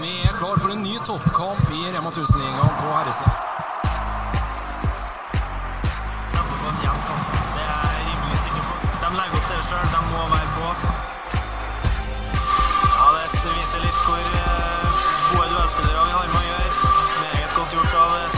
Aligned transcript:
Vi 0.00 0.12
er 0.28 0.32
klar 0.32 0.56
for 0.62 0.70
en 0.72 0.82
ny 0.82 0.94
toppkamp 1.08 1.70
i 1.76 1.80
Rema 1.94 2.10
1000-ligaen 2.10 2.74
på 2.80 2.86
herresiden. 2.96 3.32
Neppe 6.34 6.54
få 6.60 6.68
en 6.72 6.78
jevn 6.84 7.02
kamp. 7.08 7.34
Det 7.56 7.64
er 7.64 7.90
jeg 7.96 8.06
rimelig 8.08 8.38
sikker 8.44 8.64
på. 8.68 8.74
De 9.02 9.10
legger 9.18 9.36
opp 9.40 9.46
til 9.50 9.56
det 9.58 9.66
sjøl. 9.68 9.86
De 9.94 10.00
må 10.12 10.22
være 10.34 10.48
på. 10.56 10.66
Ja, 12.96 13.06
Det 13.16 13.52
viser 13.58 13.84
litt 13.84 14.00
hvor 14.06 14.24
eh, 14.40 14.88
gode 15.34 15.48
duellspillere 15.52 16.06
vi 16.08 16.16
har 16.16 16.32
med 16.32 16.40
å 16.40 16.46
gjøre. 16.48 16.70
Meget 17.26 17.56
godt 17.58 17.76
gjort 17.76 18.00
av 18.04 18.16
eh, 18.22 18.28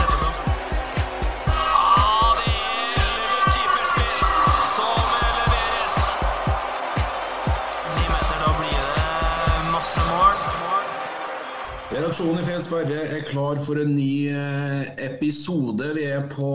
Redaksjonen 12.13 12.43
i 12.43 12.45
Feil 12.45 12.59
sperre 12.61 12.97
er 13.09 13.23
klar 13.25 13.57
for 13.65 13.79
en 13.81 13.95
ny 13.97 14.27
eh, 14.29 14.89
episode. 15.01 15.87
Vi 15.97 16.03
er 16.05 16.27
på 16.29 16.49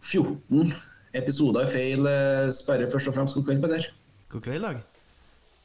14 0.00 0.70
episoder 1.20 1.66
i 1.66 1.72
Feil 1.74 2.08
eh, 2.08 2.46
sperre 2.56 2.86
først 2.88 3.10
og 3.10 3.18
fremst. 3.18 3.36
God 3.36 3.44
kveld, 3.50 3.60
Peder. 3.60 3.84
God 4.32 4.46
kveld, 4.46 4.64
Dag. 4.64 4.78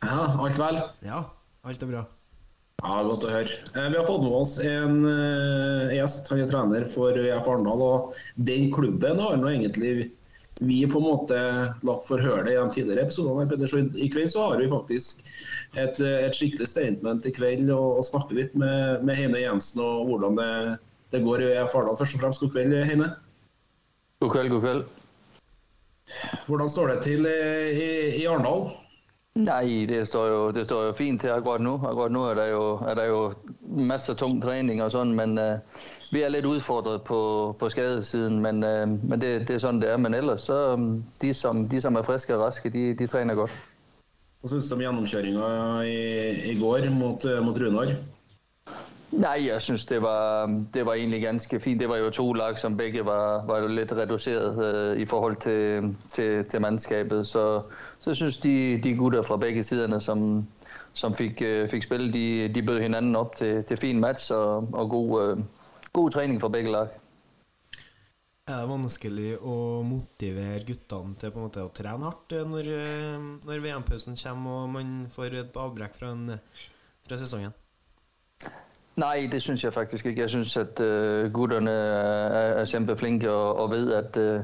Ja, 0.03 0.17
alt 0.43 0.59
vel? 0.59 0.81
Ja, 1.07 1.21
alt 1.63 1.85
er 1.87 1.91
bra. 1.93 2.01
Ja, 2.83 2.97
Godt 3.07 3.23
å 3.23 3.31
høre. 3.31 3.55
Eh, 3.77 3.87
Vi 3.93 3.95
har 3.95 4.09
fått 4.11 4.25
med 4.25 4.35
oss 4.41 4.57
en 4.59 4.99
gjest. 5.95 6.27
Han 6.33 6.43
er 6.43 6.51
trener 6.51 6.89
for 6.91 7.15
ØF 7.23 7.47
Arendal. 7.47 7.85
Og 7.87 8.19
den 8.51 8.67
klubben 8.75 9.23
har 9.23 9.39
nå 9.39 9.53
egentlig 9.53 10.09
vi 10.59 10.87
på 10.89 10.97
en 10.97 11.05
måte 11.05 11.37
latt 11.85 12.05
for 12.07 12.21
høre 12.23 12.43
det 12.47 12.53
i 12.55 12.57
de 12.57 12.69
tidligere 12.73 13.03
episodene. 13.05 13.45
i- 13.95 14.09
kveld 14.09 14.29
så 14.33 14.47
har 14.49 14.57
vi 14.57 14.69
faktisk 14.69 15.19
et, 15.77 15.99
et 15.99 16.33
skikkelig 16.35 16.67
statement 16.67 17.25
i 17.25 17.31
kveld 17.31 17.69
og, 17.71 17.97
og 17.99 18.05
snakke 18.05 18.33
litt 18.33 18.55
med, 18.55 19.03
med 19.03 19.15
Heine 19.15 19.39
Jensen 19.43 19.81
og 19.81 20.07
hvordan 20.09 20.35
det, 20.37 20.77
det 21.11 21.23
går 21.23 21.41
i 21.41 21.51
ØF 21.53 21.75
Arendal. 21.75 21.97
Først 21.97 22.15
og 22.15 22.21
fremst, 22.21 22.39
god 22.41 22.51
kveld, 22.55 22.73
Heine. 22.85 23.11
God 24.19 24.31
kveld, 24.33 24.49
god 24.49 24.61
kveld. 24.61 24.83
Hvordan 26.47 26.69
står 26.69 26.87
det 26.87 26.99
til 27.03 27.25
i, 27.27 28.21
i, 28.21 28.25
Arendal? 28.25 28.69
Nej, 29.37 29.85
det 29.89 30.07
står, 30.09 30.27
jo, 30.27 30.51
det 30.51 30.63
står 30.65 30.85
jo 30.87 30.93
fint 30.97 31.21
til 31.21 31.29
akkurat 31.29 31.61
nu. 31.61 31.75
Akkurat 31.85 32.11
nu 32.11 32.23
er 32.25 32.33
der 32.33 32.47
jo, 32.49 32.63
er 32.87 32.95
der 32.97 33.05
jo 33.05 33.19
masser 33.61 34.13
af 34.13 34.17
tung 34.17 34.39
træning 34.43 34.81
og 34.83 34.91
sådan, 34.91 35.13
men 35.13 35.37
uh, 35.37 35.59
vi 36.11 36.21
er 36.21 36.29
lidt 36.29 36.45
udfordret 36.45 37.01
på, 37.01 37.55
på 37.59 37.69
skadesiden, 37.69 38.39
men, 38.39 38.63
uh, 38.63 39.09
men 39.09 39.21
det, 39.21 39.47
det 39.47 39.49
er 39.49 39.57
sådan, 39.57 39.81
det 39.81 39.91
er. 39.91 39.97
Men 39.97 40.13
ellers, 40.13 40.41
så 40.41 40.73
um, 40.73 41.03
de, 41.21 41.33
som, 41.33 41.69
de, 41.69 41.81
som 41.81 41.95
er 41.95 42.01
friske 42.01 42.35
og 42.35 42.41
raske, 42.41 42.69
de, 42.69 42.93
de 42.93 43.07
træner 43.07 43.35
godt. 43.35 43.51
Hva 44.41 44.47
syns 44.47 44.69
du 44.69 44.75
om 44.75 44.81
gjennomkjøringa 44.81 45.47
i, 45.81 46.51
i 46.51 46.59
går 46.59 46.89
mot, 46.93 47.25
eh, 47.25 47.43
mot 47.45 47.57
Runar? 47.57 47.95
Nej, 49.11 49.45
jeg 49.47 49.61
synes, 49.61 49.85
det 49.85 50.01
var, 50.01 50.45
det 50.73 50.85
var 50.85 50.93
egentlig 50.93 51.21
ganske 51.21 51.59
fint. 51.59 51.79
Det 51.79 51.89
var 51.89 51.97
jo 51.97 52.09
to 52.09 52.33
lag, 52.33 52.59
som 52.59 52.77
begge 52.77 53.05
var, 53.05 53.45
var 53.45 53.59
jo 53.59 53.67
lidt 53.67 53.93
reduceret 53.93 54.65
øh, 54.65 55.01
i 55.01 55.05
forhold 55.05 55.35
til, 55.35 55.95
til, 56.11 56.45
til 56.45 56.61
mandskabet. 56.61 57.27
Så, 57.27 57.61
så 57.99 58.09
jeg 58.09 58.15
synes, 58.15 58.37
de, 58.37 58.81
de 58.83 58.95
gutter 58.95 59.21
fra 59.21 59.37
begge 59.37 59.63
siderne, 59.63 59.99
som, 60.01 60.47
som 60.93 61.13
fik, 61.13 61.41
øh, 61.41 61.69
fik 61.69 61.83
spillet, 61.83 62.13
de, 62.13 62.47
de 62.55 62.67
bød 62.67 62.81
hinanden 62.81 63.15
op 63.15 63.35
til, 63.35 63.63
til 63.63 63.77
fin 63.77 63.99
match 63.99 64.31
og, 64.33 64.69
og 64.73 64.89
god, 64.89 65.23
øh, 65.23 65.37
god 65.97 66.11
træning 66.11 66.41
for 66.41 66.53
begge 66.53 66.71
lag. 66.71 66.87
Er 68.47 68.61
det 68.61 68.69
vanskelig 68.69 69.31
å 69.43 69.53
motivere 69.83 70.61
guttene 70.67 71.17
til 71.19 71.33
på 71.33 71.39
en 71.39 71.47
måte 71.49 71.63
å 71.65 71.71
trene 71.75 72.05
hardt 72.05 72.35
eh, 72.37 72.45
når, 72.47 72.69
eh, 72.71 73.25
når 73.47 73.63
VM-pausen 73.63 74.15
kommer 74.21 74.61
og 74.61 74.69
man 74.75 74.93
får 75.11 75.39
et 75.41 75.57
avbrekk 75.59 75.97
fra, 75.97 76.13
en, 76.13 76.37
fra 77.07 77.19
sesongen? 77.19 77.55
Nej, 78.97 79.27
det 79.31 79.41
synes 79.43 79.65
jeg 79.65 79.73
faktisk 79.73 80.05
ikke. 80.05 80.21
Jeg 80.21 80.33
synes, 80.35 80.55
at 80.57 80.79
øh, 80.79 81.27
gutterne 81.33 81.73
er, 81.73 82.61
er 82.61 82.71
kæmpe 82.71 82.95
flinke 82.97 83.29
og, 83.31 83.59
og 83.65 83.71
ved, 83.71 83.93
at, 83.93 84.17
øh, 84.17 84.41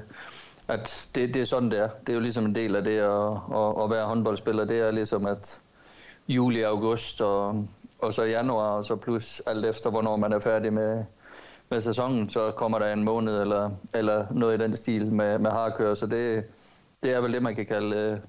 at 0.67 0.91
det, 1.15 1.33
det 1.33 1.41
er 1.41 1.49
sådan, 1.53 1.71
det 1.71 1.79
er. 1.79 1.89
Det 2.01 2.09
er 2.09 2.19
jo 2.19 2.27
ligesom 2.27 2.45
en 2.45 2.55
del 2.55 2.75
af 2.75 2.83
det 2.83 2.99
at, 2.99 3.39
at, 3.61 3.83
at 3.83 3.89
være 3.89 4.05
håndboldspiller. 4.05 4.65
Det 4.65 4.79
er 4.79 4.91
ligesom, 4.91 5.25
at 5.25 5.61
juli, 6.27 6.61
august 6.61 7.21
og, 7.21 7.67
og 7.99 8.13
så 8.13 8.23
januar, 8.23 8.77
og 8.77 8.85
så 8.85 8.95
plus 8.95 9.41
alt 9.47 9.65
efter, 9.65 9.89
hvornår 9.89 10.17
man 10.17 10.33
er 10.33 10.39
færdig 10.39 10.73
med, 10.73 11.05
med 11.69 11.79
sæsonen, 11.79 12.29
så 12.29 12.51
kommer 12.51 12.79
der 12.79 12.93
en 12.93 13.03
måned 13.03 13.41
eller, 13.41 13.71
eller 13.93 14.25
noget 14.31 14.59
i 14.59 14.63
den 14.63 14.75
stil 14.75 15.13
med, 15.13 15.39
med 15.39 15.51
hardkører, 15.51 15.93
Så 15.93 16.05
det, 16.05 16.43
det 17.03 17.13
er 17.13 17.21
vel 17.21 17.33
det, 17.33 17.43
man 17.43 17.55
kan 17.55 17.65
kalde 17.65 18.21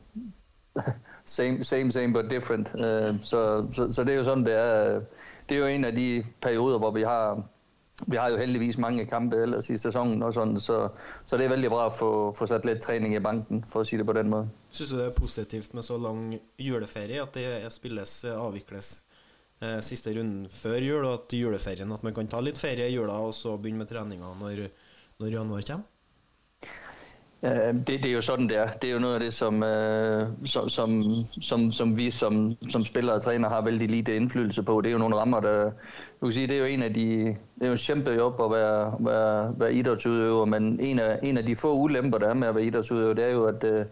uh, 0.75 0.83
same, 1.25 1.65
same, 1.65 1.93
same 1.93 2.13
but 2.13 2.31
different. 2.31 2.75
Uh, 2.75 3.21
så, 3.21 3.67
så, 3.73 3.93
så 3.93 4.05
det 4.05 4.13
er 4.13 4.17
jo 4.17 4.25
sådan, 4.25 4.45
det 4.45 4.55
er. 4.59 5.01
Det 5.49 5.55
er 5.55 5.59
jo 5.59 5.67
en 5.67 5.85
af 5.85 5.93
de 5.93 6.25
perioder, 6.43 6.79
hvor 6.79 6.91
vi 6.91 7.03
har 7.03 7.43
vi 8.07 8.17
har 8.17 8.31
jo 8.31 8.37
heldigvis 8.37 8.79
mange 8.79 9.07
kampe 9.07 9.37
ellers 9.37 9.71
i 9.71 9.77
sæsonen 9.77 10.23
og 10.23 10.33
sådan, 10.33 10.61
så, 10.61 10.89
så 11.27 11.37
det 11.37 11.45
er 11.45 11.49
veldig 11.49 11.71
bra 11.71 11.87
at 11.87 11.93
få, 11.93 12.35
få 12.39 12.47
sat 12.47 12.65
lidt 12.65 12.81
træning 12.83 13.15
i 13.15 13.19
banken, 13.19 13.65
for 13.69 13.81
at 13.81 13.87
sige 13.87 13.99
det 13.99 14.07
på 14.07 14.13
den 14.13 14.31
måde. 14.31 14.49
Synes 14.71 14.91
du 14.91 14.99
det 14.99 15.07
er 15.07 15.11
positivt 15.11 15.75
med 15.75 15.83
så 15.83 15.99
lang 15.99 16.41
juleferie, 16.59 17.23
at 17.23 17.35
det 17.35 17.73
spilles, 17.73 18.25
øh, 18.25 18.33
avvikles 18.33 19.05
eh, 19.63 19.81
siste 19.81 20.15
runden 20.17 20.47
før 20.51 20.79
jul, 20.81 21.05
og 21.05 21.15
at 21.15 21.39
juleferien 21.39 21.93
at 21.93 22.03
man 22.03 22.15
kan 22.15 22.29
ta 22.29 22.41
litt 22.41 22.59
ferie 22.59 22.89
i 22.91 22.95
jula 22.95 23.13
og 23.13 23.35
så 23.35 23.57
begynne 23.57 23.85
med 23.85 23.91
treninga 23.91 24.35
når, 24.41 24.69
når 25.19 25.35
januar 25.39 25.67
kommer? 25.67 25.91
Eh, 27.45 27.75
det, 27.75 28.03
det 28.03 28.07
er 28.07 28.13
jo 28.13 28.21
sådan, 28.21 28.49
det 28.49 28.57
er. 28.57 28.67
Det 28.67 28.89
er 28.89 28.93
jo 28.93 28.99
noget 28.99 29.15
af 29.15 29.21
det, 29.21 29.35
som, 29.35 29.63
øh, 29.63 30.29
som, 30.45 30.69
som, 30.69 31.03
som, 31.41 31.71
som 31.71 31.99
vi 31.99 32.11
som, 32.11 32.57
som 32.69 32.83
spillere 32.83 33.17
og 33.17 33.23
træner 33.23 33.49
har 33.49 33.61
vældig 33.61 33.91
lite 33.91 34.17
indflydelse 34.17 34.63
på. 34.63 34.81
Det 34.81 34.89
er 34.89 34.93
jo 34.93 34.99
nogle 34.99 35.17
rammer, 35.17 35.41
der... 35.41 35.65
Du 36.21 36.27
kan 36.27 36.33
sige, 36.33 36.47
det 36.47 36.57
er 36.57 36.61
jo 36.61 36.65
en 36.65 36.83
af 36.83 36.95
de... 36.95 37.37
Det 37.55 37.63
er 37.63 37.67
jo 37.67 37.73
en 37.73 37.79
kæmpe 37.79 38.11
job 38.11 38.41
at 38.41 38.51
være, 38.51 38.97
være, 39.01 39.55
være 39.59 39.75
idrætsudøver, 39.75 40.45
men 40.45 40.81
en 40.81 40.99
af, 40.99 41.19
en 41.23 41.39
af 41.39 41.47
de 41.47 41.57
få 41.57 41.75
ulemper, 41.75 42.19
der 42.19 42.29
er 42.29 42.35
med 42.35 42.49
at 42.49 42.55
være 42.55 42.65
idrætsudøver, 42.65 43.15
det 43.15 43.25
er 43.25 43.33
jo, 43.33 43.45
at 43.45 43.65
øh, 43.65 43.87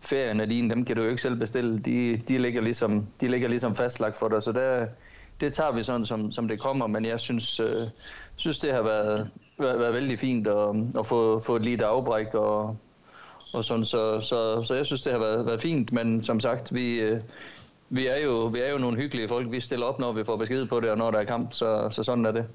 ferierne 0.00 0.46
din, 0.46 0.70
dem 0.70 0.84
kan 0.84 0.96
du 0.96 1.02
jo 1.02 1.08
ikke 1.08 1.22
selv 1.22 1.36
bestille. 1.36 1.78
De, 1.78 2.16
de, 2.16 2.38
ligger, 2.38 2.60
ligesom, 2.60 3.06
de 3.20 3.28
ligger 3.28 3.48
ligesom 3.48 3.74
fastlagt 3.74 4.18
for 4.18 4.28
dig, 4.28 4.42
så 4.42 4.52
der, 4.52 4.86
det 5.40 5.52
tager 5.52 5.72
vi 5.72 5.82
sådan, 5.82 6.04
som, 6.04 6.32
som 6.32 6.48
det 6.48 6.60
kommer, 6.60 6.86
men 6.86 7.04
jeg 7.04 7.20
synes, 7.20 7.60
øh, 7.60 7.66
synes 8.36 8.58
det 8.58 8.72
har 8.72 8.82
været, 8.82 9.30
været, 9.58 9.78
været 9.78 9.94
vældig 9.94 10.18
fint 10.18 10.46
at, 10.46 10.76
at 10.98 11.06
få, 11.06 11.40
få 11.40 11.56
et 11.56 11.62
lille 11.62 11.86
afbræk 11.86 12.34
og, 12.34 12.76
og 13.54 13.64
sådan, 13.64 13.84
så, 13.84 14.20
så, 14.20 14.64
så 14.66 14.74
jeg 14.74 14.86
synes, 14.86 15.02
det 15.02 15.12
har 15.12 15.18
været, 15.18 15.46
været 15.46 15.62
fint, 15.62 15.92
men 15.92 16.22
som 16.22 16.40
sagt, 16.40 16.74
vi, 16.74 17.00
øh, 17.00 17.20
vi, 17.90 18.06
er 18.06 18.24
jo, 18.24 18.46
vi 18.46 18.60
er 18.60 18.70
jo 18.70 18.78
nogle 18.78 18.96
hyggelige 18.96 19.28
folk. 19.28 19.50
Vi 19.50 19.60
stiller 19.60 19.86
op, 19.86 19.98
når 19.98 20.12
vi 20.12 20.24
får 20.24 20.36
besked 20.36 20.66
på 20.66 20.80
det, 20.80 20.90
og 20.90 20.98
når 20.98 21.10
der 21.10 21.18
er 21.18 21.24
kamp, 21.24 21.52
så, 21.52 21.88
så 21.90 22.02
sådan 22.02 22.26
er 22.26 22.32
det. 22.32 22.46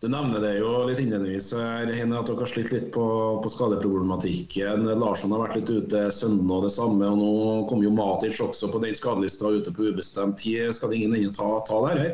Du 0.00 0.06
nevner 0.06 0.38
det 0.38 0.52
jo 0.60 0.84
litt 0.86 1.00
innledningsvis, 1.02 1.56
her, 1.58 1.88
Heine, 1.90 2.20
at 2.20 2.28
dere 2.30 2.44
har 2.44 2.46
slitt 2.46 2.68
litt 2.70 2.92
på, 2.94 3.04
på 3.42 3.50
skadeproblematikken. 3.50 4.84
Larsson 5.00 5.32
har 5.34 5.42
vært 5.42 5.56
litt 5.58 5.72
ute, 5.74 6.02
Sønnen 6.14 6.52
og 6.54 6.68
det 6.68 6.70
samme. 6.70 7.02
og 7.02 7.18
Nå 7.18 7.30
kom 7.66 7.82
jo 7.82 7.90
Matic 7.96 8.38
også 8.44 8.70
på 8.70 8.78
den 8.84 8.94
skadelista 8.94 9.50
ute 9.50 9.72
på 9.74 9.88
ubestemt 9.90 10.38
tid. 10.38 10.70
Skal 10.76 10.94
det 10.94 11.00
ingen 11.00 11.16
inn 11.18 11.34
ta, 11.34 11.48
ta 11.66 11.80
det 11.88 11.96
her? 11.98 12.12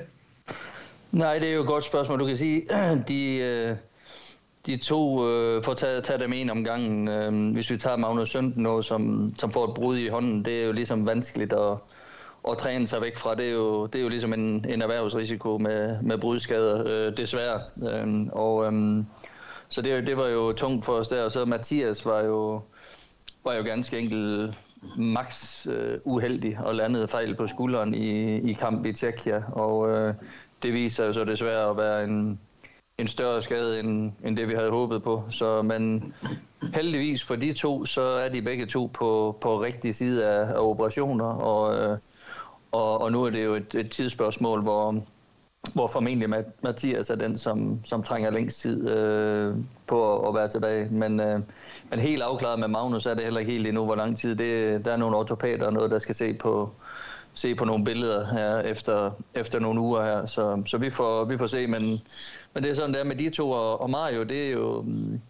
Nej, 1.13 1.43
det 1.43 1.51
er 1.51 1.59
jo 1.59 1.67
et 1.67 1.73
godt 1.75 1.85
spørgsmål. 1.85 2.25
Du 2.25 2.27
kan 2.31 2.41
sige, 2.41 2.65
de, 3.11 3.21
eh, 3.45 3.77
de 4.65 4.79
to, 4.81 5.03
eh, 5.29 5.59
øh, 5.59 5.63
ta, 5.63 5.75
ta 5.75 5.85
tage, 5.85 6.03
tage 6.09 6.23
dem 6.25 6.33
en 6.33 6.51
om 6.57 6.65
gangen, 6.65 7.09
øhm, 7.09 7.51
hvis 7.53 7.71
vi 7.71 7.77
tager 7.77 8.01
Magnus 8.01 8.33
Sønden, 8.33 8.83
som, 8.83 9.35
som 9.37 9.53
får 9.53 9.69
et 9.69 9.75
brud 9.75 9.99
i 9.99 10.09
hånden, 10.09 10.45
det 10.45 10.63
er 10.63 10.67
jo 10.67 10.73
ligesom 10.73 11.07
vanskeligt 11.07 11.53
at, 11.53 11.85
at 12.51 12.59
træne 12.59 12.87
sig 12.87 13.03
væk 13.03 13.17
fra. 13.17 13.35
Det 13.35 13.49
er 13.49 13.53
jo, 13.53 13.87
det 13.87 13.99
er 13.99 14.03
jo 14.03 14.09
ligesom 14.09 14.33
en, 14.33 14.67
en 14.69 14.83
erhvervsrisiko 14.83 15.59
med, 15.59 16.03
med 16.03 16.19
brudskader, 16.19 16.85
øh, 16.89 17.17
desværre. 17.17 17.61
Øh, 17.83 18.27
og, 18.33 18.67
øh, 18.67 19.05
så 19.69 19.83
det, 19.83 20.07
det 20.07 20.17
var 20.17 20.29
jo 20.29 20.53
tungt 20.53 20.85
for 20.85 20.93
os 20.93 21.09
der. 21.09 21.25
Og 21.25 21.33
så 21.33 21.45
Mathias 21.45 22.07
var 22.07 22.21
jo, 22.21 22.63
var 23.45 23.55
jo 23.55 23.63
ganske 23.63 23.99
enkelt 23.99 24.55
max 24.97 25.67
øh, 25.67 25.99
uheldig 26.05 26.59
og 26.65 26.75
landede 26.75 27.09
fejl 27.09 27.35
på 27.35 27.47
skulderen 27.47 27.95
i, 27.95 28.37
i 28.51 28.53
kamp 28.53 28.87
i 28.87 28.93
Tjekkia. 28.93 29.43
Og 29.53 29.91
øh, 29.91 30.15
det 30.63 30.73
viser 30.73 31.07
jo 31.07 31.13
så 31.13 31.25
desværre 31.25 31.71
at 31.71 31.77
være 31.77 32.05
en, 32.05 32.41
en 32.99 33.09
større 33.09 33.43
skade, 33.43 33.81
end, 33.81 34.13
end 34.25 34.37
det 34.37 34.49
vi 34.49 34.55
havde 34.55 34.71
håbet 34.71 35.03
på. 35.03 35.23
Så, 35.31 35.63
men 35.63 36.15
heldigvis 36.75 37.25
for 37.25 37.37
de 37.37 37.53
to, 37.53 37.85
så 37.85 38.03
er 38.03 38.29
de 38.29 38.43
begge 38.43 38.67
to 38.67 38.87
på, 38.87 39.39
på 39.41 39.63
rigtig 39.63 39.95
side 39.95 40.27
af, 40.27 40.55
af 40.55 40.59
operationer, 40.59 41.25
og, 41.25 41.77
øh, 41.77 41.99
og, 42.75 43.01
og 43.01 43.13
nu 43.13 43.25
er 43.25 43.31
det 43.31 43.45
jo 43.45 43.55
et, 43.55 43.75
et 43.75 43.91
tidsspørgsmål, 43.91 44.63
hvor, 44.63 45.05
hvor 45.73 45.87
formentlig 45.87 46.45
Mathias 46.63 47.11
er 47.11 47.17
den, 47.17 47.37
som, 47.37 47.85
som 47.85 48.03
trænger 48.03 48.31
længst 48.31 48.61
tid 48.61 48.89
øh, 48.89 49.57
på 49.87 50.19
at, 50.19 50.29
at 50.29 50.35
være 50.35 50.49
tilbage. 50.49 50.89
Men, 50.91 51.21
øh, 51.21 51.41
men 51.91 51.99
helt 51.99 52.23
afklaret 52.23 52.59
med 52.59 52.69
Magnus 52.69 53.07
er 53.07 53.15
det 53.15 53.25
heller 53.25 53.41
ikke 53.41 53.53
helt 53.53 53.67
endnu, 53.67 53.85
hvor 53.85 53.95
lang 53.95 54.19
tid. 54.19 54.37
Det, 54.37 54.85
der 54.85 54.93
er 54.93 54.97
nogle 54.97 55.17
ortopater 55.17 55.67
og 55.67 55.73
noget, 55.73 55.91
der 55.91 55.99
skal 55.99 56.15
se 56.15 56.35
på, 56.35 56.71
se 57.35 57.55
på 57.55 57.65
nogle 57.65 57.85
billeder 57.85 58.27
her 58.27 58.61
efter, 58.61 59.11
efter 59.35 59.59
nogle 59.59 59.81
uger 59.81 60.05
her. 60.05 60.27
Så, 60.27 60.63
så 60.67 60.79
vi, 60.79 60.91
får, 60.91 61.25
vi 61.25 61.39
får 61.39 61.47
se, 61.47 61.67
men, 61.67 61.83
men 62.55 62.63
det 62.63 62.71
er 62.71 62.75
sådan 62.75 62.95
der 62.95 63.05
med 63.05 63.17
de 63.17 63.31
to 63.31 63.51
og, 63.51 63.81
og 63.81 63.91
Mario, 63.91 64.23
det 64.23 64.47
er 64.47 64.51
jo 64.51 64.85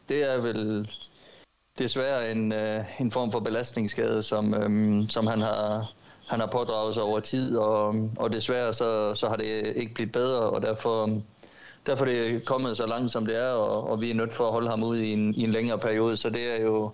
det 0.08 0.32
er 0.32 0.40
vel 0.40 0.88
desværre 1.78 2.30
en, 2.32 2.52
øh, 2.52 3.00
en 3.00 3.10
form 3.10 3.32
for 3.32 3.40
belastningsskade, 3.40 4.22
som, 4.22 4.54
øh, 4.54 5.08
som 5.08 5.26
han 5.26 5.40
har, 5.40 5.92
han 6.28 6.40
har 6.40 6.46
pådraget 6.46 6.94
sig 6.94 7.02
over 7.02 7.20
tid, 7.20 7.56
og, 7.56 8.10
og 8.16 8.32
desværre 8.32 8.74
så, 8.74 9.14
så 9.14 9.28
har 9.28 9.36
det 9.36 9.76
ikke 9.76 9.94
blivet 9.94 10.12
bedre, 10.12 10.40
og 10.40 10.62
derfor, 10.62 11.10
derfor 11.86 12.04
er 12.04 12.08
det 12.08 12.46
kommet 12.46 12.76
så 12.76 12.86
langt, 12.86 13.10
som 13.10 13.26
det 13.26 13.36
er, 13.36 13.50
og, 13.50 13.90
og 13.90 14.00
vi 14.00 14.10
er 14.10 14.14
nødt 14.14 14.32
for 14.32 14.46
at 14.46 14.52
holde 14.52 14.70
ham 14.70 14.82
ud 14.82 14.98
i 14.98 15.12
en, 15.12 15.34
i 15.34 15.44
en 15.44 15.50
længere 15.50 15.78
periode, 15.78 16.16
så 16.16 16.30
det 16.30 16.58
er 16.58 16.62
jo 16.62 16.90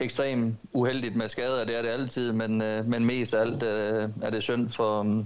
ekstremt 0.00 0.56
uheldigt 0.72 1.16
med 1.16 1.28
skader, 1.28 1.64
det 1.64 1.78
er 1.78 1.82
det 1.82 1.88
altid, 1.88 2.32
men, 2.32 2.62
øh, 2.62 2.86
men 2.86 3.04
mest 3.04 3.34
af 3.34 3.40
alt 3.40 3.62
øh, 3.62 4.08
er 4.22 4.30
det 4.30 4.42
synd 4.42 4.70
for, 4.70 5.24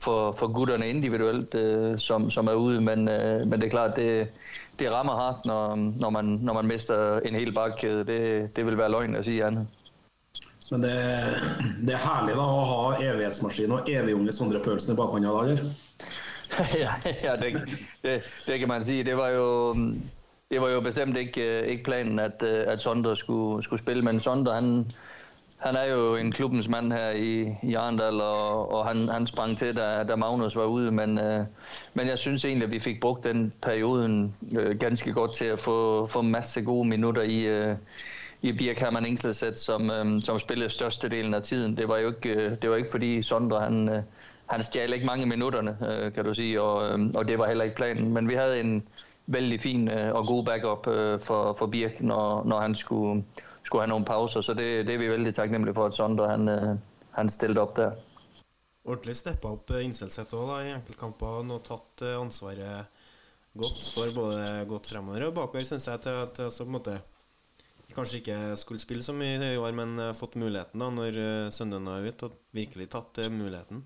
for, 0.00 0.32
for 0.32 0.52
gutterne 0.52 0.88
individuelt, 0.88 1.54
øh, 1.54 1.98
som, 1.98 2.30
som 2.30 2.46
er 2.46 2.54
ude, 2.54 2.80
men, 2.80 3.08
øh, 3.08 3.46
men 3.46 3.52
det 3.52 3.64
er 3.64 3.70
klart, 3.70 3.96
det, 3.96 4.28
det 4.78 4.92
rammer 4.92 5.16
hardt, 5.16 5.46
når, 5.46 5.74
når, 5.74 6.10
man, 6.10 6.24
når 6.24 6.52
man 6.52 6.66
mister 6.66 7.18
en 7.18 7.34
hel 7.34 7.52
bakkæde. 7.54 8.04
Det, 8.04 8.56
det 8.56 8.66
vil 8.66 8.78
være 8.78 8.90
løgn 8.90 9.16
at 9.16 9.24
sige 9.24 9.44
andet. 9.44 9.66
Men 10.70 10.82
det, 10.82 10.94
det 11.86 11.94
er 11.94 12.02
herlig 12.04 12.36
da 12.38 12.46
å 12.46 12.64
ha 12.68 12.82
evighetsmaskin 13.02 13.72
og 13.74 13.88
evigunge 13.90 14.32
Sondre 14.32 14.60
Pølsen 14.62 14.94
i 14.94 14.98
bakhånda 14.98 15.32
da, 15.34 15.40
eller? 15.44 15.64
ja, 16.84 16.94
ja 17.24 17.36
det, 17.40 17.54
det, 18.04 18.20
det 18.46 18.58
kan 18.58 18.70
man 18.70 18.84
si. 18.86 19.02
Det 19.02 19.16
var 19.18 19.34
jo, 19.34 19.74
det 20.50 20.60
var 20.62 20.70
jo 20.70 20.80
bestemt 20.80 21.16
ikke, 21.16 21.66
ikke 21.66 21.88
planen, 21.90 22.18
at, 22.18 22.42
at 22.42 22.80
Sondre 22.80 23.16
skulle, 23.16 23.62
skulle 23.62 23.82
spille, 23.82 24.04
men 24.06 24.20
Sondre, 24.20 24.54
han, 24.54 24.86
han 25.58 25.76
er 25.76 25.84
jo 25.90 26.14
en 26.16 26.32
klubbens 26.32 26.68
mand 26.68 26.92
her 26.92 27.10
i, 27.10 27.56
i 27.62 27.74
Arendal, 27.74 28.20
og, 28.20 28.72
og 28.72 28.86
han, 28.86 29.08
han 29.08 29.26
sprang 29.26 29.58
til, 29.58 29.74
da, 29.76 30.04
da 30.06 30.16
Magnus 30.16 30.56
var 30.56 30.64
ude, 30.64 30.90
men, 30.90 31.18
øh, 31.18 31.44
men 31.94 32.08
jeg 32.08 32.18
synes 32.18 32.44
egentlig, 32.44 32.64
at 32.64 32.72
vi 32.72 32.78
fik 32.78 33.00
brugt 33.00 33.24
den 33.24 33.52
perioden 33.62 34.34
øh, 34.52 34.78
ganske 34.78 35.12
godt 35.12 35.34
til 35.34 35.44
at 35.44 35.58
få, 35.58 36.06
få 36.06 36.22
masse 36.22 36.62
gode 36.62 36.88
minutter 36.88 37.22
i, 37.22 37.40
øh, 37.42 37.76
i 38.42 38.52
Birk 38.52 38.78
Hermann 38.78 39.06
Ingselset, 39.06 39.58
som, 39.58 39.90
øh, 39.90 40.20
som 40.22 40.38
spillede 40.38 40.70
størstedelen 40.70 41.34
af 41.34 41.42
tiden. 41.42 41.76
Det 41.76 41.88
var 41.88 41.98
jo 41.98 42.08
ikke, 42.08 42.28
øh, 42.28 42.62
det 42.62 42.70
var 42.70 42.76
ikke 42.76 42.90
fordi 42.90 43.22
Sondre, 43.22 43.60
han, 43.60 43.88
øh, 43.88 44.02
han 44.46 44.62
stjal 44.62 44.92
ikke 44.92 45.06
mange 45.06 45.26
minutterne, 45.26 45.76
øh, 45.88 46.12
kan 46.12 46.24
du 46.24 46.34
sige, 46.34 46.60
og, 46.60 46.88
øh, 46.88 47.10
og 47.14 47.28
det 47.28 47.38
var 47.38 47.46
heller 47.46 47.64
ikke 47.64 47.76
planen, 47.76 48.14
men 48.14 48.28
vi 48.28 48.34
havde 48.34 48.60
en 48.60 48.88
vældig 49.26 49.60
fin 49.60 49.88
øh, 49.88 50.14
og 50.14 50.26
god 50.26 50.44
backup 50.44 50.86
øh, 50.86 51.20
for, 51.20 51.52
for 51.58 51.66
Birk, 51.66 52.00
når, 52.00 52.44
når 52.44 52.60
han 52.60 52.74
skulle 52.74 53.24
skulle 53.64 53.82
have 53.82 53.88
nogle 53.88 54.04
pauser, 54.04 54.40
så 54.40 54.54
det, 54.54 54.86
det 54.86 54.94
er 54.94 54.98
vi 54.98 55.08
veldig 55.08 55.34
taknemmelige 55.34 55.74
for, 55.74 55.86
at 55.86 55.94
Sondre 55.94 56.28
han, 56.28 56.48
øh, 56.48 56.76
han 57.10 57.28
stillede 57.28 57.60
opp 57.60 57.76
der. 57.76 57.92
Ordentlig 58.84 59.16
steppa 59.16 59.48
opp 59.48 59.70
eh, 59.70 59.84
Innselseth 59.84 60.34
òg, 60.34 60.64
i 60.64 60.72
enkeltkamper. 60.72 61.42
Nå 61.46 61.60
tatt 61.66 62.02
eh, 62.02 62.16
ansvaret 62.16 62.86
godt. 63.54 63.78
Står 63.78 64.14
både 64.16 64.64
godt 64.68 64.88
fremover 64.90 65.26
og 65.28 65.34
bakover, 65.36 65.66
syns 65.68 65.88
jeg, 65.88 66.00
til 66.00 66.16
at 66.24 66.40
altså, 66.46 66.64
på 66.64 66.70
en 66.70 66.76
måte 66.78 66.96
kanskje 67.94 68.20
ikke 68.20 68.40
skulle 68.56 68.80
spille 68.82 69.02
så 69.02 69.14
mye 69.16 69.54
i 69.54 69.60
år, 69.60 69.72
men 69.76 69.98
fått 70.16 70.38
muligheten 70.40 70.82
da 70.82 70.90
når 70.94 71.22
eh, 71.22 71.48
sønnen 71.54 71.88
er 71.90 72.10
ute, 72.10 72.28
og 72.28 72.38
virkelig 72.56 72.90
tatt 72.92 73.18
eh, 73.22 73.32
muligheten. 73.32 73.84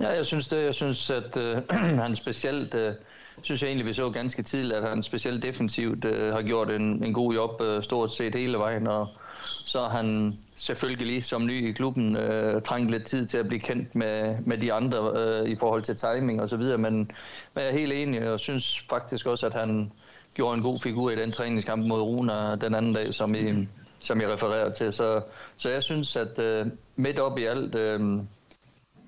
Ja, 0.00 0.08
jeg 0.08 0.26
synes 0.26 0.48
det. 0.48 0.64
Jeg 0.64 0.74
synes 0.74 1.10
at 1.10 1.36
øh, 1.36 1.62
han 2.04 2.16
specielt, 2.16 2.74
øh, 2.74 2.94
synes 3.42 3.62
jeg 3.62 3.68
egentlig, 3.68 3.86
vi 3.86 3.94
så 3.94 4.10
ganske 4.10 4.42
tidligt, 4.42 4.74
at 4.74 4.88
han 4.88 5.02
specielt 5.02 5.42
defensivt 5.42 6.04
øh, 6.04 6.32
har 6.32 6.42
gjort 6.42 6.70
en, 6.70 7.04
en 7.04 7.14
god 7.14 7.34
job 7.34 7.60
øh, 7.60 7.82
stort 7.82 8.12
set 8.12 8.34
hele 8.34 8.58
vejen, 8.58 8.86
og 8.86 9.08
så 9.44 9.80
har 9.80 9.88
han 9.88 10.38
selvfølgelig 10.56 11.24
som 11.24 11.46
ny 11.46 11.68
i 11.68 11.72
klubben 11.72 12.16
øh, 12.16 12.62
trængt 12.62 12.90
lidt 12.90 13.04
tid 13.04 13.26
til 13.26 13.38
at 13.38 13.48
blive 13.48 13.60
kendt 13.60 13.94
med, 13.94 14.36
med 14.46 14.58
de 14.58 14.72
andre 14.72 15.12
øh, 15.16 15.48
i 15.48 15.56
forhold 15.56 15.82
til 15.82 15.96
timing 15.96 16.40
og 16.40 16.48
så 16.48 16.56
videre, 16.56 16.78
men, 16.78 16.94
men 16.94 17.64
jeg 17.64 17.68
er 17.68 17.72
helt 17.72 17.92
enig, 17.92 18.30
og 18.30 18.40
synes 18.40 18.84
faktisk 18.90 19.26
også, 19.26 19.46
at 19.46 19.54
han 19.54 19.92
gjorde 20.34 20.56
en 20.56 20.62
god 20.62 20.78
figur 20.82 21.10
i 21.10 21.16
den 21.16 21.32
træningskamp 21.32 21.86
mod 21.86 22.00
Runa 22.00 22.56
den 22.56 22.74
anden 22.74 22.92
dag, 22.92 23.14
som 23.14 23.34
I, 23.34 23.68
som 24.00 24.20
jeg 24.20 24.32
refererer 24.32 24.70
til. 24.70 24.92
Så, 24.92 25.20
så 25.56 25.70
jeg 25.70 25.82
synes, 25.82 26.16
at 26.16 26.38
øh, 26.38 26.66
midt 26.96 27.18
op 27.18 27.38
i 27.38 27.44
alt... 27.44 27.74
øh, 27.74 28.20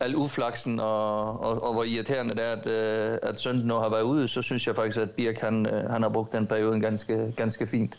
al 0.00 0.16
uflaksen 0.16 0.80
og, 0.80 1.40
og, 1.40 1.62
og 1.62 1.72
hvor 1.72 1.84
irriterende 1.84 2.34
det 2.34 2.44
er, 2.44 2.52
at, 2.52 2.66
øh, 2.66 3.18
at 3.22 3.40
Sønden 3.40 3.66
nu 3.66 3.74
har 3.74 3.88
været 3.88 4.02
ude, 4.02 4.28
så 4.28 4.42
synes 4.42 4.66
jeg 4.66 4.76
faktisk, 4.76 4.98
at 4.98 5.10
Birk 5.10 5.40
han, 5.40 5.66
øh, 5.66 5.90
han 5.90 6.02
har 6.02 6.08
brugt 6.08 6.32
den 6.32 6.46
perioden 6.46 6.80
ganske, 6.80 7.32
ganske 7.36 7.66
fint. 7.66 7.98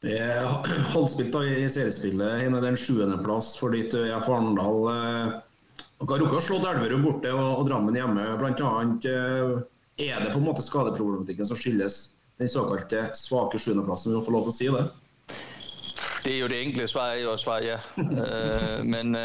Det 0.00 0.16
er 0.16 0.46
halvspilt 0.94 1.34
da 1.34 1.42
i 1.44 1.66
seriespillet, 1.68 2.46
en 2.46 2.56
av 2.56 2.64
den 2.64 2.78
sjuendeplass 2.80 3.52
for 3.60 3.76
ditt 3.76 3.92
eh, 3.98 4.08
ja, 4.08 4.20
Arendal. 4.24 4.86
Eh, 4.88 5.34
dere 6.00 6.14
har 6.14 6.22
rukket 6.22 6.38
å 6.38 6.44
slå 6.46 6.60
Elverum 6.70 7.04
borte 7.04 7.34
og, 7.34 7.48
og 7.58 7.68
Drammen 7.68 7.98
hjemme. 7.98 8.24
Blant 8.40 8.62
annet 8.64 9.04
eh, 9.10 9.52
er 10.00 10.24
det 10.24 10.32
på 10.32 10.40
en 10.40 10.46
måte 10.46 10.64
skadeproblematikken 10.64 11.50
som 11.50 11.60
skyldes 11.60 12.00
den 12.40 12.48
såkalte 12.48 13.10
svake 13.18 13.60
sjuendeplassen, 13.60 14.14
vi 14.14 14.16
må 14.16 14.24
få 14.24 14.32
lov 14.32 14.48
til 14.48 14.54
å 14.54 14.56
si 14.56 14.70
det? 14.72 14.86
Det 16.24 16.32
er 16.32 16.38
jo 16.38 16.48
det 16.52 16.62
enkle 16.64 16.88
svaret 16.88 17.18
er 17.18 17.26
jo 17.26 17.34
at 17.34 17.40
svare 17.40 17.64
ja. 17.64 17.76
men 18.84 19.16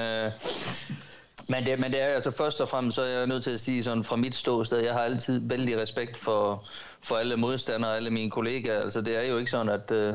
men 1.51 1.65
det, 1.65 1.79
men 1.79 1.91
det 1.91 2.01
er 2.01 2.15
altså 2.15 2.31
først 2.31 2.61
og 2.63 2.69
fremmest, 2.69 2.95
så 2.95 3.01
er 3.03 3.07
jeg 3.07 3.27
nødt 3.27 3.43
til 3.43 3.51
at 3.51 3.59
sige 3.59 3.83
sådan 3.83 4.03
fra 4.03 4.15
mit 4.15 4.35
ståsted, 4.35 4.79
jeg 4.79 4.93
har 4.93 5.07
altid 5.07 5.39
vældig 5.43 5.77
respekt 5.77 6.17
for, 6.17 6.63
for 7.01 7.15
alle 7.15 7.37
modstandere 7.37 7.91
og 7.91 7.97
alle 7.97 8.09
mine 8.09 8.31
kollegaer. 8.31 8.81
Altså 8.81 9.01
det 9.01 9.15
er 9.15 9.21
jo 9.21 9.37
ikke 9.37 9.51
sådan, 9.51 9.69
at, 9.69 9.91
øh, 9.91 10.13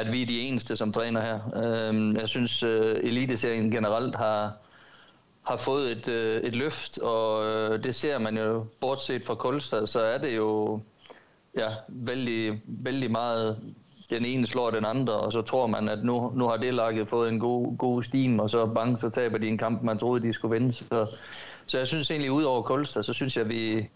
at 0.00 0.12
vi 0.12 0.22
er 0.22 0.26
de 0.26 0.40
eneste, 0.40 0.76
som 0.76 0.92
træner 0.92 1.20
her. 1.20 1.38
Øh, 1.56 2.14
jeg 2.14 2.28
synes, 2.28 2.62
øh, 2.62 2.96
eliteserien 3.02 3.70
generelt 3.70 4.16
har, 4.16 4.52
har 5.42 5.56
fået 5.56 5.92
et, 5.92 6.08
øh, 6.08 6.42
et 6.42 6.56
løft, 6.56 6.98
og 6.98 7.46
øh, 7.46 7.84
det 7.84 7.94
ser 7.94 8.18
man 8.18 8.38
jo, 8.38 8.66
bortset 8.80 9.24
fra 9.24 9.34
Kulstad, 9.34 9.86
så 9.86 10.00
er 10.00 10.18
det 10.18 10.36
jo 10.36 10.80
ja, 11.56 11.68
vældig, 11.88 12.62
vældig 12.66 13.10
meget 13.10 13.56
den 14.10 14.24
ene 14.24 14.46
slår 14.46 14.70
den 14.70 14.84
andre, 14.84 15.12
og 15.12 15.32
så 15.32 15.42
tror 15.42 15.66
man, 15.66 15.88
at 15.88 16.04
nu, 16.04 16.32
nu 16.34 16.48
har 16.48 16.56
det 16.56 16.74
lakket 16.74 17.08
fået 17.08 17.28
en 17.28 17.40
god, 17.40 17.76
god 17.76 18.02
steam, 18.02 18.40
og 18.40 18.50
så 18.50 18.66
bang, 18.66 18.98
så 18.98 19.10
taber 19.10 19.38
de 19.38 19.48
en 19.48 19.58
kamp, 19.58 19.82
man 19.82 19.98
troede, 19.98 20.22
de 20.22 20.32
skulle 20.32 20.58
vinde. 20.58 20.72
Så, 20.72 21.18
så 21.66 21.78
jeg 21.78 21.86
synes 21.86 22.10
egentlig, 22.10 22.32
ud 22.32 22.42
over 22.42 22.62
Kolstad, 22.62 23.02
så 23.02 23.12
synes 23.12 23.36
jeg, 23.36 23.44
at 23.44 23.48
vi, 23.48 23.88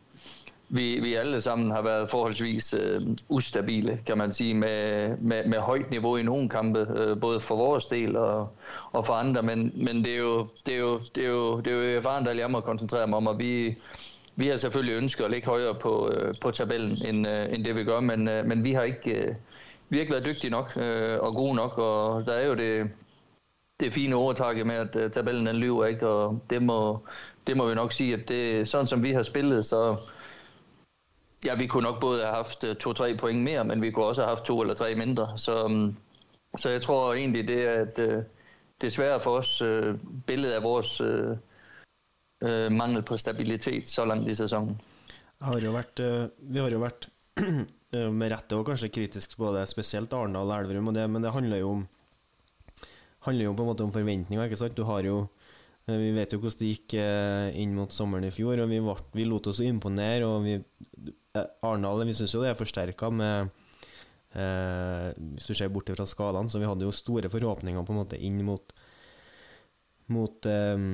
vi, 0.69 1.01
vi 1.01 1.15
alle 1.15 1.41
sammen 1.41 1.71
har 1.71 1.83
været 1.83 2.11
forholdsvis 2.11 2.75
øh, 2.75 3.03
ustabile, 3.29 4.01
kan 4.07 4.19
man 4.19 4.33
sige, 4.33 4.55
med, 4.55 5.09
med, 5.17 5.47
med 5.47 5.59
højt 5.59 5.91
niveau 5.91 6.17
i 6.17 6.23
nogle 6.23 6.49
kampe, 6.49 6.87
øh, 6.97 7.21
både 7.21 7.41
for 7.41 7.57
vores 7.57 7.87
del 7.87 8.17
og, 8.17 8.49
og 8.93 9.07
for 9.07 9.13
andre, 9.13 9.43
men, 9.43 9.73
men 9.75 10.05
det 10.05 10.15
er 10.15 10.19
jo, 10.19 10.47
det 10.67 10.75
er 10.75 10.79
jo, 10.79 10.99
det 11.15 11.25
er 11.25 11.29
jo, 11.29 11.61
det 11.61 11.73
er 11.73 11.77
jo 11.77 11.99
erfaren, 11.99 12.39
jeg 12.39 12.51
må 12.51 12.61
koncentrere 12.61 13.07
mig 13.07 13.17
om, 13.17 13.27
og 13.27 13.39
vi, 13.39 13.77
vi 14.37 14.47
har 14.49 14.57
selvfølgelig 14.57 14.97
ønsket 14.97 15.25
at 15.25 15.31
ligge 15.31 15.47
højere 15.47 15.75
på, 15.75 16.11
øh, 16.11 16.35
på 16.41 16.51
tabellen, 16.51 16.97
end, 17.09 17.29
øh, 17.29 17.55
end 17.55 17.65
det 17.65 17.77
vi 17.77 17.85
gør, 17.85 18.01
men, 18.01 18.29
øh, 18.29 18.47
men 18.47 18.65
vi 18.65 18.73
har 18.73 18.83
ikke... 18.83 19.11
Øh, 19.11 19.35
vi 19.89 19.97
har 19.97 20.01
ikke 20.01 20.13
været 20.13 20.27
dygtige 20.27 20.51
nok 20.51 20.77
øh, 20.77 21.21
og 21.21 21.35
gode 21.35 21.55
nok, 21.55 21.79
og 21.79 22.27
der 22.27 22.33
er 22.33 22.47
jo 22.47 22.55
det, 22.55 22.91
det 23.81 23.93
fine 23.93 24.17
overtakke 24.17 24.65
med, 24.65 24.75
at 24.75 24.97
øh, 24.97 25.11
tabellen 25.11 25.47
den 25.47 25.57
lyver 25.57 25.87
ikke, 25.87 26.09
og 26.09 26.41
det 26.51 26.63
må, 26.63 26.99
det 27.47 27.57
må 27.57 27.69
vi 27.69 27.75
nok 27.75 27.93
sige, 27.93 28.15
at 28.15 28.29
det 28.29 28.69
sådan 28.69 28.87
som 28.87 29.03
vi 29.03 29.13
har 29.13 29.23
spillet, 29.23 29.65
så 29.65 29.97
ja, 31.45 31.55
vi 31.55 31.67
kunne 31.67 31.83
nok 31.83 32.01
både 32.01 32.25
have 32.25 32.37
haft 32.37 32.65
uh, 32.65 32.75
to-tre 32.75 33.17
point 33.17 33.43
mere, 33.43 33.65
men 33.65 33.83
vi 33.83 33.91
kunne 33.91 34.07
også 34.07 34.23
have 34.23 34.33
haft 34.37 34.45
to 34.45 34.61
eller 34.61 34.75
tre 34.75 34.95
mindre, 34.95 35.39
så, 35.39 35.69
mm, 35.69 35.97
så 36.59 36.71
jeg 36.71 36.83
tror 36.83 37.15
egentlig, 37.15 37.49
det 37.49 37.65
er, 37.65 37.75
at 37.83 37.99
uh, 37.99 38.05
øh, 38.05 38.23
det 38.81 38.93
for 39.23 39.39
os 39.39 39.63
øh, 39.63 39.99
billedet 40.27 40.55
af 40.55 40.63
vores 40.63 41.01
øh, 41.01 41.37
mangel 42.73 43.03
på 43.03 43.17
stabilitet 43.17 43.89
så 43.89 44.05
langt 44.05 44.29
i 44.29 44.35
sæsonen. 44.35 44.81
Har 45.41 45.61
jo 45.61 45.71
vært, 45.71 46.01
uh, 46.01 46.53
vi 46.55 46.59
har 46.59 46.71
jo 46.71 46.79
været 46.79 47.09
med 48.19 48.33
rette 48.33 48.57
og 48.57 48.67
kanskje 48.67 48.89
kritisk 48.89 49.39
på 49.39 49.53
det, 49.55 49.69
spesielt 49.69 50.13
Arendal 50.13 50.51
og 50.51 50.61
Elverum, 50.61 50.89
og 50.89 50.95
det, 50.95 51.11
men 51.11 51.23
det 51.23 51.33
handler 51.33 51.57
jo 51.57 51.71
om 51.71 51.89
handler 53.25 53.45
jo 53.45 53.53
på 53.55 53.63
en 53.63 53.69
måte 53.69 53.85
om 53.85 53.93
forventninger. 53.93 54.45
ikke 54.45 54.57
sant? 54.57 54.77
Du 54.77 54.85
har 54.85 55.03
jo 55.03 55.27
Vi 55.87 56.13
vet 56.17 56.33
jo 56.33 56.39
hvordan 56.39 56.59
det 56.59 56.69
gikk 56.69 56.95
inn 57.61 57.75
mot 57.77 57.93
sommeren 57.93 58.25
i 58.25 58.31
fjor, 58.33 58.57
og 58.63 58.71
vi, 58.71 58.79
var, 58.81 59.03
vi 59.13 59.25
lot 59.25 59.47
oss 59.47 59.61
imponere. 59.61 60.25
og 60.25 60.45
vi, 60.45 60.55
Eh, 61.35 61.49
Arendal 61.67 62.05
vi 62.07 62.15
syns 62.17 62.35
jo 62.37 62.43
det 62.45 62.53
er 62.53 62.59
forsterka 62.59 63.11
med 63.11 63.51
eh, 64.39 65.11
Hvis 65.35 65.51
du 65.51 65.55
ser 65.55 65.73
bort 65.75 65.91
fra 65.91 66.07
skadene, 66.07 66.51
så 66.51 66.63
vi 66.63 66.69
hadde 66.71 66.87
jo 66.87 66.95
store 66.95 67.31
forhåpninger 67.33 67.85
på 67.85 67.95
en 67.95 68.03
måte 68.03 68.21
inn 68.21 68.41
mot 68.47 68.75
mot 70.15 70.47
eh, 70.47 70.89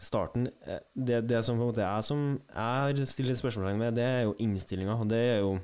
starten. 0.00 0.48
Eh, 0.66 0.80
det, 0.94 1.20
det, 1.30 1.44
som 1.46 1.56
på 1.58 1.64
en 1.64 1.70
måte 1.70 1.86
jeg 1.86 2.06
som 2.06 2.24
jeg 2.50 3.06
stiller 3.06 3.38
spørsmålstegn 3.38 3.78
med, 3.78 3.94
det 3.94 4.06
er 4.06 4.24
jo 4.26 4.38
innstillinga. 4.42 4.96
Det 5.06 5.20
er 5.36 5.44
jo 5.44 5.58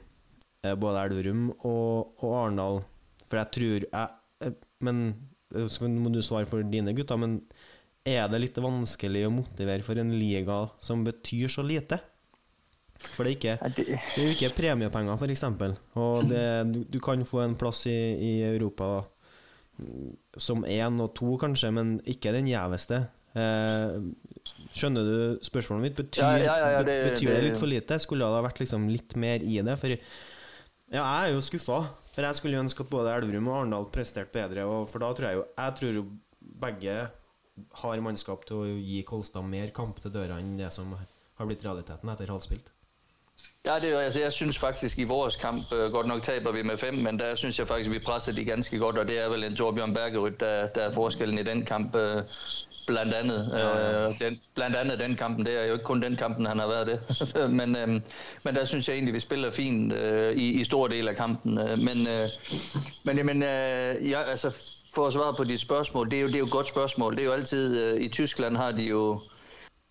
Eh, 0.66 0.74
både 0.78 1.04
Elverum 1.06 1.48
og, 1.68 2.16
og 2.24 2.36
Arendal. 2.40 2.82
For 3.26 3.40
jeg 3.40 3.52
tror 3.56 3.86
jeg 3.86 4.46
eh, 4.46 4.58
Men 4.84 5.06
så 5.70 5.88
må 5.88 6.10
du 6.12 6.20
svare 6.24 6.48
for 6.48 6.64
dine 6.66 6.92
gutter, 6.96 7.18
men 7.20 7.38
er 8.06 8.26
det 8.30 8.40
litt 8.42 8.58
vanskelig 8.60 9.22
å 9.26 9.32
motivere 9.32 9.84
for 9.86 9.98
en 9.98 10.10
liga 10.18 10.58
som 10.82 11.04
betyr 11.06 11.48
så 11.50 11.62
lite? 11.64 12.00
For 13.02 13.24
det 13.24 13.32
er 13.32 13.36
ikke, 13.36 13.56
det 13.76 13.84
er 13.92 14.22
jo 14.22 14.32
ikke 14.32 14.54
premiepenger, 14.56 15.20
f.eks. 15.20 15.44
Og 16.00 16.30
det, 16.30 16.46
du, 16.72 16.80
du, 16.96 16.98
kan 17.04 17.24
få 17.28 17.42
en 17.44 17.56
plass 17.58 17.84
i, 17.90 17.96
i 18.16 18.32
Europa 18.48 19.04
som 20.40 20.64
én 20.64 21.02
og 21.04 21.12
to, 21.16 21.34
kanskje, 21.40 21.70
men 21.76 21.98
ikke 22.08 22.32
den 22.34 22.48
gjeveste. 22.48 23.02
Eh, 23.36 23.98
skjønner 24.72 25.04
du 25.04 25.44
spørsmålet 25.44 25.90
mitt? 25.90 25.98
Betyr, 25.98 26.24
ja, 26.24 26.38
ja, 26.40 26.70
ja, 26.78 26.82
det, 26.86 26.96
betyr 27.10 27.34
det, 27.34 27.42
litt 27.50 27.60
for 27.60 27.70
lite? 27.70 27.98
Skulle 28.00 28.24
det 28.24 28.38
ha 28.38 28.44
vært 28.46 28.62
liksom 28.62 28.88
litt 28.88 29.16
mer 29.20 29.44
i 29.44 29.60
det? 29.60 29.76
For 29.80 29.92
ja, 29.92 31.02
jeg 31.02 31.02
er 31.02 31.34
jo 31.34 31.44
skuffa. 31.44 31.82
For 32.14 32.24
jeg 32.24 32.38
skulle 32.38 32.62
ønske 32.62 32.86
at 32.86 32.92
både 32.92 33.12
Elverum 33.18 33.50
og 33.50 33.58
Arendal 33.58 33.90
presterte 33.92 34.32
bedre. 34.38 34.64
Og 34.70 34.88
for 34.88 35.04
da 35.04 35.12
tror 35.12 35.28
jeg 35.28 35.40
jo 35.40 35.44
Jeg 35.52 35.76
tror 35.80 36.00
jo 36.00 36.06
begge 36.62 36.96
har 37.82 38.00
mannskap 38.04 38.44
til 38.48 38.62
å 38.62 38.64
gi 38.68 39.02
Kolstad 39.08 39.44
mer 39.48 39.72
kamp 39.76 40.00
til 40.00 40.12
døra 40.12 40.38
enn 40.40 40.56
det 40.60 40.70
som 40.72 40.92
har 40.96 41.48
blitt 41.48 41.64
realiteten 41.64 42.08
etter 42.12 42.32
halvspilt? 42.32 42.72
Ja, 43.66 43.74
det, 43.82 43.96
altså, 43.96 44.20
jeg 44.20 44.32
synes 44.32 44.58
faktisk 44.58 44.98
i 44.98 45.04
vores 45.04 45.36
kamp, 45.36 45.72
øh, 45.72 45.92
godt 45.92 46.06
nok 46.06 46.22
taber 46.22 46.52
vi 46.52 46.62
med 46.62 46.78
fem, 46.78 46.94
men 46.94 47.18
der 47.18 47.34
synes 47.34 47.58
jeg 47.58 47.68
faktisk, 47.68 47.90
vi 47.90 47.98
presser 47.98 48.32
de 48.32 48.44
ganske 48.44 48.78
godt, 48.78 48.98
og 48.98 49.08
det 49.08 49.24
er 49.24 49.28
vel 49.28 49.44
en 49.44 49.56
Torbjørn 49.56 49.94
Bergerud, 49.94 50.30
der, 50.30 50.66
der 50.66 50.82
er 50.82 50.92
forskellen 50.92 51.38
i 51.38 51.42
den 51.42 51.64
kamp, 51.64 51.96
øh, 51.96 52.22
blandt 52.86 53.14
andet. 53.14 53.50
Ja, 53.52 53.78
ja. 53.78 54.08
Øh, 54.08 54.20
den, 54.20 54.40
blandt 54.54 54.76
andet 54.76 54.98
den 55.00 55.16
kampen, 55.16 55.46
det 55.46 55.60
er 55.60 55.66
jo 55.66 55.72
ikke 55.72 55.84
kun 55.84 56.02
den 56.02 56.16
kampen, 56.16 56.46
han 56.46 56.58
har 56.58 56.66
været 56.66 56.86
det. 56.86 57.00
men, 57.58 57.76
øh, 57.76 57.88
men 58.44 58.54
der 58.54 58.64
synes 58.64 58.88
jeg 58.88 58.94
egentlig, 58.94 59.14
vi 59.14 59.20
spiller 59.20 59.50
fint 59.50 59.92
øh, 59.92 60.36
i, 60.36 60.60
i 60.60 60.64
stor 60.64 60.88
del 60.88 61.08
af 61.08 61.16
kampen. 61.16 61.58
Øh, 61.58 61.78
men, 61.78 62.06
øh, 62.06 62.28
men 63.04 63.16
jamen, 63.16 63.42
øh, 63.42 64.10
ja, 64.10 64.22
altså, 64.22 64.54
for 64.94 65.06
at 65.06 65.12
svare 65.12 65.34
på 65.34 65.44
dit 65.44 65.60
spørgsmål, 65.60 66.10
det 66.10 66.16
er 66.16 66.20
jo, 66.20 66.26
det 66.26 66.34
er 66.34 66.38
jo 66.38 66.44
et 66.44 66.50
godt 66.50 66.68
spørgsmål. 66.68 67.12
Det 67.16 67.20
er 67.20 67.26
jo 67.26 67.32
altid, 67.32 67.80
øh, 67.80 68.00
i 68.00 68.08
Tyskland 68.08 68.56
har 68.56 68.72
de 68.72 68.82
jo 68.82 69.20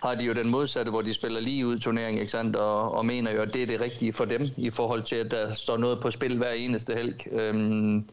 har 0.06 0.16
de 0.16 0.26
jo 0.26 0.34
den 0.34 0.50
modsatte, 0.50 0.92
hvor 0.92 1.02
de 1.02 1.14
spiller 1.14 1.40
lige 1.40 1.68
ud 1.68 1.78
turnering, 1.78 2.20
ikke 2.20 2.32
sandt? 2.32 2.56
Og, 2.56 2.92
og 2.92 3.06
mener 3.06 3.32
jo, 3.32 3.42
at 3.42 3.54
det 3.54 3.62
er 3.64 3.68
det 3.68 3.82
rigtige 3.82 4.14
for 4.14 4.26
dem, 4.26 4.42
i 4.58 4.70
forhold 4.70 5.04
til, 5.04 5.16
at 5.16 5.32
der 5.32 5.54
står 5.54 5.78
noget 5.78 6.02
på 6.02 6.12
spil 6.12 6.38
hver 6.38 6.52
eneste 6.52 6.94
helg. 6.94 7.28
Øhm, 7.32 8.10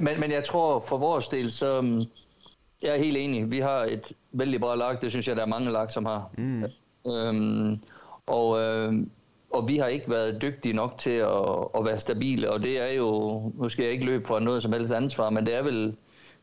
men, 0.00 0.20
men 0.20 0.30
jeg 0.30 0.44
tror, 0.44 0.80
for 0.88 0.98
vores 0.98 1.28
del, 1.28 1.52
så 1.52 2.04
jeg 2.82 2.90
er 2.94 2.98
helt 2.98 3.16
enig. 3.16 3.50
Vi 3.50 3.58
har 3.58 3.78
et 3.84 4.12
vældig 4.32 4.60
bra 4.60 4.74
lag, 4.74 4.98
det 5.00 5.10
synes 5.10 5.28
jeg, 5.28 5.36
der 5.36 5.42
er 5.42 5.46
mange 5.46 5.72
lag, 5.72 5.90
som 5.90 6.04
har. 6.04 6.30
Mm. 6.38 6.64
Øhm, 7.06 7.80
og, 8.26 8.60
øh, 8.60 8.92
og 9.50 9.68
vi 9.68 9.76
har 9.78 9.86
ikke 9.86 10.10
været 10.10 10.42
dygtige 10.42 10.74
nok 10.74 10.98
til 10.98 11.10
at, 11.10 11.68
at 11.74 11.84
være 11.84 11.98
stabile, 11.98 12.50
og 12.50 12.62
det 12.62 12.80
er 12.80 12.92
jo, 12.92 13.40
nu 13.54 13.68
skal 13.68 13.82
jeg 13.82 13.92
ikke 13.92 14.04
løbe 14.04 14.26
fra 14.26 14.40
noget 14.40 14.62
som 14.62 14.72
helst 14.72 14.92
ansvar, 14.92 15.30
men 15.30 15.46
det 15.46 15.54
er 15.54 15.62
vel 15.62 15.96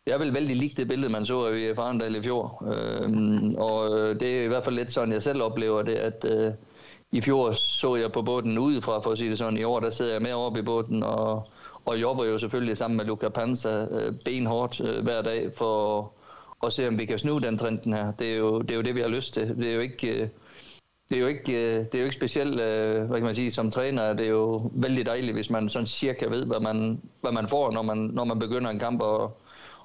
det 0.05 0.13
vil 0.13 0.19
vel 0.19 0.33
vældig 0.33 0.55
likt 0.55 0.77
det 0.77 0.87
billede, 0.87 1.11
man 1.11 1.25
så 1.25 1.47
i 1.47 1.75
Farendal 1.75 2.15
i 2.15 2.21
fjor. 2.21 2.63
Øhm, 2.73 3.55
og 3.55 3.99
øh, 3.99 4.19
det 4.19 4.39
er 4.39 4.43
i 4.43 4.47
hvert 4.47 4.63
fald 4.63 4.75
lidt 4.75 4.91
sådan, 4.91 5.13
jeg 5.13 5.23
selv 5.23 5.41
oplever 5.41 5.81
det, 5.81 5.95
at 5.95 6.25
øh, 6.25 6.53
i 7.11 7.21
fjor 7.21 7.51
så 7.51 7.95
jeg 7.95 8.11
på 8.11 8.21
båden 8.21 8.57
udefra, 8.57 8.99
for 8.99 9.11
at 9.11 9.17
sige 9.17 9.29
det 9.29 9.37
sådan. 9.37 9.59
I 9.59 9.63
år, 9.63 9.79
der 9.79 9.89
sidder 9.89 10.11
jeg 10.11 10.21
mere 10.21 10.35
oppe 10.35 10.59
i 10.59 10.61
båden, 10.61 11.03
og, 11.03 11.47
og 11.85 12.01
jobber 12.01 12.25
jo 12.25 12.39
selvfølgelig 12.39 12.77
sammen 12.77 12.97
med 12.97 13.05
Luca 13.05 13.29
Panza 13.29 13.87
øh, 13.91 14.13
benhårdt 14.25 14.81
øh, 14.81 15.03
hver 15.03 15.21
dag, 15.21 15.51
for 15.55 16.11
at 16.65 16.73
se, 16.73 16.87
om 16.87 16.99
vi 16.99 17.05
kan 17.05 17.19
snu 17.19 17.37
den 17.37 17.57
trenden 17.57 17.93
her. 17.93 18.11
Det 18.11 18.33
er 18.33 18.37
jo 18.37 18.61
det, 18.61 18.71
er 18.71 18.75
jo 18.75 18.81
det 18.81 18.95
vi 18.95 19.01
har 19.01 19.07
lyst 19.07 19.33
til. 19.33 19.47
Det 19.57 19.69
er 19.69 19.73
jo 19.73 19.79
ikke... 19.79 20.21
Øh, 20.21 20.27
det 21.09 21.15
er 21.15 21.21
jo 21.21 21.27
ikke, 21.27 21.53
øh, 21.53 21.85
det 21.85 21.95
er 21.95 21.99
jo 21.99 22.03
ikke 22.03 22.15
specielt, 22.15 22.59
øh, 22.59 23.03
hvad 23.03 23.17
kan 23.17 23.25
man 23.25 23.35
sige, 23.35 23.51
som 23.51 23.71
træner, 23.71 24.13
det 24.13 24.25
er 24.25 24.29
jo 24.29 24.71
vældig 24.73 25.05
dejligt, 25.05 25.33
hvis 25.33 25.49
man 25.49 25.69
sådan 25.69 25.87
cirka 25.87 26.25
ved, 26.25 26.45
hvad 26.45 26.59
man, 26.59 27.01
hvad 27.21 27.31
man 27.31 27.47
får, 27.47 27.71
når 27.71 27.81
man, 27.81 27.97
når 27.97 28.23
man 28.23 28.39
begynder 28.39 28.69
en 28.69 28.79
kamp, 28.79 29.01
og, 29.01 29.37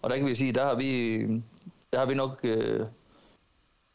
og 0.02 0.10
der 0.10 0.16
kan 0.16 0.26
vi 0.26 0.34
sige, 0.34 0.52
der 0.52 0.64
har 0.64 0.74
vi, 0.74 1.18
der 1.92 1.98
har 1.98 2.06
vi 2.06 2.14
nok 2.14 2.40
øh, 2.42 2.86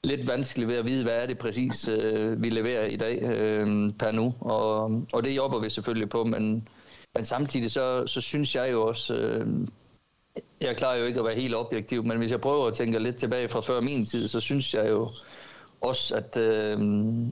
lidt 0.04 0.28
vanskeligt 0.28 0.70
ved 0.70 0.76
at 0.76 0.86
vide, 0.86 1.04
hvad 1.04 1.22
er 1.22 1.26
det 1.26 1.38
præcis, 1.38 1.88
øh, 1.88 2.44
vi 2.44 2.50
leverer 2.50 2.86
i 2.86 2.96
dag 2.96 3.24
øh, 3.24 3.94
per 4.00 4.12
nu. 4.12 4.34
Og, 4.40 4.84
og 5.14 5.24
det 5.24 5.36
jobber 5.36 5.60
vi 5.60 5.70
selvfølgelig 5.70 6.10
på, 6.10 6.24
men, 6.24 6.68
men 7.16 7.26
samtidig 7.26 7.72
så, 7.72 8.08
så 8.08 8.22
synes 8.22 8.56
jeg 8.56 8.72
jo 8.72 8.88
også, 8.88 9.16
øh, 9.16 9.48
jeg 10.62 10.78
klarer 10.78 10.98
jo 10.98 11.06
ikke 11.06 11.20
at 11.20 11.26
være 11.26 11.36
helt 11.36 11.56
objektiv, 11.56 12.06
men 12.06 12.18
hvis 12.18 12.32
jeg 12.32 12.42
prøver 12.42 12.68
at 12.68 12.74
tænke 12.74 13.00
lidt 13.00 13.18
tilbage 13.18 13.50
fra 13.50 13.60
før 13.62 13.82
min 13.82 14.06
tid, 14.06 14.28
så 14.28 14.40
synes 14.40 14.74
jeg 14.74 14.90
jo 14.90 15.08
også, 15.82 16.16
at, 16.16 16.38
øh, 16.38 16.80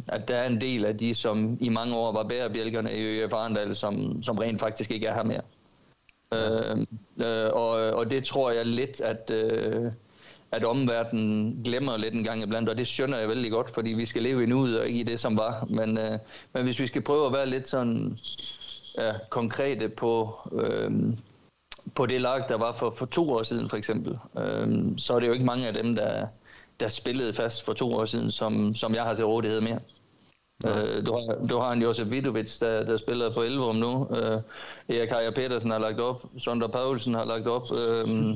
at 0.07 0.27
der 0.27 0.35
er 0.35 0.47
en 0.47 0.61
del 0.61 0.85
af 0.85 0.97
de, 0.97 1.13
som 1.13 1.57
i 1.61 1.69
mange 1.69 1.95
år 1.95 2.11
var 2.11 2.23
bærebjælkerne 2.23 2.93
i 2.93 3.01
ØF 3.01 3.33
Arendal, 3.33 3.75
som, 3.75 4.23
som 4.23 4.37
rent 4.37 4.59
faktisk 4.59 4.91
ikke 4.91 5.07
er 5.07 5.13
her 5.13 5.23
mere. 5.23 5.41
Øh, 6.33 6.77
øh, 7.17 7.49
og, 7.53 7.69
og 7.69 8.09
det 8.09 8.25
tror 8.25 8.51
jeg 8.51 8.65
lidt, 8.65 9.01
at, 9.01 9.31
øh, 9.31 9.91
at 10.51 10.63
omverdenen 10.65 11.61
glemmer 11.63 11.97
lidt 11.97 12.13
en 12.13 12.23
gang 12.23 12.43
iblandt, 12.43 12.69
og 12.69 12.77
det 12.77 12.87
skønner 12.87 13.17
jeg 13.17 13.29
vældig 13.29 13.51
godt, 13.51 13.69
fordi 13.69 13.89
vi 13.89 14.05
skal 14.05 14.23
leve 14.23 14.43
i 14.43 14.45
nuet 14.45 14.79
og 14.79 14.87
ikke 14.87 14.99
i 14.99 15.03
det, 15.03 15.19
som 15.19 15.37
var. 15.37 15.65
Men, 15.69 15.97
øh, 15.97 16.19
men 16.53 16.63
hvis 16.63 16.79
vi 16.79 16.87
skal 16.87 17.01
prøve 17.01 17.25
at 17.25 17.33
være 17.33 17.49
lidt 17.49 17.67
sådan 17.67 18.17
ja, 18.97 19.11
konkrete 19.29 19.89
på, 19.89 20.29
øh, 20.51 20.91
på 21.95 22.05
det 22.05 22.21
lag, 22.21 22.45
der 22.49 22.57
var 22.57 22.73
for, 22.73 22.89
for 22.89 23.05
to 23.05 23.33
år 23.33 23.43
siden 23.43 23.69
for 23.69 23.77
eksempel, 23.77 24.19
øh, 24.37 24.97
så 24.97 25.13
er 25.13 25.19
det 25.19 25.27
jo 25.27 25.33
ikke 25.33 25.45
mange 25.45 25.67
af 25.67 25.73
dem, 25.73 25.95
der, 25.95 26.27
der 26.79 26.87
spillede 26.87 27.33
fast 27.33 27.65
for 27.65 27.73
to 27.73 27.93
år 27.93 28.05
siden, 28.05 28.31
som, 28.31 28.75
som 28.75 28.95
jeg 28.95 29.03
har 29.03 29.15
til 29.15 29.25
rådighed 29.25 29.61
mere. 29.61 29.79
Øh, 30.65 31.05
du, 31.05 31.13
har, 31.13 31.45
du 31.47 31.57
har 31.57 31.71
en 31.71 31.81
Josef 31.81 32.11
Vidovic, 32.11 32.59
der, 32.59 32.85
der 32.85 32.97
spiller 32.97 33.31
på 33.31 33.41
Elverum 33.41 33.75
nu. 33.75 34.07
Øh, 34.11 34.41
Erik 34.89 35.09
Heier 35.09 35.31
Petersen 35.35 35.71
har 35.71 35.79
lagt 35.79 35.99
op. 35.99 36.25
Sondre 36.37 36.69
Paulsen 36.69 37.13
har 37.13 37.25
lagt 37.25 37.47
op. 37.47 37.63
Øh, 37.71 38.33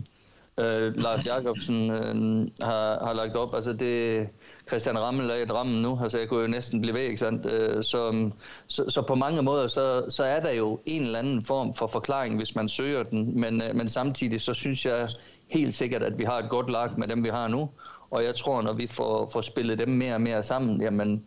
øh, 0.59 0.97
Lars 0.97 1.25
Jakobsen 1.25 1.91
øh, 1.91 2.47
har, 2.61 3.05
har 3.05 3.13
lagt 3.13 3.35
op. 3.35 3.55
Altså 3.55 3.73
det, 3.73 4.27
Christian 4.67 4.99
Rammel 4.99 5.29
er 5.29 5.35
i 5.35 5.45
rammen 5.45 5.81
nu, 5.81 5.99
altså 6.03 6.19
jeg 6.19 6.29
kunne 6.29 6.41
jo 6.41 6.47
næsten 6.47 6.81
blive 6.81 6.93
væk, 6.93 7.03
ikke 7.03 7.17
sandt? 7.17 7.45
Øh, 7.45 7.83
så, 7.83 8.29
så, 8.67 8.89
så 8.89 9.01
på 9.01 9.15
mange 9.15 9.41
måder, 9.41 9.67
så, 9.67 10.05
så 10.09 10.23
er 10.23 10.39
der 10.39 10.51
jo 10.51 10.79
en 10.85 11.01
eller 11.01 11.19
anden 11.19 11.45
form 11.45 11.73
for 11.73 11.87
forklaring, 11.87 12.37
hvis 12.37 12.55
man 12.55 12.69
søger 12.69 13.03
den, 13.03 13.39
men, 13.39 13.61
øh, 13.61 13.75
men 13.75 13.89
samtidig 13.89 14.41
så 14.41 14.53
synes 14.53 14.85
jeg 14.85 15.09
helt 15.47 15.75
sikkert, 15.75 16.03
at 16.03 16.17
vi 16.17 16.23
har 16.23 16.39
et 16.39 16.49
godt 16.49 16.69
lag 16.69 16.89
med 16.99 17.07
dem, 17.07 17.23
vi 17.23 17.29
har 17.29 17.47
nu, 17.47 17.69
og 18.11 18.23
jeg 18.23 18.35
tror, 18.35 18.61
når 18.61 18.73
vi 18.73 18.87
får, 18.87 19.29
får 19.33 19.41
spillet 19.41 19.79
dem 19.79 19.89
mere 19.89 20.13
og 20.13 20.21
mere 20.21 20.43
sammen, 20.43 20.81
jamen, 20.81 21.25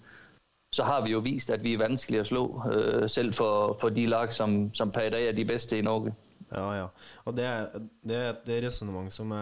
så 0.73 0.85
har 0.87 1.03
vi 1.03 1.15
jo 1.15 1.21
vist, 1.25 1.51
at 1.51 1.65
vi 1.65 1.75
er 1.75 1.83
vanskelige 1.83 2.21
at 2.21 2.27
slå, 2.27 2.45
øh, 2.73 3.09
selv 3.09 3.33
for, 3.35 3.77
for 3.81 3.89
de 3.89 4.07
lag, 4.07 4.33
som, 4.33 4.75
som 4.75 4.93
per 4.93 5.09
i 5.09 5.11
dag 5.11 5.29
er 5.29 5.33
de 5.33 5.45
bedste 5.45 5.79
i 5.79 5.83
Norge. 5.83 6.15
Ja, 6.51 6.67
ja. 6.75 6.87
Og 7.25 7.37
det 7.37 7.45
er, 7.47 7.67
det 8.07 8.17
er 8.17 8.31
et 8.31 8.65
resonnement 8.65 9.13
som, 9.13 9.35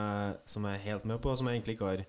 som 0.47 0.65
jeg 0.65 0.75
er 0.75 0.87
helt 0.91 1.05
med 1.05 1.19
på, 1.19 1.31
og 1.31 1.39
som 1.39 1.49
jeg 1.49 1.59
egentlig 1.59 1.77
ikke 1.77 1.93
har 1.93 2.05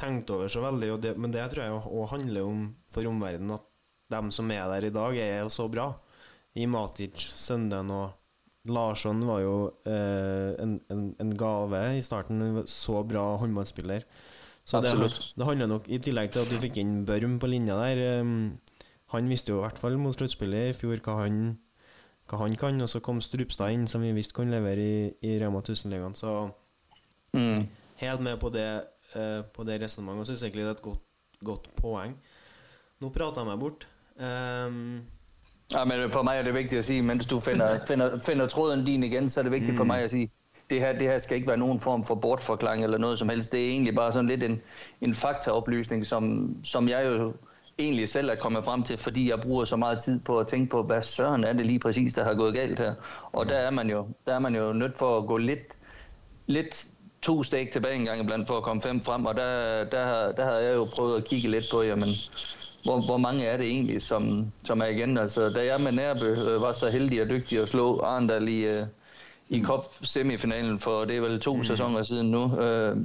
tenkt 0.00 0.30
over 0.30 0.48
så 0.48 0.62
veldig. 0.64 0.94
Det, 1.02 1.16
men 1.18 1.32
det 1.32 1.44
tror 1.52 1.64
jeg 1.64 1.80
òg 1.80 2.08
handler 2.14 2.48
om 2.48 2.62
for 2.92 3.08
omverdenen 3.08 3.56
at 3.56 3.66
de 4.10 4.32
som 4.34 4.50
er 4.50 4.64
der 4.72 4.88
i 4.88 4.94
dag, 4.94 5.18
er 5.18 5.44
jo 5.44 5.52
så 5.52 5.68
bra. 5.70 5.92
I 6.58 6.66
Matic, 6.66 7.20
Sønden 7.20 7.92
og 7.94 8.16
Larsson 8.68 9.22
var 9.26 9.40
jo 9.44 9.54
eh, 9.88 10.50
en, 10.60 10.74
en, 10.90 11.04
en, 11.22 11.30
gave 11.38 11.80
i 11.96 12.02
starten. 12.04 12.64
Så 12.66 13.04
bra 13.08 13.36
håndballspiller. 13.40 14.04
Så 14.70 14.78
det, 14.84 14.92
det, 15.34 15.44
handler 15.44 15.66
nok, 15.66 15.88
i 15.90 15.98
tillegg 15.98 16.30
til 16.30 16.44
at 16.44 16.52
du 16.52 16.60
fikk 16.62 16.78
inn 16.78 17.00
Børm 17.08 17.40
på 17.42 17.48
linja 17.50 17.74
der 17.80 18.20
um, 18.22 18.52
Han 19.10 19.30
visste 19.30 19.50
jo 19.50 19.58
i 19.58 19.64
hvert 19.64 19.80
fall 19.82 19.98
mot 19.98 20.14
sluttspillet 20.14 20.70
i 20.70 20.76
fjor 20.78 21.02
hva 21.02 21.16
han, 21.24 21.40
hva 22.30 22.44
han 22.44 22.54
kan, 22.58 22.78
og 22.78 22.90
så 22.92 23.00
kom 23.02 23.18
Strupstad 23.24 23.74
inn, 23.74 23.88
som 23.90 24.04
vi 24.04 24.12
visste 24.14 24.36
kunne 24.36 24.54
levere 24.54 24.84
i, 24.84 24.98
i 25.26 25.32
Rema 25.42 25.58
1000-ligaen. 25.64 26.14
Så 26.14 26.34
mm. 27.34 27.64
helt 28.04 28.22
med 28.22 28.38
på 28.38 28.52
det, 28.54 28.68
uh, 29.16 29.40
på 29.50 29.66
det 29.66 29.80
resonnementet, 29.82 30.22
og 30.22 30.30
syns 30.30 30.44
egentlig 30.46 30.68
det 30.68 30.74
er 30.76 30.78
et 30.78 30.84
godt, 30.86 31.02
godt 31.42 31.66
poeng. 31.80 32.14
Nå 33.02 33.10
prater 33.10 33.42
jeg 33.42 33.50
meg 33.50 33.64
bort. 33.64 33.88
Um, 34.20 35.00
ja, 35.74 35.82
men 35.90 36.06
for 36.14 36.22
meg 36.26 36.38
er 36.38 36.46
det 36.46 36.54
viktig 36.54 36.78
å 36.78 36.86
si, 36.86 37.00
mens 37.02 37.26
du 37.26 37.40
finner, 37.42 37.82
finner, 37.90 38.20
finner 38.22 38.46
tråden 38.50 38.86
din 38.86 39.02
igjen, 39.08 39.26
så 39.26 39.42
er 39.42 39.50
det 39.50 39.56
viktig 39.58 39.74
mm. 39.74 39.80
for 39.82 39.90
meg 39.90 40.06
å 40.06 40.12
si 40.14 40.28
det 40.70 40.80
her, 40.80 40.92
det 40.92 41.02
her 41.02 41.18
skal 41.18 41.36
ikke 41.36 41.48
være 41.48 41.56
nogen 41.56 41.80
form 41.80 42.04
for 42.04 42.14
bortforklaring 42.14 42.84
eller 42.84 42.98
noget 42.98 43.18
som 43.18 43.28
helst. 43.28 43.52
Det 43.52 43.64
er 43.64 43.68
egentlig 43.68 43.94
bare 43.94 44.12
sådan 44.12 44.28
lidt 44.28 44.42
en, 44.42 44.60
en 45.00 45.14
faktaoplysning, 45.14 46.06
som, 46.06 46.56
som 46.64 46.88
jeg 46.88 47.06
jo 47.06 47.32
egentlig 47.78 48.08
selv 48.08 48.30
er 48.30 48.34
kommet 48.34 48.64
frem 48.64 48.82
til, 48.82 48.98
fordi 48.98 49.30
jeg 49.30 49.40
bruger 49.40 49.64
så 49.64 49.76
meget 49.76 50.02
tid 50.02 50.20
på 50.20 50.38
at 50.38 50.46
tænke 50.46 50.70
på, 50.70 50.82
hvad 50.82 51.02
søren 51.02 51.44
er 51.44 51.52
det 51.52 51.66
lige 51.66 51.78
præcis, 51.78 52.12
der 52.14 52.24
har 52.24 52.34
gået 52.34 52.54
galt 52.54 52.78
her. 52.78 52.94
Og 53.32 53.48
der 53.48 53.54
er 53.54 53.70
man 53.70 53.90
jo, 53.90 54.06
der 54.26 54.34
er 54.34 54.38
man 54.38 54.56
jo 54.56 54.72
nødt 54.72 54.98
for 54.98 55.18
at 55.18 55.26
gå 55.26 55.36
lidt, 55.36 55.78
lidt 56.46 56.86
to 57.22 57.42
steg 57.42 57.68
tilbage 57.72 57.94
en 57.94 58.04
gang 58.04 58.20
iblandt 58.20 58.48
for 58.48 58.56
at 58.56 58.62
komme 58.62 58.82
fem 58.82 59.00
frem, 59.00 59.26
og 59.26 59.34
der, 59.34 59.84
der, 59.84 60.32
der 60.32 60.44
havde 60.44 60.64
jeg 60.64 60.74
jo 60.74 60.86
prøvet 60.96 61.16
at 61.16 61.24
kigge 61.24 61.50
lidt 61.50 61.64
på, 61.72 61.82
jamen, 61.82 62.08
hvor, 62.84 63.06
hvor 63.06 63.16
mange 63.16 63.44
er 63.44 63.56
det 63.56 63.66
egentlig, 63.66 64.02
som, 64.02 64.52
som 64.64 64.80
er 64.80 64.86
igen. 64.86 65.18
Altså, 65.18 65.48
da 65.48 65.64
jeg 65.64 65.80
med 65.80 65.92
Nærbe 65.92 66.24
øh, 66.24 66.62
var 66.62 66.72
så 66.72 66.90
heldig 66.90 67.22
og 67.22 67.28
dygtig 67.28 67.62
at 67.62 67.68
slå 67.68 68.00
Arndal 68.00 68.48
i, 68.48 68.60
øh, 68.64 68.82
i 69.50 69.62
Cup-semifinalen 69.62 70.78
for 70.78 71.04
det 71.04 71.16
er 71.16 71.20
vel 71.20 71.40
to 71.40 71.56
mm. 71.56 71.64
sæsoner 71.64 72.02
siden 72.02 72.30
nu. 72.30 72.60
Øh, 72.60 72.96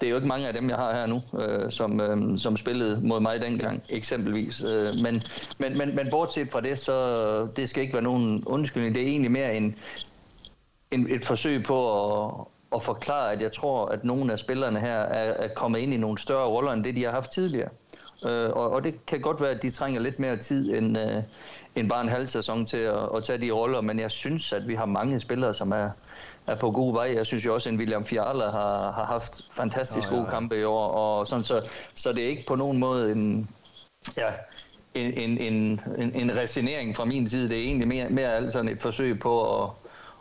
det 0.00 0.06
er 0.06 0.10
jo 0.10 0.16
ikke 0.16 0.28
mange 0.28 0.46
af 0.48 0.52
dem, 0.52 0.68
jeg 0.68 0.76
har 0.76 0.94
her 0.94 1.06
nu, 1.06 1.22
øh, 1.40 1.70
som, 1.70 2.00
øh, 2.00 2.38
som 2.38 2.56
spillede 2.56 3.00
mod 3.06 3.20
mig 3.20 3.40
dengang, 3.40 3.82
eksempelvis. 3.90 4.62
Øh, 4.62 5.02
men, 5.02 5.22
men, 5.58 5.78
men, 5.78 5.96
men 5.96 6.06
bortset 6.10 6.50
fra 6.50 6.60
det, 6.60 6.78
så 6.78 7.46
det 7.56 7.68
skal 7.68 7.82
ikke 7.82 7.94
være 7.94 8.02
nogen 8.02 8.44
undskyldning. 8.46 8.94
Det 8.94 9.02
er 9.02 9.06
egentlig 9.06 9.30
mere 9.30 9.56
en, 9.56 9.76
en, 10.90 11.10
et 11.10 11.24
forsøg 11.24 11.64
på 11.64 11.78
at, 12.24 12.34
at 12.74 12.82
forklare, 12.82 13.32
at 13.32 13.42
jeg 13.42 13.52
tror, 13.52 13.86
at 13.86 14.04
nogle 14.04 14.32
af 14.32 14.38
spillerne 14.38 14.80
her 14.80 14.98
er, 14.98 15.44
er 15.44 15.48
kommet 15.54 15.78
ind 15.78 15.94
i 15.94 15.96
nogle 15.96 16.18
større 16.18 16.46
roller, 16.46 16.72
end 16.72 16.84
det, 16.84 16.96
de 16.96 17.04
har 17.04 17.10
haft 17.10 17.32
tidligere. 17.32 17.68
Øh, 18.24 18.50
og, 18.50 18.70
og 18.70 18.84
det 18.84 19.06
kan 19.06 19.20
godt 19.20 19.40
være, 19.40 19.50
at 19.50 19.62
de 19.62 19.70
trænger 19.70 20.00
lidt 20.00 20.18
mere 20.18 20.36
tid, 20.36 20.74
end, 20.74 20.98
øh, 20.98 21.22
end 21.76 21.88
bare 21.88 22.00
en 22.00 22.08
halv 22.08 22.26
sæson 22.26 22.66
til 22.66 22.76
at, 22.76 23.08
at 23.16 23.24
tage 23.24 23.40
de 23.40 23.50
roller, 23.50 23.80
men 23.80 23.98
jeg 23.98 24.10
synes, 24.10 24.52
at 24.52 24.68
vi 24.68 24.74
har 24.74 24.86
mange 24.86 25.20
spillere, 25.20 25.54
som 25.54 25.72
er, 25.72 25.90
er 26.46 26.56
på 26.56 26.70
god 26.70 26.92
vej. 26.92 27.14
Jeg 27.14 27.26
synes 27.26 27.46
jo 27.46 27.54
også, 27.54 27.70
at 27.70 27.74
William 27.74 28.04
Fiala 28.04 28.50
har, 28.50 28.92
har 28.92 29.04
haft 29.04 29.40
fantastisk 29.52 30.08
oh, 30.08 30.12
ja, 30.12 30.16
ja. 30.16 30.22
gode 30.22 30.30
kampe 30.30 30.60
i 30.60 30.64
år, 30.64 30.88
og 30.88 31.26
sådan, 31.26 31.44
så, 31.44 31.70
så 31.94 32.12
det 32.12 32.24
er 32.24 32.28
ikke 32.28 32.44
på 32.46 32.54
nogen 32.54 32.78
måde 32.78 33.12
en, 33.12 33.48
ja, 34.16 34.28
en, 34.94 35.18
en, 35.18 35.38
en, 35.38 35.80
en, 35.98 36.14
en 36.14 36.36
resignering 36.36 36.96
fra 36.96 37.04
min 37.04 37.28
side. 37.28 37.48
Det 37.48 37.58
er 37.58 37.62
egentlig 37.62 37.88
mere, 37.88 38.08
mere 38.10 38.34
alt 38.34 38.52
sådan 38.52 38.68
et 38.68 38.82
forsøg 38.82 39.18
på 39.18 39.62
at, 39.62 39.70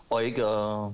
og 0.10 0.24
ikke 0.24 0.46
at, 0.46 0.92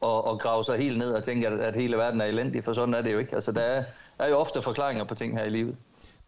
og, 0.00 0.24
og 0.24 0.40
grave 0.40 0.64
sig 0.64 0.78
helt 0.78 0.98
ned 0.98 1.10
og 1.10 1.24
tænke, 1.24 1.48
at, 1.48 1.60
at 1.60 1.74
hele 1.74 1.96
verden 1.96 2.20
er 2.20 2.24
elendig, 2.24 2.64
for 2.64 2.72
sådan 2.72 2.94
er 2.94 3.02
det 3.02 3.12
jo 3.12 3.18
ikke. 3.18 3.34
Altså, 3.34 3.52
der 3.52 3.60
er, 3.60 3.84
er 4.18 4.28
jo 4.28 4.36
ofte 4.36 4.60
forklaringer 4.60 5.04
på 5.04 5.14
ting 5.14 5.38
her 5.38 5.44
i 5.44 5.50
livet. 5.50 5.76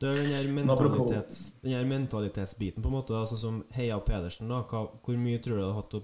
Det 0.01 0.09
er 0.11 0.19
den 0.21 0.33
her, 0.35 0.47
mentalitets, 0.53 1.39
den 1.63 1.73
her 1.73 1.87
mentalitetsbiten, 1.89 2.83
på 2.85 2.91
en 2.91 2.97
måte, 2.99 3.15
altså 3.17 3.39
som 3.41 3.63
Heia 3.73 3.97
Pedersen, 4.05 4.51
da, 4.53 4.59
hva, 4.69 4.83
hvor 5.01 5.17
mye 5.21 5.41
tror 5.41 5.57
du 5.57 5.63
du 5.63 5.65
hadde 5.65 5.79
hatt 5.81 5.97
å 5.97 6.03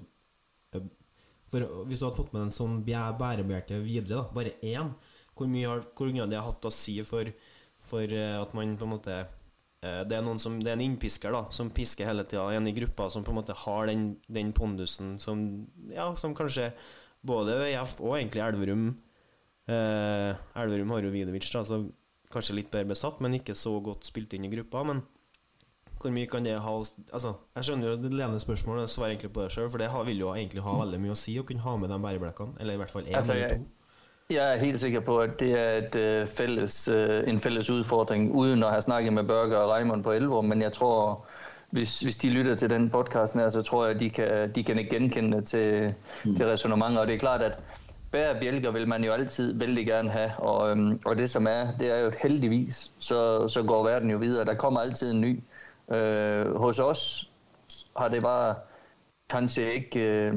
For 1.52 1.66
Hvis 1.90 2.00
du 2.00 2.06
hadde 2.06 2.16
fått 2.16 2.32
med 2.32 2.46
en 2.46 2.54
sånn 2.54 2.78
bæ- 2.86 3.12
bærebjelke 3.20 3.82
videre, 3.84 4.22
da, 4.22 4.24
bare 4.32 4.54
én, 4.64 4.94
hvor 5.36 5.50
mye 5.52 5.68
har 5.68 5.84
hvor 5.92 6.08
mye 6.08 6.22
hadde 6.24 6.32
det 6.32 6.46
hatt 6.46 6.68
å 6.68 6.72
si 6.72 6.96
for, 7.04 7.28
for 7.84 8.08
eh, 8.08 8.38
at 8.40 8.56
man 8.56 8.72
på 8.80 8.88
en 8.88 8.94
måte 8.94 9.18
eh, 9.18 10.00
det 10.08 10.16
er, 10.16 10.32
som, 10.40 10.56
det 10.62 10.72
er 10.72 10.78
en 10.78 10.86
innpisker 10.86 11.36
da, 11.36 11.44
som 11.52 11.68
pisker 11.76 12.08
hele 12.08 12.24
tida, 12.24 12.48
en 12.56 12.68
i 12.70 12.72
gruppa 12.76 13.10
som 13.12 13.24
på 13.26 13.34
en 13.34 13.40
måte 13.42 13.56
har 13.66 13.92
den, 13.92 14.14
den 14.32 14.52
pondusen 14.56 15.18
som, 15.20 15.44
ja, 15.92 16.08
som 16.16 16.32
kanskje 16.38 16.70
både 17.20 17.58
VF 17.60 17.98
og 18.00 18.16
egentlig 18.16 18.42
Elverum 18.48 18.86
eh, 19.68 20.32
Elverum 20.62 20.96
har 20.96 21.04
jo 21.04 21.12
Vidovic, 21.12 21.52
da, 21.52 21.64
så 21.68 21.84
kanskje 22.32 22.56
litt 22.58 22.70
bedre 22.72 22.92
besatt, 22.92 23.20
men 23.20 23.38
ikke 23.38 23.56
så 23.58 23.76
godt 23.84 24.08
spilt 24.08 24.32
inn 24.36 24.48
i 24.48 24.52
gruppa. 24.52 24.84
Men 24.88 25.02
hvor 26.02 26.10
mye 26.10 26.26
kan 26.26 26.44
det 26.44 26.56
ha 26.60 26.72
Altså, 27.12 27.32
Jeg 27.56 27.64
skjønner 27.64 27.88
jo 27.88 27.96
det 28.02 28.14
ledende 28.14 28.40
spørsmålet, 28.40 28.80
jeg 28.80 28.88
svarer 28.88 29.14
egentlig 29.14 29.32
på 29.32 29.42
det 29.42 29.52
sjøl, 29.52 29.70
for 29.70 29.78
det 29.78 29.90
har, 29.90 30.04
vil 30.04 30.18
jo 30.18 30.34
egentlig 30.34 30.62
ha 30.62 30.74
veldig 30.80 31.00
mye 31.00 31.14
å 31.14 31.20
si 31.22 31.38
å 31.38 31.46
kunne 31.46 31.62
ha 31.62 31.76
med 31.76 31.92
de 31.92 32.00
bæreblekkene, 32.02 32.58
eller 32.60 32.74
i 32.74 32.82
hvert 32.82 32.90
fall 32.90 33.06
én 33.06 33.16
Altså, 33.20 33.36
eller 33.38 33.48
to. 33.48 33.62
Jeg 34.32 34.54
er 34.54 34.58
helt 34.58 34.80
sikker 34.80 35.00
på, 35.00 35.18
at 35.20 35.38
det 35.40 35.52
er 35.58 35.78
et, 35.78 35.94
øh, 35.94 36.26
fælles, 36.26 36.88
øh, 36.88 37.28
en 37.28 37.40
fælles 37.40 37.70
udfordring, 37.70 38.32
uden 38.34 38.62
at 38.62 38.70
have 38.70 38.82
snakket 38.82 39.12
med 39.12 39.24
Børge 39.24 39.58
og 39.58 39.70
Raimond 39.70 40.04
på 40.04 40.12
Elverum, 40.12 40.44
men 40.44 40.62
jeg 40.62 40.72
tror, 40.72 41.26
hvis, 41.70 42.00
hvis 42.00 42.16
de 42.16 42.30
lytter 42.30 42.54
til 42.54 42.70
den 42.70 42.90
podcast 42.90 43.34
her, 43.34 43.48
så 43.48 43.62
tror 43.62 43.86
jeg, 43.86 43.94
at 43.94 44.00
de 44.00 44.10
kan, 44.10 44.52
de 44.54 44.64
kan 44.64 44.76
genkende 44.90 45.40
til, 45.40 45.94
mm. 46.24 46.36
til 46.36 46.46
resonemanger. 46.46 47.00
Og 47.00 47.06
det 47.06 47.14
er 47.14 47.18
klart, 47.18 47.42
at 47.42 47.58
bærbjælker 48.12 48.70
vil 48.70 48.88
man 48.88 49.04
jo 49.04 49.12
altid 49.12 49.58
vældig 49.58 49.86
gerne 49.86 50.10
have, 50.10 50.32
og, 50.38 50.70
øhm, 50.70 51.00
og 51.04 51.18
det 51.18 51.30
som 51.30 51.46
er, 51.46 51.66
det 51.80 51.98
er 51.98 52.04
jo 52.04 52.12
heldigvis, 52.22 52.92
så, 52.98 53.48
så 53.48 53.62
går 53.62 53.84
verden 53.84 54.10
jo 54.10 54.18
videre. 54.18 54.44
Der 54.44 54.54
kommer 54.54 54.80
altid 54.80 55.12
en 55.12 55.20
ny. 55.20 55.42
Øh, 55.94 56.54
hos 56.56 56.78
os 56.78 57.30
har 57.96 58.08
det 58.08 58.22
bare 58.22 58.54
kanskje 59.30 59.74
ikke 59.74 60.00
øh, 60.00 60.34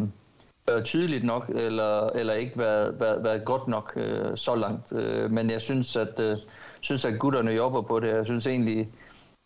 været 0.67 0.85
tydeligt 0.85 1.23
nok, 1.23 1.49
eller, 1.49 2.09
eller 2.09 2.33
ikke 2.33 2.59
været, 2.59 2.99
været, 2.99 3.23
været 3.23 3.45
godt 3.45 3.67
nok 3.67 3.93
øh, 3.95 4.37
så 4.37 4.55
langt. 4.55 4.93
Øh, 4.93 5.31
men 5.31 5.49
jeg 5.49 5.61
synes, 5.61 5.95
at, 5.95 6.19
øh, 6.19 6.37
synes, 6.81 7.05
at 7.05 7.19
gutterne 7.19 7.51
jobber 7.51 7.81
på 7.81 7.99
det. 7.99 8.07
Jeg 8.07 8.25
synes 8.25 8.47
egentlig, 8.47 8.89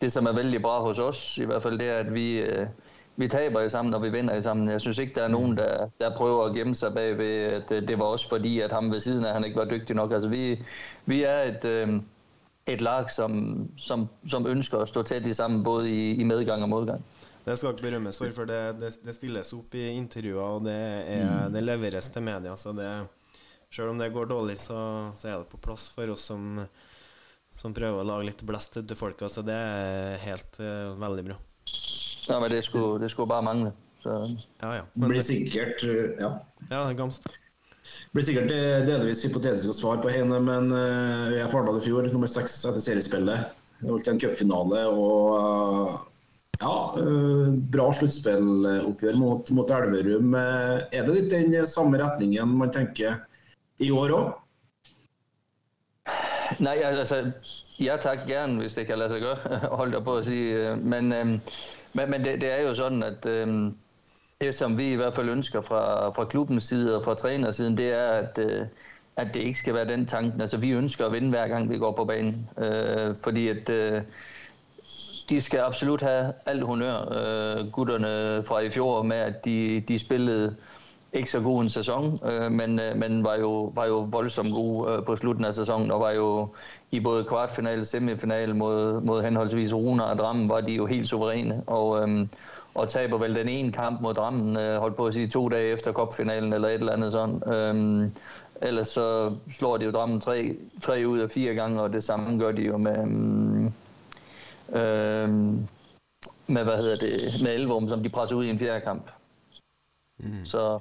det 0.00 0.12
som 0.12 0.26
er 0.26 0.32
vældig 0.32 0.62
bra 0.62 0.80
hos 0.80 0.98
os, 0.98 1.38
i 1.38 1.44
hvert 1.44 1.62
fald, 1.62 1.78
det 1.78 1.88
er, 1.88 1.98
at 1.98 2.14
vi, 2.14 2.38
øh, 2.38 2.66
vi 3.20 3.28
taber 3.28 3.60
i 3.60 3.68
sammen, 3.68 3.94
og 3.94 4.02
vi 4.02 4.10
vinder 4.10 4.34
i 4.34 4.40
sammen. 4.40 4.68
Jeg 4.68 4.80
synes 4.80 4.98
ikke, 4.98 5.14
der 5.14 5.22
er 5.22 5.28
nogen, 5.28 5.56
der, 5.56 5.88
der 6.00 6.14
prøver 6.16 6.44
at 6.44 6.54
gemme 6.54 6.74
sig 6.74 6.94
bag 6.94 7.18
ved, 7.18 7.34
at 7.58 7.72
øh, 7.72 7.88
det 7.88 7.98
var 7.98 8.04
også 8.04 8.28
fordi, 8.28 8.60
at 8.60 8.72
ham 8.72 8.90
ved 8.92 9.00
siden 9.00 9.24
af, 9.24 9.32
han 9.34 9.44
ikke 9.44 9.58
var 9.58 9.64
dygtig 9.64 9.96
nok. 9.96 10.12
Altså, 10.12 10.28
vi, 10.28 10.62
vi 11.06 11.22
er 11.22 11.42
et... 11.42 11.64
Øh, 11.64 12.00
et 12.68 12.80
lag, 12.80 13.10
som, 13.10 13.32
som, 13.78 14.08
som 14.28 14.46
ønsker 14.46 14.78
at 14.78 14.88
stå 14.88 15.02
tæt 15.02 15.26
i 15.26 15.32
sammen, 15.34 15.64
både 15.64 15.90
i, 15.90 16.20
i 16.20 16.24
medgang 16.24 16.62
og 16.62 16.68
modgang. 16.68 17.04
Det 17.44 17.56
skal 17.58 17.72
ikke 17.72 17.82
berømmes 17.82 18.18
for, 18.18 18.30
for 18.36 18.44
det, 18.46 18.60
det, 18.80 18.92
det 19.04 19.14
stilles 19.16 19.52
opp 19.56 19.74
i 19.74 19.88
intervjuer, 19.96 20.42
og 20.58 20.64
det, 20.68 20.76
er, 21.16 21.48
det 21.50 21.62
leveres 21.64 22.10
til 22.12 22.22
media. 22.22 22.54
Så 22.56 22.74
det, 22.76 22.90
selv 23.72 23.94
om 23.94 23.98
det 23.98 24.12
går 24.12 24.28
dårlig, 24.30 24.58
så, 24.60 25.10
så 25.16 25.28
er 25.32 25.40
det 25.40 25.50
på 25.50 25.58
plass 25.64 25.88
for 25.94 26.12
oss 26.12 26.28
som, 26.30 26.60
som 27.56 27.74
prøver 27.74 28.02
å 28.02 28.06
lage 28.06 28.28
litt 28.28 28.44
blest 28.46 28.78
til 28.78 28.98
folka. 28.98 29.32
Så 29.32 29.42
det 29.46 29.56
er 29.56 30.20
helt 30.28 30.60
eh, 30.62 30.92
veldig 31.00 31.26
bra. 31.30 31.40
Nå, 32.28 32.40
men 32.40 32.50
det 32.50 32.62
skulle, 32.66 32.98
det 33.02 33.10
skulle 33.12 33.30
bare 33.30 33.42
mangle. 33.46 33.72
Så, 34.02 34.16
Ja, 34.62 34.74
ja. 34.74 34.82
Det 34.82 35.00
Men, 35.00 35.08
blir 35.12 35.24
sikkert 35.24 35.82
ja. 36.20 36.30
ja, 36.70 36.84
det 36.88 36.94
er 36.94 36.94
blir 38.12 38.26
sikkert 38.26 38.52
eh, 38.54 38.84
delvis 38.86 39.24
hypotetiske 39.26 39.74
svar 39.76 40.00
på 40.02 40.12
Heine, 40.12 40.38
men 40.44 40.70
eh, 40.74 41.38
jeg 41.38 41.50
Fardal 41.52 41.80
i 41.80 41.84
fjor, 41.84 42.06
nummer 42.12 42.30
seks 42.30 42.58
etter 42.68 42.82
seriespillet. 42.84 43.56
Det 43.80 43.88
holdt 43.90 44.10
en 44.12 44.20
cupfinale 44.20 44.84
og 44.92 45.38
eh, 45.38 45.96
ja, 46.60 46.74
eh, 47.00 47.48
bra 47.72 47.88
sluttspilloppgjør 47.96 49.18
mot, 49.20 49.50
mot 49.56 49.72
Elverum. 49.74 50.36
Er 50.36 51.08
det 51.08 51.16
litt 51.16 51.32
den 51.32 51.56
samme 51.66 52.00
retningen 52.02 52.56
man 52.60 52.72
tenker 52.74 53.22
i 53.80 53.90
år 53.94 54.16
òg? 54.18 54.30
Nej, 56.60 56.82
altså, 56.82 57.22
ja 57.80 57.94
tak 57.96 58.26
gerne, 58.28 58.58
hvis 58.60 58.74
det 58.76 58.86
kan 58.88 58.98
lade 58.98 59.14
sig 59.14 59.22
gøre, 59.22 59.60
holdt 59.78 59.94
jeg 59.94 60.04
på 60.04 60.16
at 60.16 60.24
sige. 60.26 60.56
øh, 60.72 60.78
Men, 60.78 61.12
men, 61.92 62.10
men 62.10 62.24
det, 62.24 62.40
det 62.40 62.52
er 62.52 62.62
jo 62.62 62.74
sådan, 62.74 63.02
at 63.02 63.26
øh, 63.26 63.72
det 64.40 64.54
som 64.54 64.78
vi 64.78 64.92
i 64.92 64.94
hvert 64.94 65.14
fald 65.14 65.28
ønsker 65.28 65.60
fra, 65.60 66.08
fra 66.08 66.24
klubbens 66.24 66.64
side 66.64 66.96
og 66.96 67.04
fra 67.04 67.14
trænersiden, 67.14 67.76
det 67.76 67.92
er, 67.92 68.08
at, 68.08 68.38
øh, 68.38 68.66
at 69.16 69.34
det 69.34 69.40
ikke 69.40 69.58
skal 69.58 69.74
være 69.74 69.88
den 69.88 70.06
tanken. 70.06 70.40
Altså, 70.40 70.56
vi 70.56 70.70
ønsker 70.70 71.06
at 71.06 71.12
vinde 71.12 71.28
hver 71.28 71.48
gang, 71.48 71.70
vi 71.70 71.78
går 71.78 71.92
på 71.92 72.04
banen. 72.04 72.48
Øh, 72.58 73.14
fordi 73.22 73.48
at 73.48 73.70
øh, 73.70 74.02
de 75.30 75.40
skal 75.40 75.60
absolut 75.60 76.02
have 76.02 76.32
alt 76.46 76.64
honør, 76.64 76.98
øh, 77.12 77.72
gutterne 77.72 78.42
fra 78.42 78.60
i 78.60 78.70
fjor, 78.70 79.02
med 79.02 79.16
at 79.16 79.44
de, 79.44 79.80
de 79.88 79.98
spillede 79.98 80.56
ikke 81.12 81.30
så 81.30 81.40
god 81.40 81.62
en 81.62 81.68
sæson, 81.68 82.18
øh, 82.24 82.52
men, 82.52 82.80
øh, 82.80 82.96
men 82.96 83.24
var, 83.24 83.34
jo, 83.34 83.72
var 83.74 83.86
jo 83.86 83.98
voldsomt 84.10 84.52
gode 84.54 84.92
øh, 84.92 85.04
på 85.04 85.16
slutten 85.16 85.44
af 85.44 85.54
sæsonen, 85.54 85.90
og 85.90 86.00
var 86.00 86.10
jo 86.10 86.48
i 86.90 87.00
både 87.00 87.24
kvartfinale 87.24 87.80
og 87.80 87.86
semifinale 87.86 88.54
mod, 88.54 89.00
mod 89.00 89.22
henholdsvis 89.22 89.74
Runa 89.74 90.02
og 90.02 90.18
Drammen, 90.18 90.48
var 90.48 90.60
de 90.60 90.72
jo 90.72 90.86
helt 90.86 91.08
suveræne, 91.08 91.62
og, 91.66 92.08
øh, 92.08 92.26
og 92.74 92.88
taber 92.88 93.18
vel 93.18 93.34
den 93.34 93.48
ene 93.48 93.72
kamp 93.72 94.00
mod 94.00 94.14
Drammen, 94.14 94.56
øh, 94.56 94.78
holdt 94.80 94.96
på 94.96 95.06
at 95.06 95.14
sige 95.14 95.28
to 95.28 95.48
dage 95.48 95.72
efter 95.72 95.92
kopfinalen 95.92 96.52
eller 96.52 96.68
et 96.68 96.74
eller 96.74 96.92
andet 96.92 97.12
sådan. 97.12 97.52
Øh, 97.54 98.10
ellers 98.62 98.88
så 98.88 99.36
slår 99.50 99.76
de 99.76 99.84
jo 99.84 99.90
Drammen 99.90 100.20
tre, 100.20 100.56
tre 100.82 101.02
ud 101.06 101.18
af 101.18 101.30
fire 101.30 101.54
gange, 101.54 101.82
og 101.82 101.92
det 101.92 102.04
samme 102.04 102.38
gør 102.38 102.52
de 102.52 102.62
jo 102.62 102.76
med... 102.76 102.98
Øh, 102.98 103.70
øh, 104.72 105.28
med, 106.46 106.64
hvad 106.64 106.76
hedder 106.76 106.96
det, 106.96 107.42
med 107.42 107.54
Elverum, 107.54 107.88
som 107.88 108.02
de 108.02 108.08
presser 108.08 108.36
ud 108.36 108.44
i 108.44 108.50
en 108.50 108.58
fjerde 108.58 108.80
kamp. 108.80 109.10
Mm. 110.18 110.44
Så, 110.44 110.78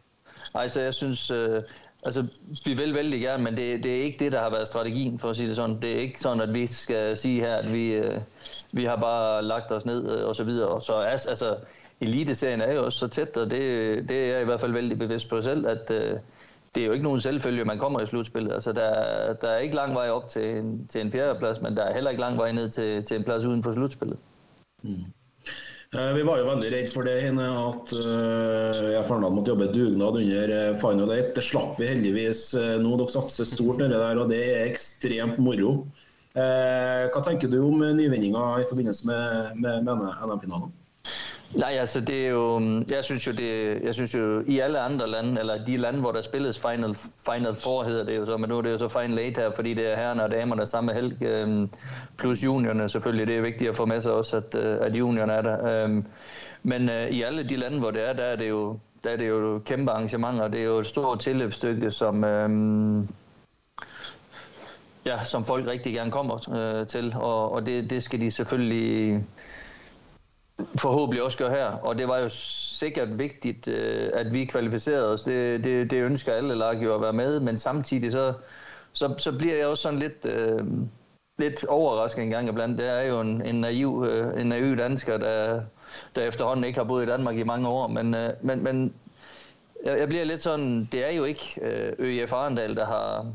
altså, 0.54 0.82
jeg 0.82 0.93
synes, 0.93 1.32
øh, 1.32 1.62
altså, 2.05 2.27
vi 2.65 2.73
vil 2.73 2.93
vældig 2.93 3.21
gerne, 3.21 3.43
men 3.43 3.57
det, 3.57 3.83
det 3.83 3.97
er 3.97 4.03
ikke 4.03 4.23
det, 4.25 4.31
der 4.31 4.41
har 4.41 4.49
været 4.49 4.67
strategien, 4.67 5.19
for 5.19 5.29
at 5.29 5.35
sige 5.35 5.47
det 5.47 5.55
sådan. 5.55 5.81
Det 5.81 5.91
er 5.91 5.99
ikke 5.99 6.19
sådan, 6.19 6.41
at 6.41 6.53
vi 6.53 6.65
skal 6.65 7.17
sige 7.17 7.39
her, 7.41 7.55
at 7.55 7.73
vi, 7.73 7.93
øh, 7.93 8.21
vi 8.71 8.85
har 8.85 8.95
bare 8.95 9.43
lagt 9.43 9.71
os 9.71 9.85
ned 9.85 10.17
øh, 10.17 10.27
og 10.27 10.35
så 10.35 10.43
videre. 10.43 10.67
Og 10.67 10.81
så 10.81 10.93
altså, 10.93 11.57
eliteserien 12.01 12.62
er 12.62 12.73
jo 12.73 12.85
også 12.85 12.97
så 12.97 13.07
tæt, 13.07 13.38
og 13.38 13.51
det, 13.51 13.59
det 14.09 14.25
er 14.25 14.33
jeg 14.33 14.41
i 14.41 14.45
hvert 14.45 14.59
fald 14.59 14.73
vældig 14.73 14.99
bevidst 14.99 15.29
på 15.29 15.41
selv, 15.41 15.67
at 15.67 15.91
øh, 15.91 16.17
det 16.75 16.81
er 16.81 16.85
jo 16.85 16.91
ikke 16.91 17.03
nogen 17.03 17.21
selvfølge, 17.21 17.65
man 17.65 17.79
kommer 17.79 17.99
i 17.99 18.05
slutspillet. 18.05 18.53
Altså, 18.53 18.73
der, 18.73 19.33
der 19.33 19.49
er 19.49 19.57
ikke 19.57 19.75
lang 19.75 19.95
vej 19.95 20.09
op 20.09 20.27
til 20.27 20.57
en, 20.57 20.88
til 20.88 21.01
en 21.01 21.12
fjerdeplads, 21.12 21.62
men 21.62 21.77
der 21.77 21.83
er 21.83 21.93
heller 21.93 22.09
ikke 22.09 22.21
lang 22.21 22.38
vej 22.38 22.51
ned 22.51 22.69
til, 22.69 23.03
til 23.03 23.17
en 23.17 23.23
plads 23.23 23.45
uden 23.45 23.63
for 23.63 23.71
slutspillet. 23.71 24.17
Mm. 24.83 25.03
Eh, 25.95 26.12
vi 26.13 26.23
var 26.23 26.38
jo 26.38 26.45
veldig 26.45 26.69
redd 26.69 26.91
for 26.93 27.08
det, 27.08 27.15
Heine, 27.23 27.45
at 27.49 27.93
uh, 27.97 28.89
jeg 28.93 29.06
Farnad 29.08 29.34
måtte 29.34 29.49
jobbe 29.56 29.71
dugnad 29.73 30.19
under 30.19 30.52
eh, 30.54 30.75
Final 30.78 31.15
Eight. 31.15 31.32
Det 31.34 31.45
slapp 31.47 31.80
vi 31.82 31.89
heldigvis 31.89 32.43
nå. 32.84 32.91
Dere 32.99 33.13
satser 33.15 33.49
stort 33.49 33.82
nedi 33.82 33.97
der, 33.97 34.21
og 34.21 34.30
det 34.30 34.43
er 34.52 34.67
ekstremt 34.67 35.41
moro. 35.41 35.80
Eh, 36.38 37.08
hva 37.10 37.21
tenker 37.25 37.49
du 37.49 37.58
om 37.63 37.82
eh, 37.82 37.95
nyvinninga 37.97 38.43
i 38.62 38.67
forbindelse 38.69 39.08
med, 39.10 39.56
med, 39.58 39.88
med 39.88 40.12
NM-finalen? 40.30 40.69
Nej, 41.55 41.77
altså 41.79 42.01
det 42.01 42.25
er 42.25 42.29
jo, 42.29 42.59
mm, 42.59 42.85
jeg 42.91 43.03
synes 43.03 43.27
jo, 43.27 43.31
det, 43.31 43.81
jeg 43.83 43.93
synes 43.93 44.15
jo 44.15 44.43
i 44.47 44.59
alle 44.59 44.79
andre 44.79 45.09
lande, 45.09 45.39
eller 45.39 45.65
de 45.65 45.77
lande, 45.77 45.99
hvor 45.99 46.12
der 46.12 46.21
spilles 46.21 46.59
Final, 46.59 46.95
Final 47.25 47.55
Four, 47.55 47.83
hedder 47.83 48.03
det 48.03 48.17
jo 48.17 48.25
så, 48.25 48.38
men 48.38 48.49
nu 48.49 48.57
er 48.57 48.62
det 48.62 48.71
jo 48.71 48.77
så 48.77 48.88
Final 48.88 49.19
Eight 49.19 49.38
her, 49.38 49.51
fordi 49.55 49.73
det 49.73 49.91
er 49.91 49.95
herrerne 49.95 50.23
og 50.23 50.31
damerne 50.31 50.65
samme 50.65 50.93
helg, 50.93 51.23
øhm, 51.23 51.69
plus 52.17 52.43
juniorerne 52.43 52.89
selvfølgelig, 52.89 53.27
det 53.27 53.38
er 53.38 53.41
vigtigt 53.41 53.69
at 53.69 53.75
få 53.75 53.85
med 53.85 54.01
sig 54.01 54.12
også, 54.12 54.38
at, 54.38 54.55
øh, 54.55 54.77
at 54.81 54.95
juniorerne 54.95 55.33
er 55.33 55.41
der. 55.41 55.83
Øhm, 55.83 56.05
men 56.63 56.89
øh, 56.89 57.09
i 57.09 57.21
alle 57.21 57.49
de 57.49 57.55
lande, 57.55 57.79
hvor 57.79 57.91
det 57.91 58.09
er, 58.09 58.13
der 58.13 58.23
er 58.23 58.35
det 58.35 58.49
jo, 58.49 58.79
der 59.03 59.09
er 59.09 59.17
det 59.17 59.29
jo 59.29 59.62
kæmpe 59.65 59.91
arrangementer, 59.91 60.47
det 60.47 60.59
er 60.59 60.65
jo 60.65 60.79
et 60.79 60.88
stort 60.88 61.19
tilløbsstykke, 61.19 61.91
som, 61.91 62.23
øhm, 62.23 63.07
ja, 65.05 65.23
som 65.23 65.45
folk 65.45 65.67
rigtig 65.67 65.93
gerne 65.93 66.12
kommer 66.12 66.49
øh, 66.55 66.88
til, 66.88 67.15
og, 67.15 67.51
og 67.51 67.65
det, 67.65 67.89
det 67.89 68.03
skal 68.03 68.21
de 68.21 68.31
selvfølgelig 68.31 69.23
forhåbentlig 70.78 71.24
også 71.24 71.38
gør 71.38 71.50
her. 71.50 71.65
Og 71.65 71.98
det 71.98 72.08
var 72.08 72.17
jo 72.17 72.30
sikkert 72.30 73.19
vigtigt, 73.19 73.67
øh, 73.67 74.10
at 74.13 74.34
vi 74.34 74.45
kvalificerede 74.45 75.13
os. 75.13 75.24
Det, 75.24 75.63
det, 75.63 75.91
det 75.91 76.04
ønsker 76.04 76.34
alle 76.34 76.56
lag 76.56 76.84
jo 76.84 76.95
at 76.95 77.02
være 77.02 77.13
med, 77.13 77.39
men 77.39 77.58
samtidig 77.58 78.12
så, 78.12 78.34
så, 78.93 79.15
så 79.17 79.32
bliver 79.32 79.56
jeg 79.56 79.67
også 79.67 79.84
sådan 79.84 80.00
lidt, 80.00 80.26
øh, 80.26 80.65
lidt 81.38 81.65
overrasket 81.65 82.24
en 82.24 82.30
gang 82.30 82.50
iblandt. 82.50 82.78
Det 82.78 82.88
er 82.88 83.02
jo 83.02 83.22
en, 83.22 83.45
en, 83.45 83.62
naiv, 83.62 84.06
øh, 84.10 84.41
en 84.41 84.48
naiv 84.48 84.78
dansker, 84.78 85.17
der, 85.17 85.62
der 86.15 86.22
efterhånden 86.22 86.65
ikke 86.65 86.80
har 86.80 86.86
boet 86.86 87.04
i 87.04 87.10
Danmark 87.10 87.36
i 87.36 87.43
mange 87.43 87.67
år, 87.67 87.88
men, 87.88 88.15
øh, 88.15 88.30
men, 88.41 88.63
men 88.63 88.93
jeg, 89.86 90.00
jeg 90.00 90.08
bliver 90.08 90.24
lidt 90.24 90.41
sådan, 90.41 90.89
det 90.91 91.12
er 91.12 91.17
jo 91.17 91.24
ikke 91.24 91.60
øh, 91.62 91.93
ØIF 92.00 92.34
Arendal, 92.34 92.76
der 92.76 92.86
har 92.86 93.26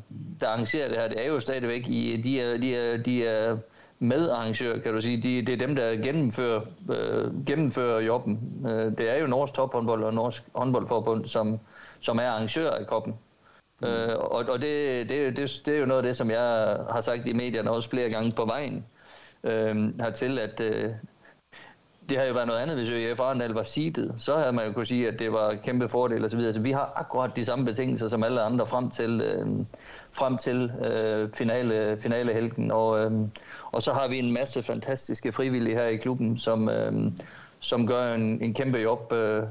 der 0.41 0.49
arrangerer 0.49 0.89
det 0.89 0.99
her. 0.99 1.09
Det 1.09 1.25
er 1.25 1.29
jo 1.29 1.41
stadigvæk 1.41 1.89
i, 1.89 2.17
de 2.17 2.59
de, 2.63 2.99
de 3.03 3.03
de 3.05 3.59
medarrangør, 4.05 4.79
kan 4.79 4.95
du 4.95 5.01
sige. 5.01 5.23
De, 5.23 5.43
det 5.47 5.53
er 5.53 5.67
dem, 5.67 5.77
der 5.77 5.97
gennemfører, 5.97 6.61
øh, 6.91 7.47
gennemfører 7.47 8.01
jobben. 8.01 8.67
Øh, 8.69 8.99
det 8.99 9.11
er 9.11 9.21
jo 9.21 9.27
Norsk 9.27 9.55
Tophåndbold 9.55 10.05
og 10.05 10.15
Norsk 10.15 10.43
Håndboldforbund, 10.55 11.27
som, 11.27 11.59
som 12.01 12.19
er 12.19 12.29
arrangør 12.29 12.71
af 12.71 12.87
koppen. 12.87 13.15
Øh, 13.85 14.17
og 14.19 14.45
og 14.49 14.61
det, 14.61 15.09
det, 15.09 15.37
det, 15.37 15.63
det 15.67 15.75
er 15.75 15.79
jo 15.79 15.87
noget 15.87 16.03
af 16.03 16.07
det, 16.07 16.17
som 16.17 16.31
jeg 16.31 16.77
har 16.91 17.01
sagt 17.01 17.27
i 17.27 17.33
medierne 17.33 17.71
også 17.71 17.91
flere 17.91 18.11
gange 18.11 18.33
på 18.33 18.45
vejen 18.45 18.87
øh, 19.45 20.01
hertil, 20.01 20.39
at 20.39 20.61
øh, 20.61 20.91
det 22.09 22.19
har 22.19 22.27
jo 22.27 22.35
været 22.35 22.47
noget 22.47 22.61
andet, 22.61 22.77
hvis 22.77 22.89
ØF 22.89 23.21
Arendal 23.21 23.53
var 23.53 23.63
seedet. 23.63 24.15
Så 24.17 24.37
havde 24.37 24.53
man 24.53 24.67
jo 24.67 24.73
kunne 24.73 24.87
sige, 24.87 25.09
at 25.09 25.19
det 25.19 25.33
var 25.33 25.55
kæmpe 25.55 25.89
fordel 25.89 26.25
osv. 26.25 26.53
Så 26.53 26.61
vi 26.61 26.73
har 26.73 26.93
akkurat 26.97 27.37
de 27.37 27.45
samme 27.45 27.65
betingelser 27.65 28.09
som 28.09 28.25
alle 28.25 28.43
andre 28.43 28.67
frem 28.67 28.91
til, 28.91 29.21
øh, 29.21 29.47
frem 30.13 30.37
til 30.37 30.73
øh, 30.85 31.33
finale, 31.33 32.01
finalehelgen. 32.01 32.71
Og, 32.71 33.05
øh, 33.05 33.13
og 33.75 33.83
så 33.83 33.93
har 33.93 34.09
vi 34.09 34.19
en 34.19 34.33
masse 34.33 34.63
fantastiske 34.63 35.33
frivillige 35.33 35.77
her 35.77 35.87
i 35.87 35.97
klubben, 35.97 36.37
som, 36.39 36.69
øh, 36.69 36.93
som 37.61 37.87
gør 37.87 38.15
en, 38.15 38.43
en 38.43 38.55
kæmpe 38.55 38.79
job 38.79 39.13
øh, 39.13 39.43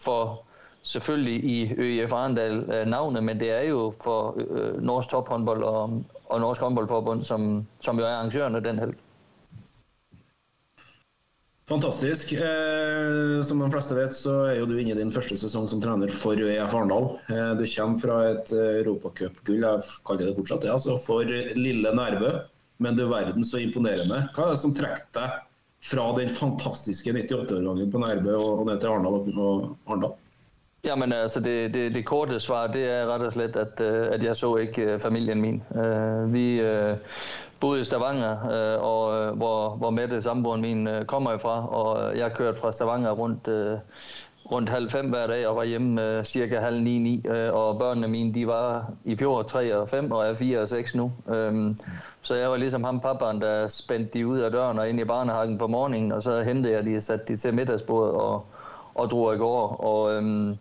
for 0.00 0.42
selvfølgelig 0.82 1.44
i 1.44 1.72
ØIF 1.78 2.12
Arendal 2.12 2.52
øh, 2.52 2.86
navnet, 2.86 3.24
men 3.24 3.40
det 3.40 3.50
er 3.50 3.62
jo 3.68 3.94
for 4.04 4.36
øh, 4.50 4.82
Norsk 4.82 5.08
Tophåndbold 5.08 5.62
og, 5.62 6.02
og 6.24 6.40
Norsk 6.40 6.60
Håndboldforbund, 6.60 7.22
som, 7.22 7.66
som 7.80 7.98
jo 7.98 8.04
er 8.04 8.08
arrangørerne 8.08 8.64
den 8.64 8.78
helg. 8.78 8.94
Fantastisk. 11.68 12.32
Eh, 12.32 13.42
som 13.42 13.60
de 13.60 13.70
fleste 13.72 13.96
vet, 13.96 14.14
så 14.14 14.32
er 14.50 14.58
jo 14.58 14.66
du 14.68 14.74
inne 14.76 14.92
i 14.92 14.98
din 14.98 15.12
første 15.12 15.36
sesong 15.40 15.68
som 15.70 15.80
trener 15.80 16.12
for 16.12 16.36
ØIF 16.36 16.74
Arendal. 16.76 17.06
Eh, 17.32 17.52
du 17.56 17.64
kommer 17.64 18.02
fra 18.02 18.18
et 18.34 18.52
eh, 18.52 18.82
europacupgull, 18.82 19.64
jeg 19.64 19.86
kaller 20.04 20.28
det 20.28 20.34
fortsatt 20.36 20.66
det, 20.66 20.74
altså 20.74 20.98
for 21.00 21.24
lille 21.56 21.94
Nærbø. 21.96 22.34
Men 22.82 22.96
du 22.96 23.06
verden 23.08 23.44
så 23.46 23.60
imponerende. 23.62 24.24
Hva 24.34 24.48
er 24.48 24.56
det 24.56 24.62
som 24.64 24.74
trekker 24.74 25.10
deg 25.14 25.40
fra 25.84 26.08
den 26.16 26.30
fantastiske 26.32 27.12
98-årgangen 27.12 27.90
på 27.92 28.00
Nærbø 28.02 28.36
og 28.40 28.66
ned 28.66 28.80
til 28.80 28.92
Arendal 28.94 29.20
og 29.36 29.74
Arendal? 29.86 30.16
Jamen 30.84 31.12
eh, 31.12 31.22
altså, 31.22 31.40
det, 31.40 31.74
det, 31.74 31.94
det 31.94 32.04
korte 32.06 32.40
svar, 32.40 32.66
det 32.72 32.84
er 32.90 33.06
ret 33.08 33.24
og 33.24 33.32
slett 33.32 33.56
at, 33.56 33.80
eh, 33.80 34.12
at 34.12 34.24
jeg 34.24 34.36
så 34.36 34.52
ikke 34.60 34.94
eh, 34.94 35.00
familien 35.00 35.40
min. 35.40 35.62
Vi 36.32 36.60
bodde 36.60 36.98
boede 37.60 37.80
i 37.80 37.84
Stavanger, 37.84 38.42
og, 38.82 39.36
hvor, 39.40 39.76
hvor 39.80 39.90
Mette, 39.90 40.20
samboeren 40.22 40.60
min, 40.60 40.88
kommer 41.06 41.38
fra, 41.38 41.54
og 41.68 42.18
jeg 42.18 42.34
kørte 42.34 42.58
fra 42.58 42.72
Stavanger 42.72 43.10
rundt, 43.10 43.48
rundt 44.52 44.68
halv 44.68 44.90
fem 44.90 45.08
hver 45.08 45.26
dag, 45.26 45.46
og 45.46 45.56
var 45.56 45.64
hjemme 45.64 46.02
øh, 46.02 46.24
cirka 46.24 46.60
halv 46.60 46.82
ni, 46.82 46.98
ni, 46.98 47.22
uh, 47.28 47.54
og 47.54 47.78
børnene 47.78 48.08
mine, 48.08 48.34
de 48.34 48.46
var 48.46 48.92
i 49.04 49.16
fjor 49.16 49.42
3 49.42 49.76
og 49.76 49.88
5, 49.88 50.12
og 50.12 50.26
er 50.26 50.34
4 50.34 50.60
og 50.60 50.68
6 50.68 50.94
nu. 50.94 51.12
Øhm, 51.28 51.78
så 52.22 52.36
jeg 52.36 52.50
var 52.50 52.56
ligesom 52.56 52.84
ham 52.84 53.00
pappaen, 53.00 53.40
der 53.40 53.66
spændte 53.66 54.18
de 54.18 54.26
ud 54.26 54.38
af 54.38 54.50
døren 54.50 54.78
og 54.78 54.88
ind 54.88 55.00
i 55.00 55.04
barnehagen 55.04 55.58
på 55.58 55.66
morgenen, 55.66 56.12
og 56.12 56.22
så 56.22 56.42
hentede 56.42 56.74
jeg 56.74 56.86
de 56.86 56.96
og 56.96 57.02
satte 57.02 57.24
de 57.28 57.36
til 57.36 57.54
middagsbordet 57.54 58.14
og, 58.14 58.46
og 58.94 59.10
drog 59.10 59.34
i 59.34 59.38
går. 59.38 59.68
Og, 59.68 60.14
øhm, 60.14 60.56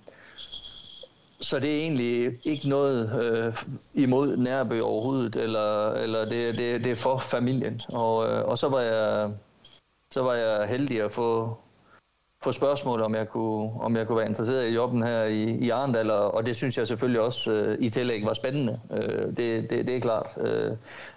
så 1.40 1.60
det 1.60 1.76
er 1.76 1.82
egentlig 1.82 2.40
ikke 2.44 2.70
noget 2.70 3.22
øh, 3.24 3.54
imod 3.94 4.38
Nærby 4.38 4.82
overhovedet, 4.82 5.36
eller, 5.36 5.92
eller 5.92 6.26
det, 6.26 6.58
det, 6.58 6.84
det 6.84 6.92
er 6.92 6.96
for 6.96 7.18
familien. 7.18 7.80
Og, 7.94 8.30
øh, 8.30 8.46
og 8.46 8.58
så 8.58 8.70
var 8.70 8.80
jeg 8.80 9.32
så 10.14 10.22
var 10.22 10.34
jeg 10.34 10.68
heldig 10.68 11.02
at 11.02 11.12
få, 11.12 11.58
på 12.44 12.52
spørgsmålet, 12.52 13.06
om 13.06 13.16
jeg, 13.16 13.30
kunne, 13.30 13.72
om 13.82 13.96
jeg 13.96 14.08
kunne 14.08 14.18
være 14.18 14.28
interesseret 14.28 14.70
i 14.70 14.74
jobben 14.74 15.04
her 15.04 15.24
i, 15.24 15.44
i 15.44 15.70
Arendal, 15.70 16.12
og, 16.12 16.34
og 16.34 16.46
det 16.46 16.56
synes 16.56 16.78
jeg 16.78 16.88
selvfølgelig 16.88 17.22
også 17.22 17.52
øh, 17.52 17.78
i 17.80 17.90
tillæg 17.90 18.26
var 18.26 18.34
spændende. 18.34 18.80
Øh, 18.92 19.28
det, 19.38 19.70
det, 19.70 19.88
det 19.88 19.96
er 19.96 20.00
klart. 20.00 20.28
Øh, 20.38 20.72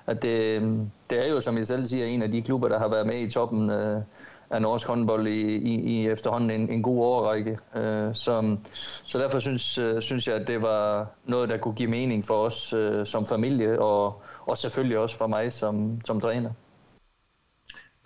at 0.06 0.22
det, 0.22 0.62
det 1.10 1.26
er 1.26 1.28
jo, 1.28 1.40
som 1.40 1.56
jeg 1.56 1.66
selv 1.66 1.86
siger, 1.86 2.06
en 2.06 2.22
af 2.22 2.30
de 2.30 2.42
klubber, 2.42 2.68
der 2.68 2.78
har 2.78 2.88
været 2.88 3.06
med 3.06 3.20
i 3.20 3.30
toppen 3.30 3.70
øh, 3.70 4.02
af 4.50 4.62
norsk 4.62 4.88
håndbold 4.88 5.26
i, 5.26 5.56
i, 5.56 5.74
i 5.74 6.08
efterhånden 6.08 6.50
en, 6.50 6.70
en 6.70 6.82
god 6.82 7.04
årrække. 7.04 7.58
Øh, 7.76 8.14
så, 8.14 8.56
så 9.04 9.18
derfor 9.18 9.38
synes, 9.38 9.78
øh, 9.78 10.02
synes 10.02 10.26
jeg, 10.26 10.34
at 10.34 10.48
det 10.48 10.62
var 10.62 11.06
noget, 11.24 11.48
der 11.48 11.56
kunne 11.56 11.74
give 11.74 11.90
mening 11.90 12.24
for 12.24 12.34
os 12.34 12.72
øh, 12.72 13.06
som 13.06 13.26
familie, 13.26 13.80
og, 13.80 14.22
og 14.46 14.56
selvfølgelig 14.56 14.98
også 14.98 15.16
for 15.16 15.26
mig 15.26 15.52
som, 15.52 16.00
som 16.04 16.20
træner. 16.20 16.50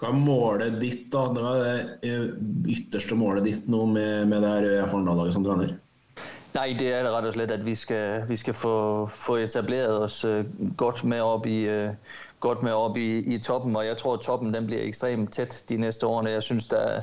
Hva 0.01 0.09
er 0.09 0.17
målet 0.17 0.79
ditt, 0.81 1.09
da? 1.13 1.27
Det 1.35 1.45
var 1.45 1.61
det 1.61 2.15
ytterste 2.73 3.19
målet 3.21 3.45
ditt 3.45 3.67
nå 3.69 3.85
med, 3.91 4.31
med 4.31 4.41
det 4.41 4.53
her 4.55 4.69
Arendal-laget 4.87 5.37
som 5.37 5.45
trener? 5.45 5.75
Nej, 6.55 6.73
det 6.79 6.89
er 6.91 7.05
det 7.05 7.13
ret 7.13 7.29
og 7.29 7.35
slet, 7.37 7.53
at 7.55 7.63
vi 7.67 7.77
skal, 7.79 8.25
vi 8.29 8.37
skal 8.41 8.57
få, 8.57 8.75
få 9.15 9.37
etableret 9.45 10.07
os 10.07 10.23
uh, 10.25 10.41
godt 10.77 11.05
med 11.05 11.23
op 11.23 11.47
i, 11.47 11.61
uh, 11.69 12.17
godt 12.41 12.63
med 12.63 12.73
op 12.73 12.97
i, 12.97 13.19
i 13.19 13.39
toppen, 13.39 13.77
og 13.77 13.87
jeg 13.87 13.97
tror, 13.97 14.15
at 14.15 14.21
toppen 14.21 14.55
den 14.55 14.67
bliver 14.67 14.83
ekstremt 14.83 15.33
tæt 15.33 15.65
de 15.69 15.77
næste 15.77 16.07
år. 16.07 16.27
Jeg 16.27 16.43
synes, 16.43 16.67
der 16.67 16.77
er, 16.77 17.03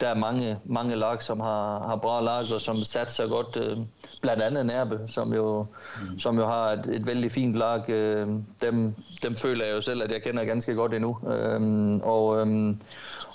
der 0.00 0.08
er 0.08 0.14
mange, 0.14 0.58
mange 0.64 0.96
lag, 0.96 1.22
som 1.22 1.40
har, 1.40 1.86
har 1.86 1.96
bra 1.96 2.20
lag, 2.20 2.38
og 2.54 2.60
som 2.60 2.76
satser 2.76 3.26
godt, 3.26 3.56
øh, 3.56 3.78
blandt 4.22 4.42
andet 4.42 4.66
Nærbe, 4.66 5.00
som 5.06 5.34
jo, 5.34 5.66
mm. 6.02 6.18
som 6.18 6.38
jo 6.38 6.46
har 6.46 6.72
et, 6.72 6.86
et 6.86 7.06
vældig 7.06 7.32
fint 7.32 7.54
lag. 7.54 7.90
Øh, 7.90 8.28
dem, 8.62 8.94
dem 9.22 9.34
føler 9.34 9.64
jeg 9.64 9.74
jo 9.74 9.80
selv, 9.80 10.02
at 10.02 10.12
jeg 10.12 10.22
kender 10.22 10.44
ganske 10.44 10.74
godt 10.74 10.94
endnu. 10.94 11.18
Øh, 11.28 11.60
og, 12.02 12.40
øh, 12.40 12.74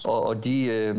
og, 0.05 0.25
og 0.25 0.43
de... 0.43 0.63
Øh, 0.65 0.97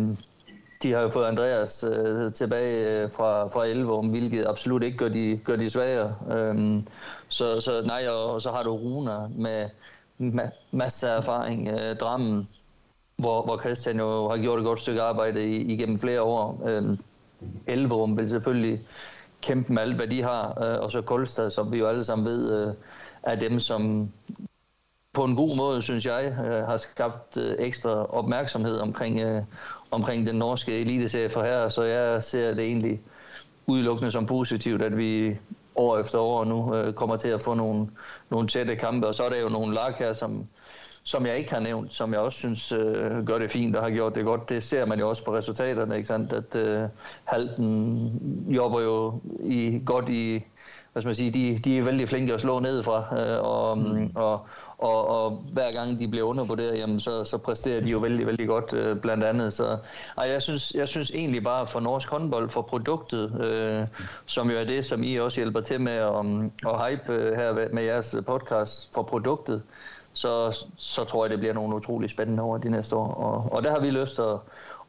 de 0.83 0.93
har 0.93 1.01
jo 1.01 1.11
fået 1.11 1.25
Andreas 1.25 1.85
øh, 1.85 2.33
tilbage 2.33 3.03
øh, 3.03 3.11
fra, 3.11 3.49
fra 3.49 3.67
Elverum, 3.67 4.09
hvilket 4.09 4.47
absolut 4.47 4.83
ikke 4.83 4.99
gør 4.99 5.09
de, 5.09 5.41
gør 5.45 5.57
de 5.57 5.71
svagere. 5.71 6.15
Øhm, 6.31 6.87
så, 7.29 7.61
så 7.61 7.83
nej, 7.85 8.09
og, 8.09 8.33
og 8.33 8.43
så 8.43 8.51
har 8.51 8.63
du 8.63 8.77
Runa 8.77 9.19
med, 9.37 9.69
ma- 10.21 10.55
masser 10.71 11.09
af 11.13 11.17
erfaring. 11.17 11.69
Øh, 11.69 11.97
Drammen, 11.97 12.49
hvor, 13.17 13.43
hvor 13.45 13.59
Christian 13.59 13.99
jo 13.99 14.29
har 14.29 14.37
gjort 14.37 14.59
et 14.59 14.65
godt 14.65 14.79
stykke 14.79 15.03
arbejde 15.03 15.49
i, 15.49 15.73
igennem 15.73 15.99
flere 15.99 16.23
år. 16.23 16.63
Øh, 16.69 16.97
Elverum 17.67 18.17
vil 18.17 18.31
selvfølgelig 18.31 18.81
kæmpe 19.41 19.73
med 19.73 19.83
alt, 19.83 19.97
hvad 19.97 20.07
de 20.07 20.23
har. 20.23 20.63
Øh, 20.65 20.81
og 20.81 20.91
så 20.91 21.03
Koldstad, 21.03 21.51
som 21.51 21.73
vi 21.73 21.79
jo 21.79 21.87
alle 21.87 22.05
sammen 22.05 22.27
ved, 22.27 22.67
øh, 22.67 22.75
er 23.23 23.35
dem, 23.35 23.61
som 23.61 24.11
på 25.13 25.25
en 25.25 25.37
god 25.37 25.57
måde, 25.57 25.83
synes 25.83 26.07
jeg, 26.07 26.25
øh, 26.25 26.67
har 26.67 26.77
skabt 26.77 27.37
øh, 27.37 27.57
ekstra 27.59 28.05
opmærksomhed 28.05 28.79
omkring, 28.79 29.21
øh, 29.21 29.43
omkring 29.91 30.27
den 30.27 30.37
norske 30.37 30.81
eliteserie 30.81 31.31
for 31.31 31.43
her. 31.43 31.69
Så 31.69 31.83
jeg 31.83 32.23
ser 32.23 32.55
det 32.55 32.65
egentlig 32.65 33.01
udelukkende 33.67 34.13
som 34.13 34.27
positivt, 34.27 34.83
at 34.83 34.97
vi 34.97 35.37
år 35.75 35.99
efter 35.99 36.19
år 36.19 36.45
nu 36.45 36.75
øh, 36.75 36.93
kommer 36.93 37.17
til 37.17 37.29
at 37.29 37.41
få 37.41 37.55
nogle, 37.55 37.89
nogle 38.31 38.49
tætte 38.49 38.77
kampe. 38.77 39.07
Og 39.07 39.15
så 39.15 39.23
er 39.23 39.31
der 39.31 39.41
jo 39.41 39.49
nogle 39.49 39.75
lag 39.75 39.95
her, 39.99 40.13
som, 40.13 40.47
som 41.03 41.27
jeg 41.27 41.39
ikke 41.39 41.53
har 41.55 41.61
nævnt, 41.61 41.93
som 41.93 42.13
jeg 42.13 42.21
også 42.21 42.39
synes 42.39 42.73
øh, 42.73 43.27
gør 43.27 43.39
det 43.39 43.51
fint 43.51 43.77
og 43.77 43.83
har 43.83 43.91
gjort 43.91 44.15
det 44.15 44.25
godt. 44.25 44.49
Det 44.49 44.63
ser 44.63 44.87
man 44.87 44.99
jo 44.99 45.09
også 45.09 45.25
på 45.25 45.35
resultaterne, 45.35 45.97
ikke 45.97 46.09
sandt? 46.09 46.33
At 46.33 46.57
øh, 46.57 46.89
Halten 47.25 48.47
jobber 48.49 48.81
jo 48.81 49.21
i, 49.43 49.83
godt 49.85 50.09
i, 50.09 50.45
hvad 50.93 51.03
skal 51.03 51.09
man 51.09 51.15
sige, 51.15 51.31
de, 51.31 51.59
de 51.59 51.79
er 51.79 51.83
vældig 51.83 52.09
flinke 52.09 52.35
at 52.35 52.41
slå 52.41 52.61
ned 52.61 52.83
fra, 52.83 53.21
øh, 53.21 53.45
og, 53.45 53.79
mm. 53.79 54.11
og, 54.15 54.47
og, 54.81 55.09
og 55.09 55.31
hver 55.53 55.73
gang 55.73 55.99
de 55.99 56.09
bliver 56.09 56.27
undervurderet, 56.27 56.79
jamen, 56.79 57.01
så, 57.01 57.25
så 57.25 57.39
præsterer 57.39 57.81
de 57.81 57.91
jo 57.91 57.99
vældig, 57.99 58.27
vældig 58.27 58.47
godt, 58.47 58.73
øh, 58.73 58.97
blandt 58.97 59.25
andet. 59.25 59.53
Så 59.53 59.79
ej, 60.19 60.31
jeg, 60.31 60.43
synes, 60.43 60.73
jeg 60.75 60.89
synes 60.89 61.11
egentlig 61.11 61.45
bare 61.45 61.67
for 61.67 61.81
norsk 61.81 62.09
håndbold, 62.09 62.51
for 62.51 62.63
produktet, 62.63 63.45
øh, 63.45 63.87
som 64.27 64.51
jo 64.51 64.57
er 64.57 64.65
det, 64.65 64.85
som 64.85 65.03
I 65.03 65.17
også 65.17 65.41
hjælper 65.41 65.61
til 65.61 65.81
med 65.81 65.93
at, 65.93 66.15
at 66.73 66.87
hype 66.87 67.13
øh, 67.13 67.37
her 67.37 67.69
med 67.73 67.83
jeres 67.83 68.17
podcast, 68.27 68.95
for 68.95 69.03
produktet, 69.03 69.63
så, 70.13 70.65
så 70.77 71.05
tror 71.05 71.25
jeg, 71.25 71.31
det 71.31 71.39
bliver 71.39 71.55
nogle 71.55 71.77
utrolig 71.77 72.11
spændende 72.11 72.43
år 72.43 72.59
de 72.59 72.71
næste 72.71 72.97
år. 72.97 73.15
Og, 73.15 73.53
og 73.53 73.65
der 73.65 73.71
har 73.71 73.81
vi 73.81 73.91
lyst 73.91 74.15
til 74.15 74.23
at, 74.23 74.39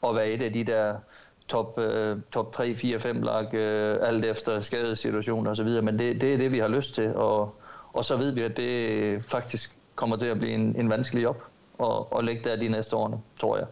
at 0.10 0.16
være 0.16 0.30
et 0.30 0.42
af 0.42 0.54
de 0.54 0.64
der 0.64 0.96
top, 1.48 1.80
øh, 1.80 2.18
top 2.32 2.54
3, 2.54 2.76
4, 2.76 3.00
5 3.00 3.22
lag, 3.22 3.54
øh, 3.54 3.98
alt 4.02 4.26
efter 4.26 4.60
skadesituationer 4.60 5.52
osv., 5.52 5.68
men 5.84 6.00
det, 6.00 6.22
det 6.22 6.34
er 6.34 6.38
det, 6.38 6.52
vi 6.52 6.60
har 6.60 6.68
lyst 6.68 6.96
til, 6.96 7.16
og, 7.16 7.56
og 7.94 8.06
så 8.06 8.18
ved 8.18 8.32
vi, 8.32 8.42
at 8.42 8.58
det 8.58 9.24
faktisk 9.28 9.78
kommer 10.02 10.18
til 10.18 10.34
at 10.34 10.42
blive 10.42 10.58
en, 10.58 10.72
en 10.80 10.90
vanskelig 10.90 11.28
job 11.30 11.46
å, 11.82 11.90
å 12.10 12.22
ligge 12.26 12.50
der 12.50 12.60
de 12.62 12.70
neste 12.74 12.98
årene, 12.98 13.22
tror 13.40 13.62
jeg. 13.62 13.70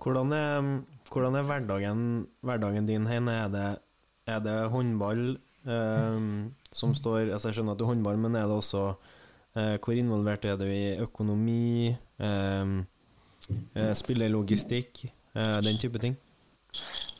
Hvordan 0.00 0.32
er, 0.32 0.68
hvordan 1.10 1.36
er 1.36 1.46
hverdagen, 1.48 2.02
hverdagen, 2.46 2.88
din 2.88 3.08
her? 3.10 3.26
Er 3.34 3.52
det, 3.52 3.68
er 4.30 4.40
det 4.44 4.56
håndball 4.72 5.24
øh, 5.66 6.20
som 6.72 6.94
står 6.94 7.32
altså 7.34 7.50
Jeg 7.50 7.58
skjønner 7.58 7.74
at 7.74 7.80
det 7.80 7.86
er 7.86 7.92
håndball, 7.92 8.22
men 8.22 8.38
er 8.38 8.46
det 8.48 8.56
også 8.56 8.84
øh, 9.56 9.76
Hvor 9.84 9.92
involvert 9.92 10.44
er 10.44 10.56
du 10.56 10.64
i 10.64 10.96
økonomi, 11.02 11.96
ehm, 12.22 12.78
eh, 13.74 13.88
eh 13.90 13.94
spillerlogistikk, 13.94 15.04
eh, 15.34 15.58
den 15.66 15.78
type 15.78 15.98
ting? 15.98 16.16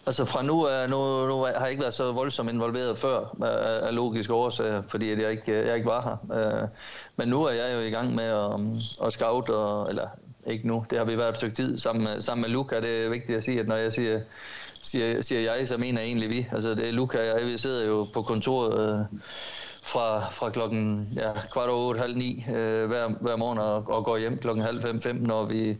Altså 0.07 0.25
fra 0.25 0.43
nu, 0.43 0.69
nu, 0.89 1.27
nu 1.27 1.41
har 1.43 1.61
jeg 1.61 1.71
ikke 1.71 1.81
været 1.81 1.95
så 1.95 2.13
voldsomt 2.13 2.51
involveret 2.51 2.99
før 2.99 3.37
af, 3.43 3.87
af 3.87 3.95
logiske 3.95 4.35
årsager, 4.35 4.83
fordi 4.89 5.23
jeg 5.23 5.31
ikke, 5.31 5.67
jeg 5.67 5.77
ikke 5.77 5.89
var 5.89 6.19
her. 6.31 6.63
Øh, 6.63 6.69
men 7.17 7.29
nu 7.29 7.45
er 7.45 7.53
jeg 7.53 7.75
jo 7.75 7.81
i 7.81 7.91
gang 7.91 8.15
med 8.15 8.25
at, 8.25 8.55
um, 8.55 8.79
at 9.05 9.13
scout, 9.13 9.49
og, 9.49 9.89
eller 9.89 10.09
ikke 10.47 10.67
nu, 10.67 10.85
det 10.91 10.99
har 10.99 11.05
vi 11.05 11.19
været 11.19 11.29
et 11.29 11.37
stykke 11.37 11.57
tid 11.57 11.79
sammen 11.79 12.05
med, 12.05 12.21
sammen 12.21 12.43
med 12.43 12.51
Luca. 12.51 12.81
Det 12.81 13.05
er 13.05 13.09
vigtigt 13.09 13.39
at 13.39 13.45
sige, 13.45 13.61
at 13.61 13.69
når 13.69 13.77
jeg 13.77 13.93
siger, 13.93 14.21
siger, 14.83 15.23
siger 15.23 15.55
jeg, 15.55 15.69
så 15.69 15.77
mener 15.77 16.01
jeg 16.01 16.09
egentlig 16.09 16.31
vi. 16.31 16.47
Altså 16.53 16.75
det 16.75 16.89
er 16.89 16.93
Luca 16.93 17.19
og 17.19 17.41
jeg, 17.41 17.47
vi 17.47 17.59
sidder 17.59 17.87
jo 17.87 18.07
på 18.15 18.23
kontoret 18.23 19.01
øh, 19.01 19.21
fra, 19.93 20.31
fra 20.31 20.51
klokken 20.51 21.09
ja, 21.17 21.33
kvart 21.53 21.69
over 21.69 21.89
otte, 21.89 22.01
halv 22.01 22.17
ni 22.17 22.45
øh, 22.49 22.87
hver, 22.87 23.09
hver 23.21 23.37
morgen 23.37 23.59
og, 23.59 23.85
og 23.89 24.05
går 24.05 24.19
hjem 24.19 24.39
klokken 24.39 24.65
halv 24.65 24.83
fem, 24.83 25.01
fem, 25.01 25.17
når 25.17 25.45
vi, 25.45 25.77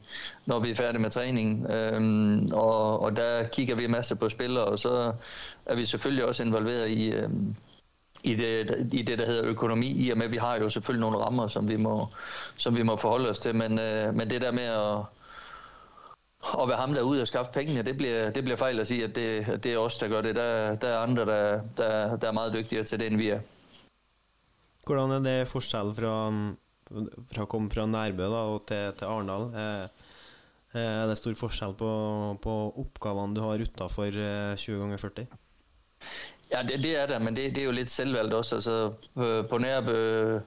når 0.47 0.59
vi 0.59 0.71
er 0.71 0.75
færdige 0.75 1.03
med 1.03 1.11
træningen. 1.11 1.73
Øhm, 1.73 2.49
og, 2.53 3.01
og 3.03 3.17
der 3.17 3.49
kigger 3.49 3.75
vi 3.75 3.85
en 3.85 3.91
masse 3.91 4.17
på 4.17 4.29
spillere, 4.29 4.65
og 4.65 4.79
så 4.79 5.13
er 5.67 5.75
vi 5.75 5.85
selvfølgelig 5.85 6.25
også 6.25 6.43
involveret 6.43 6.89
i, 6.89 7.11
øhm, 7.11 7.55
i 8.23 8.35
det, 8.35 8.89
i 8.93 9.03
det, 9.03 9.19
der 9.19 9.27
hedder 9.27 9.45
økonomi, 9.45 10.07
i 10.07 10.11
og 10.11 10.19
med, 10.19 10.27
at 10.27 10.33
vi 10.33 10.37
har 10.37 10.57
jo 10.57 10.71
selvfølgelig 10.71 11.01
nogle 11.01 11.25
rammer, 11.25 11.49
som 11.49 11.69
vi 11.69 11.77
må, 11.77 12.07
som 12.57 12.77
vi 12.77 12.83
må 12.83 12.97
forholde 12.97 13.31
os 13.31 13.39
til, 13.41 13.55
men, 13.55 13.79
øh, 13.79 14.15
men 14.15 14.31
det 14.31 14.41
der 14.41 14.53
med 14.53 14.63
at, 14.63 14.99
at 16.63 16.69
være 16.69 16.77
ham, 16.77 16.93
der 16.93 17.01
er 17.01 17.05
ude 17.05 17.21
og 17.21 17.27
skaffe 17.27 17.53
pengene, 17.53 17.83
det 17.83 17.97
bliver, 17.97 18.31
det 18.31 18.45
bliver 18.45 18.57
fejl 18.57 18.81
at 18.81 18.87
sige, 18.87 19.05
at 19.05 19.17
det, 19.17 19.49
at 19.49 19.65
det 19.65 19.73
er 19.73 19.79
os, 19.79 19.99
der 19.99 20.09
gør 20.09 20.21
det. 20.21 20.37
Der, 20.37 20.75
der 20.75 20.89
er 20.89 20.99
andre, 20.99 21.27
der, 21.27 21.61
der, 21.77 22.17
der 22.17 22.29
er 22.29 22.33
meget 22.33 22.53
dygtigere 22.53 22.85
til 22.85 23.01
det, 23.01 23.07
end 23.07 23.17
vi 23.17 23.29
er. 23.29 23.41
Hvordan 24.87 25.17
er 25.19 25.25
det 25.25 25.37
forskjell 25.51 25.93
fra, 25.97 26.15
fra 27.33 27.45
å 27.45 27.51
komme 27.51 27.71
fra 27.73 27.87
Nærbø 27.87 28.31
da, 28.33 28.45
og 28.55 28.65
til, 28.71 28.95
til 28.99 29.11
Arendal? 29.11 29.51
Er, 30.71 31.07
det 31.11 31.19
stor 31.19 31.35
forskjell 31.35 31.75
på, 31.79 31.93
på 32.43 32.57
oppgavene 32.85 33.35
du 33.35 33.43
har 33.43 33.63
utafor 33.63 34.15
20 34.15 34.57
eh, 34.57 34.81
ganger 34.81 35.03
40? 35.03 35.31
Ja, 36.53 36.63
det, 36.63 36.83
det 36.83 36.97
er 36.99 37.07
der, 37.07 37.19
men 37.19 37.37
det, 37.37 37.55
det 37.55 37.59
er 37.59 37.65
jo 37.65 37.71
lidt 37.71 37.91
selvvalgt 37.91 38.35
også. 38.35 38.55
Altså, 38.55 38.93
på, 39.15 39.43
på 39.51 39.59
Nærbø 39.59 39.93
øh, 39.93 40.41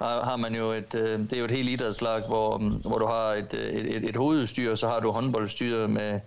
har, 0.00 0.24
har 0.24 0.36
man 0.36 0.54
jo 0.54 0.70
et, 0.72 0.94
øh, 0.94 1.18
det 1.18 1.32
er 1.32 1.38
jo 1.38 1.44
et 1.44 1.50
helt 1.50 1.68
idrætslag, 1.68 2.26
hvor, 2.26 2.58
mm, 2.58 2.70
hvor 2.70 2.98
du 2.98 3.06
har 3.06 3.34
et, 3.34 3.54
øh, 3.54 3.72
et, 3.74 3.96
et, 3.96 4.08
et 4.08 4.16
hovedstyr, 4.16 4.70
og 4.70 4.78
så 4.78 4.88
har 4.88 5.00
du 5.00 5.10
håndboldstyret 5.10 5.90
med, 5.90 6.20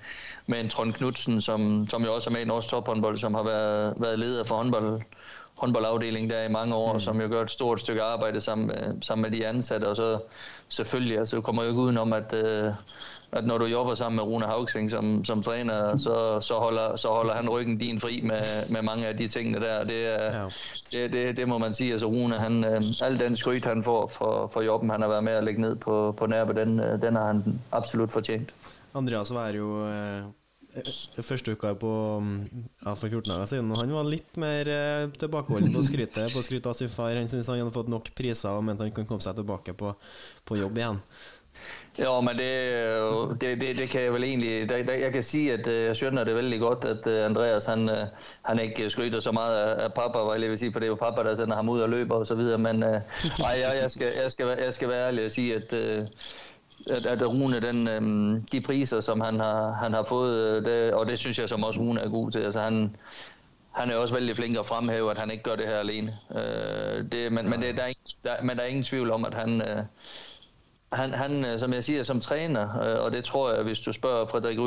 med 0.47 0.59
en 0.59 0.69
Trond 0.69 0.93
Knudsen, 0.93 1.41
som, 1.41 1.87
som 1.87 2.03
jo 2.03 2.15
også 2.15 2.29
er 2.29 2.33
med 2.33 2.41
i 2.41 2.45
norsk 2.45 2.67
tophåndbold, 2.67 3.17
som 3.17 3.33
har 3.33 3.43
været, 3.43 3.93
været 3.97 4.19
leder 4.19 4.43
for 4.43 4.55
håndbold, 4.55 5.01
håndboldafdelingen 5.61 6.29
der 6.29 6.43
i 6.43 6.51
mange 6.51 6.75
år, 6.75 6.93
mm. 6.93 6.99
som 6.99 7.21
jo 7.21 7.27
gør 7.27 7.41
et 7.41 7.51
stort 7.51 7.79
stykke 7.79 8.01
arbejde 8.01 8.41
sammen 8.41 8.67
med, 8.67 9.01
sammen 9.01 9.21
med 9.21 9.39
de 9.39 9.47
ansatte, 9.47 9.85
og 9.87 9.95
så 9.95 10.19
selvfølgelig, 10.69 11.17
altså 11.19 11.35
du 11.35 11.41
kommer 11.41 11.63
jo 11.63 11.69
ikke 11.69 11.81
udenom, 11.81 12.13
at, 12.13 12.33
øh, 12.33 12.73
at 13.31 13.45
når 13.45 13.57
du 13.57 13.65
jobber 13.65 13.93
sammen 13.95 14.15
med 14.15 14.23
Rune 14.23 14.45
Haugsing 14.45 14.91
som, 14.91 15.25
som 15.25 15.43
træner, 15.43 15.97
så, 15.97 16.39
så, 16.41 16.53
holder, 16.53 16.95
så 16.95 17.07
holder 17.07 17.33
han 17.33 17.49
ryggen 17.49 17.77
din 17.77 17.99
fri 17.99 18.21
med, 18.23 18.69
med 18.69 18.81
mange 18.81 19.07
af 19.07 19.17
de 19.17 19.27
tingene 19.27 19.59
der. 19.59 19.83
Det, 19.83 20.05
er, 20.05 20.39
ja. 20.39 20.47
det, 20.91 21.13
det, 21.13 21.37
det 21.37 21.47
må 21.47 21.57
man 21.57 21.73
sige. 21.73 21.91
Altså 21.91 22.05
Rune, 22.05 22.35
han, 22.35 22.63
øh, 22.63 22.81
al 23.01 23.19
den 23.19 23.35
skryt, 23.35 23.65
han 23.65 23.83
får 23.83 24.07
for, 24.07 24.49
for 24.53 24.61
jobben, 24.61 24.89
han 24.89 25.01
har 25.01 25.09
været 25.09 25.23
med 25.23 25.33
at 25.33 25.43
lægge 25.43 25.61
ned 25.61 25.75
på, 25.75 26.13
på 26.17 26.25
nærbe, 26.25 26.53
den, 26.53 26.79
øh, 26.79 27.01
den 27.01 27.15
har 27.15 27.27
han 27.27 27.61
absolut 27.71 28.11
fortjent. 28.11 28.53
Andreas 28.95 29.33
var 29.33 29.49
jo 29.49 29.87
eh, 29.87 30.23
første 30.71 31.55
uka 31.55 31.73
på, 31.79 31.91
um, 32.21 32.31
ja, 32.85 32.93
for 32.93 33.09
14 33.09 33.27
dager 33.27 33.49
siden, 33.49 33.71
og 33.73 33.81
han 33.81 33.91
var 33.95 34.07
litt 34.07 34.39
mer 34.39 34.71
eh, 34.71 35.09
tilbakeholden 35.19 35.73
på 35.75 35.83
skrytet 35.83 36.31
på 36.31 36.43
skryt 36.45 36.69
av 36.69 36.77
sin 36.77 36.91
far. 36.91 37.15
Han 37.17 37.27
syntes 37.27 37.51
han 37.51 37.59
hadde 37.59 37.75
fått 37.75 37.91
nok 37.91 38.13
priser 38.15 38.55
og 38.55 38.63
mente 38.65 38.87
han 38.87 38.95
kunne 38.95 39.09
komme 39.09 39.23
seg 39.23 39.37
tilbake 39.39 39.75
på, 39.77 39.93
på 40.47 40.59
jobb 40.61 40.79
igjen. 40.79 41.01
Ja, 41.99 42.13
men 42.23 42.37
det, 42.39 42.51
det, 43.41 43.49
det, 43.59 43.73
det 43.77 43.87
kan 43.91 44.05
jeg 44.05 44.13
vel 44.15 44.23
egentlig... 44.23 44.53
det, 44.69 44.77
det, 44.87 44.93
jeg 45.01 45.13
kan 45.13 45.25
si 45.27 45.41
at 45.51 45.67
eh, 45.67 45.81
jeg 45.89 45.97
skjønner 45.99 46.29
det 46.29 46.37
veldig 46.37 46.59
godt, 46.61 46.87
at 46.87 47.09
eh, 47.11 47.25
Andreas 47.25 47.67
han, 47.67 47.89
han 48.47 48.61
ikke 48.63 48.87
skryter 48.89 49.19
så 49.19 49.33
mye 49.35 49.65
av 49.87 49.91
pappa, 49.97 50.23
hvad 50.23 50.39
jeg 50.39 50.53
vil 50.53 50.61
si, 50.61 50.71
for 50.71 50.79
det 50.79 50.87
er 50.87 50.95
jo 50.95 51.01
pappa, 51.01 51.27
som 51.33 51.43
sender 51.43 51.59
ham 51.59 51.73
ut 51.73 51.83
og 51.83 51.91
løper 51.91 52.23
osv. 52.23 52.45
så 52.47 52.57
men 52.57 52.79
nej, 52.79 53.57
jeg, 53.59 53.81
jeg, 53.81 53.91
skal, 53.91 54.15
jeg, 54.23 54.31
skal, 54.31 54.55
jeg 54.63 54.79
skal 54.79 54.95
være 54.95 55.11
ærlig 55.11 55.27
og 55.27 55.35
si 55.35 55.51
at, 55.51 55.75
at, 56.89 57.05
at 57.05 57.33
Rune, 57.33 57.59
den, 57.59 57.87
de 58.51 58.61
priser, 58.61 58.99
som 58.99 59.21
han 59.21 59.39
har, 59.39 59.71
han 59.71 59.93
har 59.93 60.03
fået, 60.03 60.65
det, 60.65 60.93
og 60.93 61.05
det 61.07 61.19
synes 61.19 61.39
jeg 61.39 61.49
som 61.49 61.63
også 61.63 61.79
Rune 61.79 62.01
er 62.01 62.09
god 62.09 62.31
til, 62.31 62.39
altså 62.39 62.59
han, 62.59 62.95
han 63.71 63.91
er 63.91 63.95
også 63.95 64.13
vældig 64.13 64.35
flink 64.35 64.57
at 64.57 64.65
fremhæve, 64.65 65.11
at 65.11 65.17
han 65.17 65.31
ikke 65.31 65.43
gør 65.43 65.55
det 65.55 65.67
her 65.67 65.79
alene. 65.79 66.17
det, 67.11 67.33
men, 67.33 67.49
men, 67.49 67.61
det, 67.61 67.77
der 67.77 67.83
er 67.83 67.87
ingen, 67.87 68.05
der, 68.23 68.35
men 68.43 68.57
der 68.57 68.63
er 68.63 68.67
ingen 68.67 68.83
tvivl 68.83 69.11
om, 69.11 69.25
at 69.25 69.33
han, 69.33 69.61
han, 70.93 71.13
han, 71.13 71.45
øh, 71.45 71.59
som 71.59 71.73
jeg 71.73 71.83
siger, 71.83 72.03
som 72.03 72.19
træner, 72.19 72.81
øh, 72.81 73.03
og 73.03 73.11
det 73.11 73.25
tror 73.25 73.53
jeg, 73.53 73.63
hvis 73.63 73.79
du 73.79 73.93
spørger 73.93 74.25
Frederik 74.25 74.59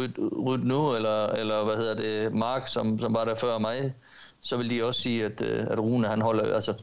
Ryd 0.46 0.58
nu, 0.58 0.94
eller, 0.94 1.26
eller 1.26 1.64
hvad 1.64 1.76
hedder 1.76 1.94
det, 1.94 2.34
Mark, 2.34 2.66
som, 2.66 2.98
som 2.98 3.14
var 3.14 3.24
der 3.24 3.34
før 3.34 3.58
mig, 3.58 3.94
så 4.44 4.56
vil 4.56 4.70
de 4.70 4.84
også 4.84 5.00
sige, 5.00 5.24
at, 5.24 5.40
øh, 5.40 5.66
at 5.70 5.78
Rune, 5.78 6.08
han 6.08 6.20
holder, 6.20 6.54
altså, 6.54 6.74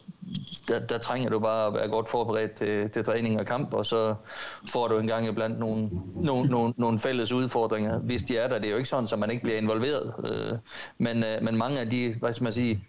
der, 0.68 0.80
der 0.80 0.98
trænger 0.98 1.30
du 1.30 1.40
bare 1.40 1.68
at 1.68 1.74
være 1.74 1.88
godt 1.88 2.10
forberedt 2.10 2.52
til, 2.52 2.90
til 2.90 3.04
træning 3.04 3.40
og 3.40 3.46
kamp, 3.46 3.74
og 3.74 3.86
så 3.86 4.16
får 4.70 4.88
du 4.88 4.98
engang 4.98 5.28
iblandt 5.28 5.60
nogle, 5.60 5.90
nogle, 6.16 6.50
nogle, 6.50 6.74
nogle 6.78 7.00
fælles 7.00 7.32
udfordringer, 7.32 8.00
hvis 8.00 8.24
de 8.24 8.38
er 8.38 8.48
der. 8.48 8.60
Det 8.60 8.68
er 8.68 8.72
jo 8.72 8.78
ikke 8.78 8.90
sådan, 8.90 9.08
at 9.14 9.20
man 9.20 9.32
ikke 9.32 9.44
bliver 9.44 9.58
involveret, 9.58 10.14
øh, 10.24 10.58
men, 10.98 11.24
øh, 11.24 11.44
men 11.44 11.58
mange 11.58 11.80
af 11.80 11.90
de, 11.90 12.16
hvad 12.20 12.34
skal 12.34 12.44
man 12.44 12.54
sige, 12.54 12.84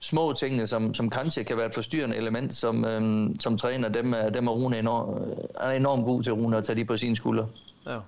små 0.00 0.32
tingene, 0.32 0.66
som, 0.66 0.94
som 0.94 1.10
kanskje 1.10 1.44
kan 1.44 1.56
være 1.56 1.66
et 1.66 1.74
forstyrrende 1.74 2.16
element, 2.16 2.54
som, 2.54 2.84
øhm, 2.84 3.40
som 3.40 3.58
træner, 3.58 3.88
dem 3.88 4.14
er, 4.14 4.30
dem 4.30 4.46
er 4.46 4.52
Rune 4.52 4.78
enorm, 4.78 5.22
er 5.54 5.70
enormt 5.70 6.04
god 6.04 6.22
til 6.22 6.32
Rune 6.32 6.56
at 6.56 6.64
tage 6.64 6.76
de 6.76 6.84
på 6.84 6.96
sine 6.96 7.16
skuldre. 7.16 7.46
Ja. 7.86 7.98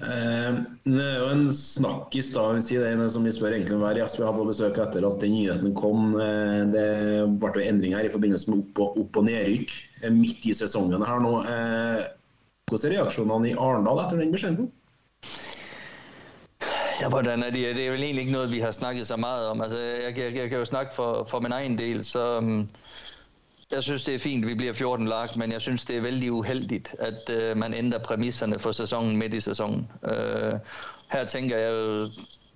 Eh, 0.00 0.60
det 0.88 1.02
er 1.04 1.18
jo 1.20 1.28
en 1.28 1.42
snakkis 1.52 2.30
da, 2.32 2.44
si 2.64 2.78
det 2.80 2.92
som 3.12 3.26
vi 3.26 3.32
spør 3.34 3.52
egentlig 3.52 3.76
hver 3.82 3.98
gjest 4.00 4.16
vi 4.16 4.24
har 4.24 4.36
på 4.36 4.46
besøk 4.48 4.80
etter 4.80 5.04
at 5.04 5.20
den 5.20 5.34
nyheten 5.36 5.74
kom. 5.76 6.14
Eh, 6.16 6.62
det 6.72 6.86
ble 7.42 7.52
jo 7.58 7.66
endringer 7.66 8.08
i 8.08 8.12
forbindelse 8.12 8.48
med 8.52 8.62
opp- 8.62 8.80
og, 8.86 8.96
opp 9.04 9.20
og 9.20 9.28
nedrykk 9.28 9.76
eh, 10.02 10.12
midt 10.14 10.48
i 10.48 10.56
sesongen 10.56 11.04
her 11.04 11.20
nå. 11.20 11.34
Eh, 11.44 12.06
hvordan 12.70 12.86
er 12.88 12.96
reaksjonene 12.96 13.50
i 13.50 13.56
Arendal 13.58 14.04
etter 14.06 14.22
den 14.22 14.32
beskjeden? 14.32 14.70
Ja, 17.00 17.08
hvordan 17.08 17.44
er 17.44 17.52
det? 17.52 17.76
Det 17.76 17.86
er 17.86 17.94
vel 17.94 18.02
egentlig 18.04 18.26
ikke 18.28 18.38
noget, 18.38 18.52
vi 18.52 18.60
har 18.60 18.72
snakket 18.76 19.06
så 19.08 19.16
meget 19.16 19.48
om. 19.48 19.60
Altså, 19.60 19.78
jeg, 19.78 20.18
jeg, 20.18 20.34
jeg 20.36 20.48
kan 20.48 20.58
jo 20.58 20.64
snakke 20.64 20.94
for, 20.94 21.24
for 21.28 21.40
min 21.40 21.52
egen 21.52 21.78
del, 21.78 22.04
så 22.04 22.38
um, 22.38 22.68
jeg 23.72 23.82
synes, 23.82 24.04
det 24.04 24.14
er 24.14 24.18
fint, 24.18 24.44
at 24.44 24.48
vi 24.48 24.54
bliver 24.54 24.72
14 24.72 25.06
lag, 25.06 25.28
men 25.36 25.52
jeg 25.52 25.60
synes, 25.60 25.84
det 25.84 25.96
er 25.96 26.00
vældig 26.00 26.32
uheldigt, 26.32 26.94
at 26.98 27.30
øh, 27.30 27.56
man 27.56 27.74
ændrer 27.74 27.98
præmisserne 27.98 28.58
for 28.58 28.72
sæsonen 28.72 29.16
midt 29.16 29.34
i 29.34 29.40
sæsonen. 29.40 29.90
Øh, 30.04 30.54
her 31.12 31.24
tænker 31.24 31.58
jeg 31.58 31.70
jo 31.70 32.06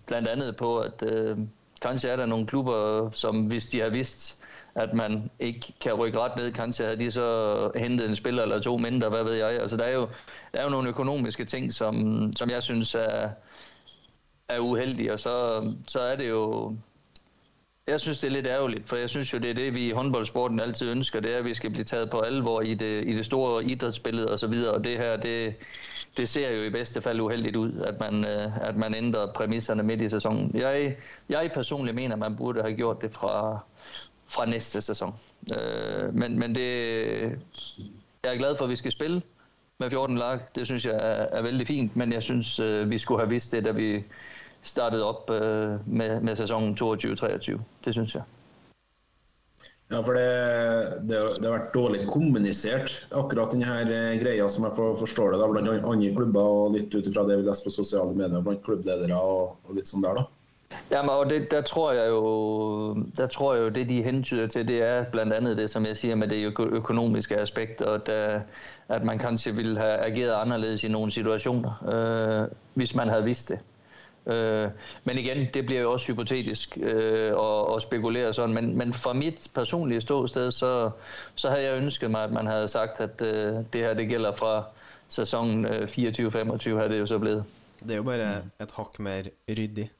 blandt 0.06 0.28
andet 0.28 0.56
på, 0.56 0.78
at 0.78 1.02
øh, 1.02 1.38
kanskje 1.82 2.10
er 2.10 2.16
der 2.16 2.26
nogle 2.26 2.46
klubber, 2.46 3.10
som 3.10 3.40
hvis 3.40 3.66
de 3.66 3.80
har 3.80 3.88
vidst, 3.88 4.40
at 4.74 4.94
man 4.94 5.30
ikke 5.40 5.74
kan 5.80 5.94
rykke 5.94 6.18
ret 6.20 6.36
ned, 6.36 6.52
kanskje 6.52 6.84
havde 6.86 6.98
de 6.98 7.10
så 7.10 7.70
hentet 7.76 8.08
en 8.08 8.16
spiller 8.16 8.42
eller 8.42 8.60
to 8.60 8.76
mindre, 8.76 9.08
hvad 9.08 9.24
ved 9.24 9.32
jeg. 9.34 9.50
Altså, 9.60 9.76
der 9.76 9.84
er 9.84 9.92
jo, 9.92 10.08
der 10.52 10.58
er 10.58 10.64
jo 10.64 10.70
nogle 10.70 10.88
økonomiske 10.88 11.44
ting, 11.44 11.72
som, 11.72 12.32
som 12.36 12.50
jeg 12.50 12.62
synes 12.62 12.94
er, 12.94 13.30
er 14.48 14.58
uheldige, 14.58 15.12
og 15.12 15.20
så, 15.20 15.64
så 15.88 16.00
er 16.00 16.16
det 16.16 16.28
jo... 16.28 16.76
Jeg 17.86 18.00
synes, 18.00 18.18
det 18.18 18.26
er 18.28 18.32
lidt 18.32 18.46
ærgerligt, 18.46 18.88
for 18.88 18.96
jeg 18.96 19.10
synes 19.10 19.32
jo, 19.32 19.38
det 19.38 19.50
er 19.50 19.54
det, 19.54 19.74
vi 19.74 19.88
i 19.88 19.90
håndboldsporten 19.90 20.60
altid 20.60 20.90
ønsker, 20.90 21.20
det 21.20 21.34
er, 21.34 21.38
at 21.38 21.44
vi 21.44 21.54
skal 21.54 21.70
blive 21.70 21.84
taget 21.84 22.10
på 22.10 22.20
alvor 22.20 22.60
i 22.60 22.74
det, 22.74 23.04
i 23.06 23.16
det 23.16 23.24
store 23.24 23.64
idrætsbillede 23.64 24.30
og 24.30 24.38
så 24.38 24.46
videre, 24.46 24.74
og 24.74 24.84
det 24.84 24.98
her, 24.98 25.16
det, 25.16 25.54
det 26.16 26.28
ser 26.28 26.50
jo 26.50 26.62
i 26.62 26.70
bedste 26.70 27.02
fald 27.02 27.20
uheldigt 27.20 27.56
ud, 27.56 27.72
at 27.72 28.00
man, 28.00 28.24
øh, 28.24 28.68
at 28.68 28.76
man 28.76 28.94
ændrer 28.94 29.32
præmisserne 29.32 29.82
midt 29.82 30.00
i 30.00 30.08
sæsonen. 30.08 30.50
Jeg, 30.54 30.96
jeg 31.28 31.50
personligt 31.54 31.94
mener, 31.94 32.14
at 32.14 32.18
man 32.18 32.36
burde 32.36 32.62
have 32.62 32.74
gjort 32.74 33.02
det 33.02 33.12
fra, 33.12 33.58
fra 34.26 34.46
næste 34.46 34.80
sæson. 34.80 35.14
Øh, 35.58 36.14
men, 36.14 36.38
men 36.38 36.54
det, 36.54 36.68
jeg 38.24 38.34
er 38.34 38.38
glad 38.38 38.56
for, 38.56 38.64
at 38.64 38.70
vi 38.70 38.76
skal 38.76 38.92
spille 38.92 39.22
med 39.80 39.90
14 39.90 40.18
lag. 40.18 40.40
Det 40.54 40.66
synes 40.66 40.86
jeg 40.86 40.94
er, 40.94 41.38
er 41.38 41.42
vældig 41.42 41.66
fint, 41.66 41.96
men 41.96 42.12
jeg 42.12 42.22
synes, 42.22 42.60
øh, 42.60 42.90
vi 42.90 42.98
skulle 42.98 43.20
have 43.20 43.30
vidst 43.30 43.52
det, 43.52 43.64
da 43.64 43.70
vi 43.70 44.04
startede 44.64 45.04
op 45.04 45.30
øh, 45.30 45.78
med, 45.86 46.20
med 46.20 46.36
sæsonen 46.36 46.78
22-23. 46.80 47.60
Det 47.84 47.94
synes 47.94 48.14
jeg. 48.14 48.22
Ja, 49.90 50.00
for 50.00 50.12
det, 50.12 50.28
det, 51.08 51.18
det, 51.40 51.44
har 51.44 51.58
vært 51.58 51.74
dårlig 51.74 52.06
kommunisert, 52.08 52.94
akkurat 53.12 53.52
denne 53.52 53.68
her 53.68 53.90
eh, 53.92 54.14
greia, 54.22 54.46
som 54.48 54.64
jeg 54.64 54.72
forstår 54.76 55.34
det, 55.34 55.40
da, 55.42 55.48
blant 55.52 55.68
andre 55.68 56.14
klubber, 56.16 56.40
og 56.40 56.72
litt 56.74 56.94
ut 56.96 57.10
ifra 57.10 57.26
det 57.28 57.36
vi 57.38 57.44
leser 57.44 57.68
på 57.68 57.74
sosiale 57.74 58.16
medier 58.16 58.40
blant 58.42 58.64
klubbledere 58.64 59.18
og, 59.18 59.58
og 59.68 59.76
litt 59.76 59.90
sånn 59.90 60.02
der, 60.06 60.22
da. 60.22 60.24
Jamen, 60.90 61.10
og 61.10 61.28
det, 61.30 61.50
der 61.52 61.60
tror 61.62 61.92
jeg 61.92 62.08
jo, 62.08 62.24
der 63.16 63.26
tror 63.26 63.54
jeg 63.54 63.62
jo, 63.62 63.68
det 63.68 63.88
de 63.88 64.02
hentyder 64.02 64.46
til, 64.46 64.68
det 64.68 64.82
er 64.82 65.04
blandt 65.12 65.32
andet 65.32 65.56
det, 65.56 65.68
som 65.70 65.86
jeg 65.86 65.96
siger 65.96 66.14
med 66.14 66.28
det 66.28 66.40
økonomiske 66.58 67.36
aspekt, 67.36 67.82
og 67.82 68.06
der, 68.06 68.40
at 68.88 69.04
man 69.04 69.18
kanskje 69.18 69.54
ville 69.54 69.78
have 69.78 69.98
ageret 69.98 70.32
anderledes 70.32 70.84
i 70.84 70.88
nogle 70.88 71.12
situationer, 71.12 71.72
øh, 71.92 72.56
hvis 72.74 72.94
man 72.94 73.08
havde 73.08 73.24
vidst 73.24 73.48
det. 73.48 73.58
Øh, 74.26 74.70
men 75.04 75.18
igen, 75.18 75.48
det 75.54 75.66
bliver 75.66 75.80
jo 75.80 75.92
også 75.92 76.06
hypotetisk 76.06 76.78
øh, 76.80 77.32
at, 77.32 77.76
at 77.76 77.82
spekulere 77.82 78.34
sådan, 78.34 78.54
men, 78.54 78.78
men 78.78 78.92
fra 78.92 79.12
mit 79.12 79.50
personlige 79.54 80.00
ståsted, 80.00 80.50
så, 80.50 80.90
så 81.34 81.50
havde 81.50 81.62
jeg 81.62 81.76
ønsket 81.76 82.10
mig, 82.10 82.24
at 82.24 82.32
man 82.32 82.46
havde 82.46 82.68
sagt, 82.68 83.00
at 83.00 83.22
øh, 83.22 83.54
det 83.72 83.80
her 83.80 83.94
det 83.94 84.08
gælder 84.08 84.32
fra 84.32 84.64
sæsonen 85.08 85.66
øh, 85.66 85.82
24-25, 85.82 86.70
har 86.70 86.88
det 86.88 86.98
jo 86.98 87.06
så 87.06 87.18
blevet. 87.18 87.44
Det 87.80 87.90
er 87.90 87.96
jo 87.96 88.02
bare 88.02 88.42
et 88.60 88.72
hak 88.76 88.98
mere 88.98 89.24
ryddig. 89.50 89.90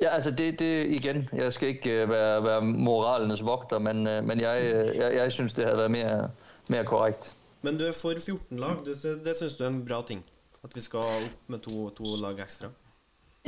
Ja, 0.00 0.08
altså 0.08 0.30
det, 0.30 0.58
det 0.58 0.86
igen, 0.86 1.28
jeg 1.32 1.52
skal 1.52 1.68
ikke 1.68 2.02
uh, 2.02 2.10
være, 2.10 2.44
være 2.44 2.62
moralens 2.62 3.44
vogter, 3.44 3.78
men, 3.78 4.06
uh, 4.06 4.24
men 4.24 4.40
jeg, 4.40 4.56
uh, 4.62 4.96
jeg, 4.96 5.14
jeg 5.14 5.32
synes, 5.32 5.52
det 5.52 5.64
havde 5.64 5.76
været 5.76 5.90
mere, 5.90 6.30
mere 6.68 6.84
korrekt. 6.84 7.34
Men 7.62 7.78
du 7.78 7.84
er 7.84 7.92
for 8.02 8.12
14 8.26 8.58
lag, 8.58 8.76
det, 8.84 9.20
det 9.24 9.36
synes 9.36 9.54
du 9.56 9.64
er 9.64 9.68
en 9.68 9.86
bra 9.86 10.02
ting? 10.06 10.24
At 10.64 10.70
vi 10.74 10.80
skal 10.80 10.98
op 10.98 11.22
med 11.46 11.58
to, 11.58 11.90
to 11.90 12.04
lag 12.22 12.42
ekstra? 12.42 12.68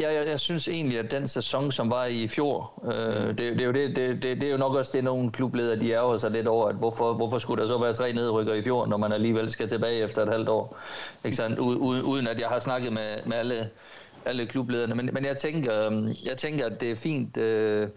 Ja, 0.01 0.13
jeg, 0.13 0.27
jeg 0.27 0.41
synes 0.41 0.69
egentlig, 0.69 0.99
at 0.99 1.11
den 1.11 1.29
sæson, 1.29 1.73
som 1.73 1.91
var 1.91 2.05
i 2.05 2.29
fjor, 2.29 2.83
øh, 2.93 3.29
det, 3.29 3.39
det, 3.39 3.61
er 3.61 3.65
jo 3.65 3.73
det, 3.73 3.97
det, 3.97 4.23
det, 4.23 4.41
det 4.41 4.45
er 4.45 4.51
jo 4.51 4.57
nok 4.57 4.75
også 4.75 4.91
det, 4.95 5.05
nogle 5.05 5.31
klubledere 5.31 5.81
de 5.81 5.91
ærger 5.91 6.19
sig 6.19 6.31
lidt 6.31 6.47
over, 6.47 6.69
at 6.69 6.77
hvorfor, 6.77 7.13
hvorfor 7.13 7.39
skulle 7.39 7.63
der 7.63 7.69
så 7.69 7.79
være 7.79 7.95
tre 7.95 8.13
nedrykker 8.13 8.55
i 8.55 8.63
fjor, 8.63 8.87
når 8.87 8.97
man 8.97 9.13
alligevel 9.13 9.51
skal 9.51 9.69
tilbage 9.69 10.03
efter 10.03 10.23
et 10.23 10.29
halvt 10.29 10.49
år, 10.49 10.79
ikke 11.25 11.37
sandt? 11.37 11.59
Uden, 11.59 12.03
uden 12.03 12.27
at 12.27 12.41
jeg 12.41 12.49
har 12.49 12.59
snakket 12.59 12.93
med, 12.93 13.17
med 13.27 13.37
alle 13.37 13.71
alle 14.25 14.47
klublederne. 14.47 14.95
Men, 14.95 15.11
men 15.13 15.25
jeg, 15.25 15.37
tænker, 15.37 15.87
øhm, 15.87 16.09
jeg 16.25 16.37
tænker, 16.37 16.67
at 16.67 16.81
det 16.81 16.91
er 16.91 16.97
fint, 16.97 17.37
øh, 17.37 17.89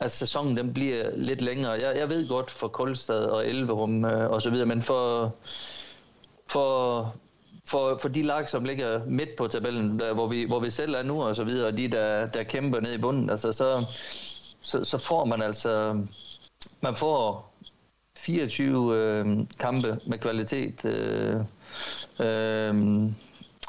at 0.00 0.10
sæsonen 0.10 0.56
den 0.56 0.74
bliver 0.74 1.10
lidt 1.16 1.42
længere. 1.42 1.72
Jeg, 1.72 1.96
jeg 1.96 2.08
ved 2.08 2.28
godt 2.28 2.50
for 2.50 2.68
Koldstad 2.68 3.24
og 3.24 3.46
Elverum 3.46 4.04
øh, 4.04 4.30
og 4.30 4.42
så 4.42 4.50
videre, 4.50 4.66
men 4.66 4.82
for, 4.82 5.34
for, 6.46 7.14
for, 7.68 7.98
for 8.02 8.08
de 8.08 8.22
lag, 8.22 8.48
som 8.48 8.64
ligger 8.64 9.00
midt 9.06 9.36
på 9.36 9.48
tabellen, 9.48 9.98
der, 9.98 10.14
hvor, 10.14 10.28
vi, 10.28 10.44
hvor 10.44 10.60
vi 10.60 10.70
selv 10.70 10.94
er 10.94 11.02
nu 11.02 11.22
og 11.22 11.36
så 11.36 11.44
videre, 11.44 11.66
og 11.66 11.78
de, 11.78 11.88
der, 11.88 12.26
der 12.26 12.42
kæmper 12.42 12.80
ned 12.80 12.94
i 12.94 12.98
bunden, 12.98 13.30
altså, 13.30 13.52
så, 13.52 13.86
så, 14.60 14.84
så 14.84 14.98
får 14.98 15.24
man 15.24 15.42
altså, 15.42 16.00
man 16.80 16.96
får 16.96 17.52
24 18.16 18.96
øh, 18.96 19.26
kampe 19.58 19.98
med 20.06 20.18
kvalitet. 20.18 20.84
Øh, 20.84 21.40
øh, 22.20 22.74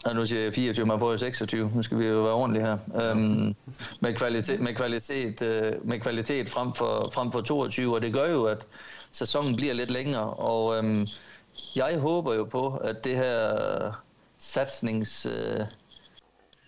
og 0.05 0.15
nu 0.15 0.25
siger 0.25 0.41
jeg 0.41 0.53
24, 0.53 0.85
man 0.85 0.99
får 0.99 1.11
jo 1.11 1.17
26, 1.17 1.71
nu 1.75 1.83
skal 1.83 1.99
vi 1.99 2.05
jo 2.05 2.21
være 2.21 2.33
ordentlige 2.33 2.65
her. 2.65 2.77
Øhm, 3.01 3.55
med 3.99 4.13
kvalitet, 4.15 4.59
med 4.59 4.75
kvalitet, 4.75 5.41
øh, 5.41 5.73
med 5.87 5.99
kvalitet 5.99 6.49
frem, 6.49 6.73
for, 6.73 7.09
frem 7.13 7.31
for 7.31 7.41
22, 7.41 7.95
og 7.95 8.01
det 8.01 8.13
gør 8.13 8.31
jo, 8.31 8.43
at 8.43 8.65
sæsonen 9.11 9.55
bliver 9.55 9.73
lidt 9.73 9.91
længere, 9.91 10.33
og 10.33 10.77
øhm, 10.77 11.07
jeg 11.75 11.99
håber 11.99 12.33
jo 12.33 12.43
på, 12.43 12.75
at 12.75 13.03
det 13.03 13.15
her 13.15 13.55
øh, 13.85 13.93
satsnings... 14.37 15.25
Øh, 15.25 15.65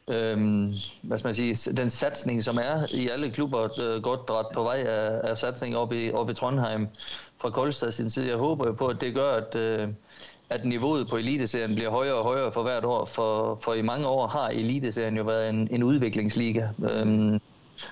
øhm, 0.10 0.74
hvad 1.02 1.18
skal 1.18 1.28
man 1.28 1.36
sige, 1.36 1.72
den 1.74 1.90
satsning, 1.90 2.44
som 2.44 2.58
er 2.58 2.86
i 2.92 3.10
alle 3.10 3.32
klubber 3.32 3.82
øh, 3.82 4.04
godt 4.04 4.28
dræt 4.28 4.46
på 4.54 4.64
vej 4.64 4.78
af, 4.78 5.30
af 5.30 5.38
satsning 5.38 5.78
op 5.78 5.94
i, 5.94 6.12
op 6.12 6.30
i 6.30 6.34
Trondheim 6.34 6.88
fra 7.38 7.50
Koldstad 7.50 7.92
sin 7.92 8.10
side. 8.10 8.28
Jeg 8.28 8.38
håber 8.38 8.66
jo 8.66 8.74
på, 8.74 8.88
at 8.88 9.02
det 9.02 9.16
gør, 9.16 9.32
at, 9.32 9.56
øh, 9.56 9.88
at 10.50 10.66
niveauet 10.66 11.08
på 11.10 11.18
Eliteserien 11.18 11.76
bliver 11.76 11.90
højere 11.90 12.16
og 12.16 12.24
højere 12.24 12.52
for 12.52 12.64
hvert 12.64 12.86
år, 12.86 13.06
for, 13.06 13.60
for 13.62 13.74
i 13.74 13.82
mange 13.82 14.08
år 14.08 14.28
har 14.28 14.50
Eliteserien 14.50 15.18
jo 15.18 15.24
været 15.24 15.50
en, 15.50 15.68
en 15.72 15.84
udviklingsliga. 15.84 16.68
Øhm, 16.92 17.40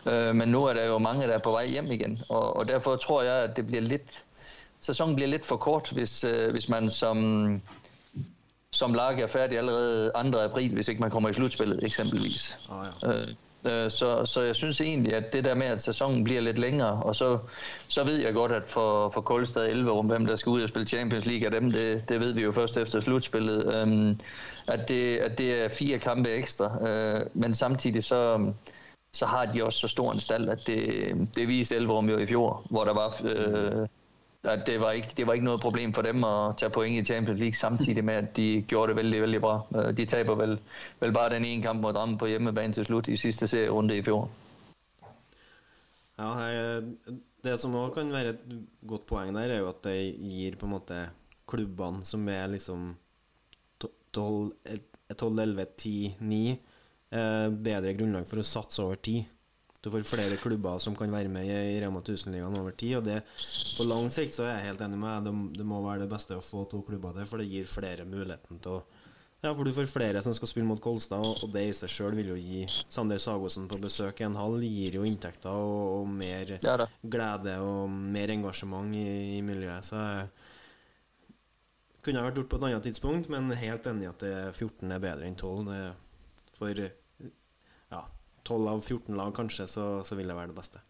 øh, 0.06 0.36
men 0.36 0.50
nu 0.50 0.66
er 0.66 0.74
der 0.74 0.86
jo 0.86 0.98
mange, 0.98 1.28
der 1.28 1.34
er 1.34 1.40
på 1.40 1.52
vej 1.52 1.68
hjem 1.68 1.92
igen, 1.92 2.20
og, 2.30 2.56
og 2.56 2.68
derfor 2.68 2.96
tror 2.96 3.22
jeg, 3.22 3.44
at 3.44 3.56
det 3.56 3.68
bliver 3.68 3.82
lidt, 3.82 4.24
sæsonen 4.88 5.16
bliver 5.16 5.28
lidt 5.28 5.46
for 5.46 5.58
kort, 5.58 5.90
hvis, 5.92 6.24
øh, 6.24 6.52
hvis 6.52 6.70
man 6.70 6.90
som, 6.90 7.18
som 8.72 8.94
lag 8.94 9.20
er 9.20 9.28
færdig 9.28 9.58
allerede 9.58 10.12
2. 10.32 10.40
april, 10.40 10.74
hvis 10.74 10.88
ikke 10.88 11.02
man 11.02 11.12
kommer 11.12 11.30
i 11.30 11.34
slutspillet 11.34 11.84
eksempelvis. 11.84 12.58
Oh, 12.70 12.86
ja. 13.04 13.14
Øh, 13.14 13.28
Øh, 13.66 13.92
så, 13.92 14.26
så 14.26 14.42
jeg 14.42 14.56
synes 14.56 14.82
egentlig, 14.82 15.14
at 15.14 15.34
det 15.34 15.44
der 15.44 15.56
med, 15.56 15.66
at 15.66 15.82
sæsonen 15.82 16.24
bliver 16.24 16.42
lidt 16.42 16.60
længere, 16.60 17.04
og 17.04 17.16
så, 17.16 17.40
så 17.88 18.04
ved 18.04 18.16
jeg 18.16 18.34
godt, 18.34 18.52
at 18.52 18.64
for, 18.66 19.10
for 19.10 19.22
Koldstad 19.22 19.66
11 19.66 19.92
om 19.92 20.06
hvem 20.06 20.26
der 20.26 20.36
skal 20.36 20.50
ud 20.50 20.62
og 20.62 20.70
spille 20.70 20.88
Champions 20.88 21.26
League 21.26 21.46
af 21.46 21.52
dem, 21.52 21.72
det, 21.72 22.10
det 22.10 22.20
ved 22.20 22.34
vi 22.34 22.42
jo 22.42 22.52
først 22.52 22.78
efter 22.78 23.00
slutspillet, 23.00 23.76
øhm, 23.76 24.20
at, 24.68 24.90
det, 24.90 25.18
at 25.18 25.38
det 25.38 25.64
er 25.64 25.70
fire 25.70 26.00
kampe 26.00 26.30
ekstra, 26.30 26.88
øh, 26.88 27.26
men 27.34 27.56
samtidig 27.56 28.04
så, 28.04 28.52
så 29.14 29.26
har 29.26 29.46
de 29.46 29.64
også 29.64 29.80
så 29.80 29.88
stor 29.88 30.12
en 30.12 30.20
stald, 30.20 30.50
at 30.50 30.60
det, 30.68 31.14
det 31.36 31.48
viste 31.48 31.76
Elverum 31.76 32.10
jo 32.10 32.18
i 32.18 32.26
fjor, 32.26 32.66
hvor 32.70 32.84
der 32.84 32.94
var 32.94 33.22
øh, 33.24 33.88
det 34.56 34.82
var, 34.82 34.92
ikke, 34.92 35.08
det 35.18 35.28
var 35.28 35.34
ikke 35.34 35.46
noget 35.46 35.62
problem 35.62 35.94
for 35.94 36.02
dem 36.02 36.24
at 36.24 36.58
tage 36.58 36.70
point 36.70 37.02
i 37.02 37.04
Champions 37.04 37.40
League, 37.40 37.54
samtidig 37.56 38.04
med, 38.04 38.14
at 38.14 38.38
de 38.38 38.64
gjorde 38.68 38.90
det 38.90 38.96
vældig, 38.96 39.22
vældig 39.22 39.42
bra. 39.42 39.62
Øh, 39.76 39.98
de 39.98 40.06
taber 40.06 40.36
vel, 40.36 40.60
vel 41.00 41.14
bare 41.14 41.30
den 41.30 41.46
ene 41.46 41.64
kamp 41.64 41.82
mod 41.82 41.94
Drammen 41.94 42.18
på 42.18 42.26
hjemmebane 42.26 42.74
til 42.74 42.86
slut 42.86 43.08
i 43.08 43.18
sidste 43.18 43.48
serierunde 43.48 43.98
i 43.98 44.04
fjor. 44.04 44.30
Ja, 46.20 46.78
øh, 46.78 46.84
Det 47.44 47.60
som 47.60 47.76
også 47.76 47.94
kan 47.94 48.12
være 48.12 48.30
et 48.30 48.40
godt 48.88 49.06
poeng 49.06 49.36
der, 49.36 49.42
er 49.42 49.58
jo 49.58 49.70
at 49.70 49.84
det 49.84 50.16
gir 50.20 50.56
på 50.60 50.66
en 50.66 50.72
måte 50.72 51.10
klubbene 51.48 52.06
som 52.06 52.30
er 52.30 52.48
liksom 52.48 52.96
12, 54.14 54.52
11, 55.40 55.66
10, 55.78 56.16
9 56.20 56.60
bedre 57.12 57.94
grunnlag 57.94 58.28
for 58.28 58.42
å 58.42 58.44
satse 58.44 58.84
over 58.84 58.96
tid. 58.96 59.24
Du 59.88 59.92
får 59.92 60.04
flere 60.04 60.36
klubber 60.36 60.82
som 60.84 60.96
kan 61.00 61.12
være 61.16 61.30
med 61.32 61.48
i 61.48 61.80
Rema 61.80 62.02
1000-ligaen 62.02 62.56
over 62.60 62.74
tid. 62.76 62.98
Og 62.98 63.06
det, 63.06 63.22
på 63.78 63.86
lang 63.88 64.10
sikt 64.12 64.36
så 64.36 64.44
er 64.44 64.58
jeg 64.58 64.66
helt 64.66 64.82
enig 64.84 64.98
med 65.00 65.14
deg. 65.14 65.30
Det, 65.30 65.60
det, 65.62 65.68
må 65.70 65.80
være 65.86 66.02
det 66.04 66.10
beste 66.12 66.36
å 66.36 66.44
få 66.44 66.66
to 66.68 66.82
klubber 66.84 67.16
til, 67.16 67.30
for 67.30 67.40
det 67.40 67.48
gir 67.48 67.70
flere 67.72 68.04
muligheten 68.04 68.60
til 68.60 68.82
å 68.82 68.82
Ja, 69.46 69.54
for 69.54 69.64
du 69.64 69.72
får 69.72 69.88
flere 69.88 70.20
som 70.26 70.34
skal 70.36 70.50
spille 70.52 70.68
mot 70.68 70.82
Kolstad, 70.84 71.24
og 71.24 71.54
det 71.54 71.64
i 71.70 71.74
seg 71.78 71.94
sjøl 71.94 72.16
vil 72.18 72.34
jo 72.34 72.38
gi 72.42 72.66
Sander 72.68 73.22
Sagosen 73.22 73.70
på 73.72 73.80
besøk 73.80 74.20
i 74.20 74.28
en 74.28 74.36
hall 74.36 74.60
gir 74.66 74.98
jo 74.98 75.06
inntekter 75.08 75.56
og, 75.56 76.02
og 76.02 76.08
mer 76.10 76.56
ja, 76.58 76.76
glede 77.16 77.56
og 77.64 77.88
mer 78.18 78.34
engasjement 78.34 78.92
i, 78.98 79.08
i 79.38 79.42
miljøet. 79.46 79.88
Så 79.88 80.04
kunne 82.04 82.20
ha 82.20 82.28
vært 82.28 82.42
gjort 82.42 82.52
på 82.52 82.60
et 82.60 82.70
annet 82.74 82.90
tidspunkt, 82.90 83.32
men 83.32 83.56
helt 83.56 83.88
enig 83.88 84.10
i 84.10 84.12
at 84.12 84.26
det 84.26 84.38
14 84.52 84.98
er 84.98 85.06
bedre 85.08 85.32
enn 85.32 85.40
12. 85.40 85.78
For 86.58 86.88
12 88.48 88.70
av 88.74 88.82
14 88.82 89.18
lag, 89.20 89.34
kanskje, 89.36 89.68
så, 89.72 89.88
så 90.08 90.18
vil 90.20 90.32
det 90.32 90.38
være 90.38 90.54
det 90.54 90.58
beste. 90.58 90.84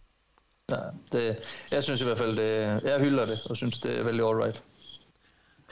Ja, 0.72 0.82
det, 1.14 1.24
jeg 1.72 1.86
syns 1.86 2.02
i 2.04 2.08
hvert 2.10 2.20
fall 2.20 2.34
det 2.36 2.50
Jeg 2.84 3.00
hyller 3.00 3.30
det 3.30 3.38
og 3.48 3.56
syns 3.56 3.80
det 3.86 3.94
er 4.02 4.08
veldig 4.08 4.26
ålreit. 4.28 4.58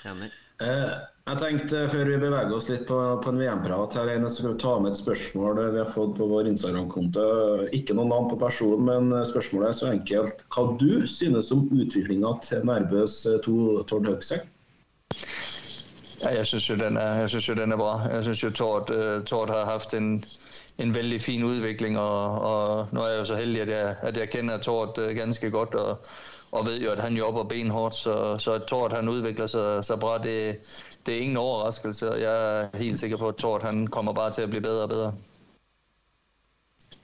Enig. 0.07 0.29
Eh, 0.63 0.91
jeg 1.25 1.39
tenkte, 1.41 1.81
Før 1.91 2.07
vi 2.07 2.17
beveger 2.21 2.53
oss 2.55 2.69
litt 2.69 2.85
på, 2.87 2.97
på 3.23 3.31
en 3.33 3.41
VM-prat, 3.41 3.97
her, 3.99 4.11
jeg 4.13 4.31
skal 4.31 4.55
ta 4.61 4.75
med 4.79 4.93
et 4.93 5.01
spørsmål 5.01 5.59
vi 5.73 5.81
har 5.81 5.89
fått 5.89 6.13
på 6.19 6.27
vår 6.29 6.47
Instagram-konto. 6.51 7.25
Ikke 7.75 7.97
noe 7.97 8.07
navn 8.07 8.29
på 8.31 8.39
personen, 8.39 8.85
men 8.87 9.25
spørsmålet 9.27 9.71
er 9.71 9.79
så 9.79 9.89
enkelt. 9.91 10.45
Hva 10.53 10.67
du 10.79 11.03
synes 11.09 11.51
om 11.55 11.65
utviklinga 11.73 12.37
til 12.45 12.63
Nærbøs 12.69 13.17
2 13.47 13.57
Tord 13.89 14.07
Høgseng? 14.13 14.45
Ja, 16.21 16.31
jeg 16.37 16.47
syns 16.47 16.69
jo, 16.69 16.77
den 16.79 16.95
er, 16.97 17.25
jo 17.27 17.57
den 17.57 17.75
er 17.75 17.81
bra. 17.81 17.97
Jeg 18.13 18.29
syns 18.29 18.43
jo 18.45 18.53
Tord, 18.55 18.93
uh, 18.93 19.19
Tord 19.27 19.51
har 19.51 19.67
hatt 19.67 19.97
en 19.97 20.21
en 20.77 20.93
vældig 20.93 21.21
fin 21.21 21.43
udvikling, 21.43 21.99
og, 21.99 22.41
og 22.41 22.87
nu 22.91 22.99
er 22.99 23.07
jeg 23.07 23.19
jo 23.19 23.25
så 23.25 23.35
heldig, 23.35 23.61
at 23.61 23.69
jeg, 23.69 23.95
at 24.01 24.17
jeg 24.17 24.29
kender 24.29 24.57
Tord 24.57 24.97
uh, 24.97 25.15
ganske 25.15 25.51
godt, 25.51 25.75
og, 25.75 25.97
og 26.51 26.65
ved 26.65 26.81
jo, 26.81 26.91
at 26.91 26.99
han 26.99 27.17
jobber 27.17 27.43
benhårdt, 27.43 27.95
så, 27.95 28.37
så 28.37 28.51
at 28.51 28.63
Tord 28.63 28.93
han 28.93 29.09
udvikler 29.09 29.47
sig 29.47 29.83
så 29.83 29.95
bra, 29.95 30.17
det, 30.17 30.55
det 31.05 31.15
er 31.15 31.21
ingen 31.21 31.37
overraskelse, 31.37 32.11
og 32.11 32.21
jeg 32.21 32.61
er 32.61 32.77
helt 32.77 32.99
sikker 32.99 33.17
på, 33.17 33.27
at 33.27 33.35
Tord 33.35 33.63
han 33.63 33.87
kommer 33.87 34.13
bare 34.13 34.31
til 34.31 34.41
at 34.41 34.49
blive 34.49 34.61
bedre 34.61 34.83
og 34.83 34.89
bedre. 34.89 35.13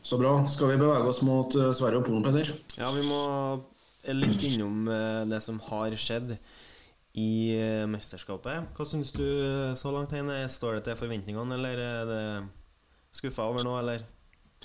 Så 0.02 0.18
bra. 0.18 0.46
Skal 0.46 0.72
vi 0.72 0.78
bevege 0.78 1.04
oss 1.04 1.22
mot 1.22 1.56
uh, 1.56 1.74
Sverige 1.74 1.98
og 1.98 2.06
Polen, 2.06 2.24
Petter? 2.24 2.56
Ja, 2.78 2.90
vi 2.96 3.04
må 3.08 3.20
litt 4.18 4.44
innom 4.44 4.88
uh, 4.90 5.30
det 5.30 5.44
som 5.46 5.60
har 5.68 5.94
skjedd 5.96 6.34
i 7.14 7.32
uh, 7.56 7.90
mesterskapet. 7.90 8.72
Hva 8.76 8.88
syns 8.88 9.14
du 9.14 9.28
så 9.78 9.92
langt, 9.94 10.12
Heine? 10.12 10.42
Står 10.50 10.80
det 10.80 10.88
til 10.90 10.98
forventningene, 11.04 11.54
eller 11.54 11.86
er 11.86 12.10
det 12.10 12.24
skuffa 13.14 13.42
over 13.42 13.64
nå, 13.64 13.80
eller? 13.80 14.00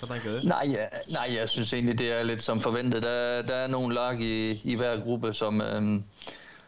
Hva 0.01 0.07
tenker 0.07 0.33
du? 0.33 0.49
Nej, 0.49 0.67
nej, 1.13 1.37
jeg 1.37 1.51
synes 1.51 1.73
egentlig, 1.73 1.99
det 1.99 2.13
er 2.19 2.23
lidt 2.23 2.43
som 2.43 2.61
forventet. 2.61 3.03
Der, 3.03 3.43
der 3.43 3.55
er 3.55 3.67
nogle 3.67 3.95
lag 3.95 4.21
i, 4.21 4.61
i 4.65 4.75
hver 4.75 5.01
gruppe, 5.01 5.33
som, 5.35 5.61
øhm, 5.61 6.05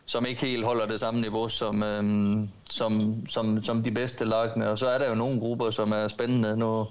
som 0.06 0.26
ikke 0.26 0.40
helt 0.40 0.64
holder 0.64 0.86
det 0.86 1.00
samme 1.00 1.20
niveau 1.20 1.48
som, 1.48 1.82
øhm, 1.82 2.48
som, 2.70 3.14
som, 3.28 3.64
som 3.64 3.82
de 3.82 3.90
bedste 3.90 4.24
lagene. 4.24 4.70
Og 4.70 4.78
så 4.78 4.88
er 4.88 4.98
der 4.98 5.08
jo 5.08 5.14
nogle 5.14 5.40
grupper, 5.40 5.70
som 5.70 5.92
er 5.92 6.08
spændende. 6.08 6.56
Nu 6.56 6.86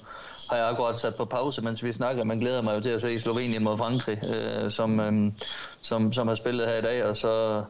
har 0.49 0.57
jeg 0.57 0.67
akkurat 0.67 0.97
sat 0.97 1.15
på 1.15 1.25
pause, 1.25 1.61
mens 1.61 1.83
vi 1.83 1.93
snakker. 1.93 2.23
Man 2.23 2.39
glæder 2.39 2.61
mig 2.61 2.75
jo 2.75 2.81
til 2.81 2.89
at 2.89 3.01
se 3.01 3.19
Slovenien 3.19 3.63
mod 3.63 3.77
Frankrig, 3.77 4.25
øh, 4.27 4.71
som, 4.71 4.99
øhm, 4.99 5.33
som, 5.81 6.13
som 6.13 6.27
har 6.27 6.35
spillet 6.35 6.67
her 6.67 6.77
i 6.77 6.81
dag. 6.81 7.03
Og 7.03 7.17
så, 7.17 7.63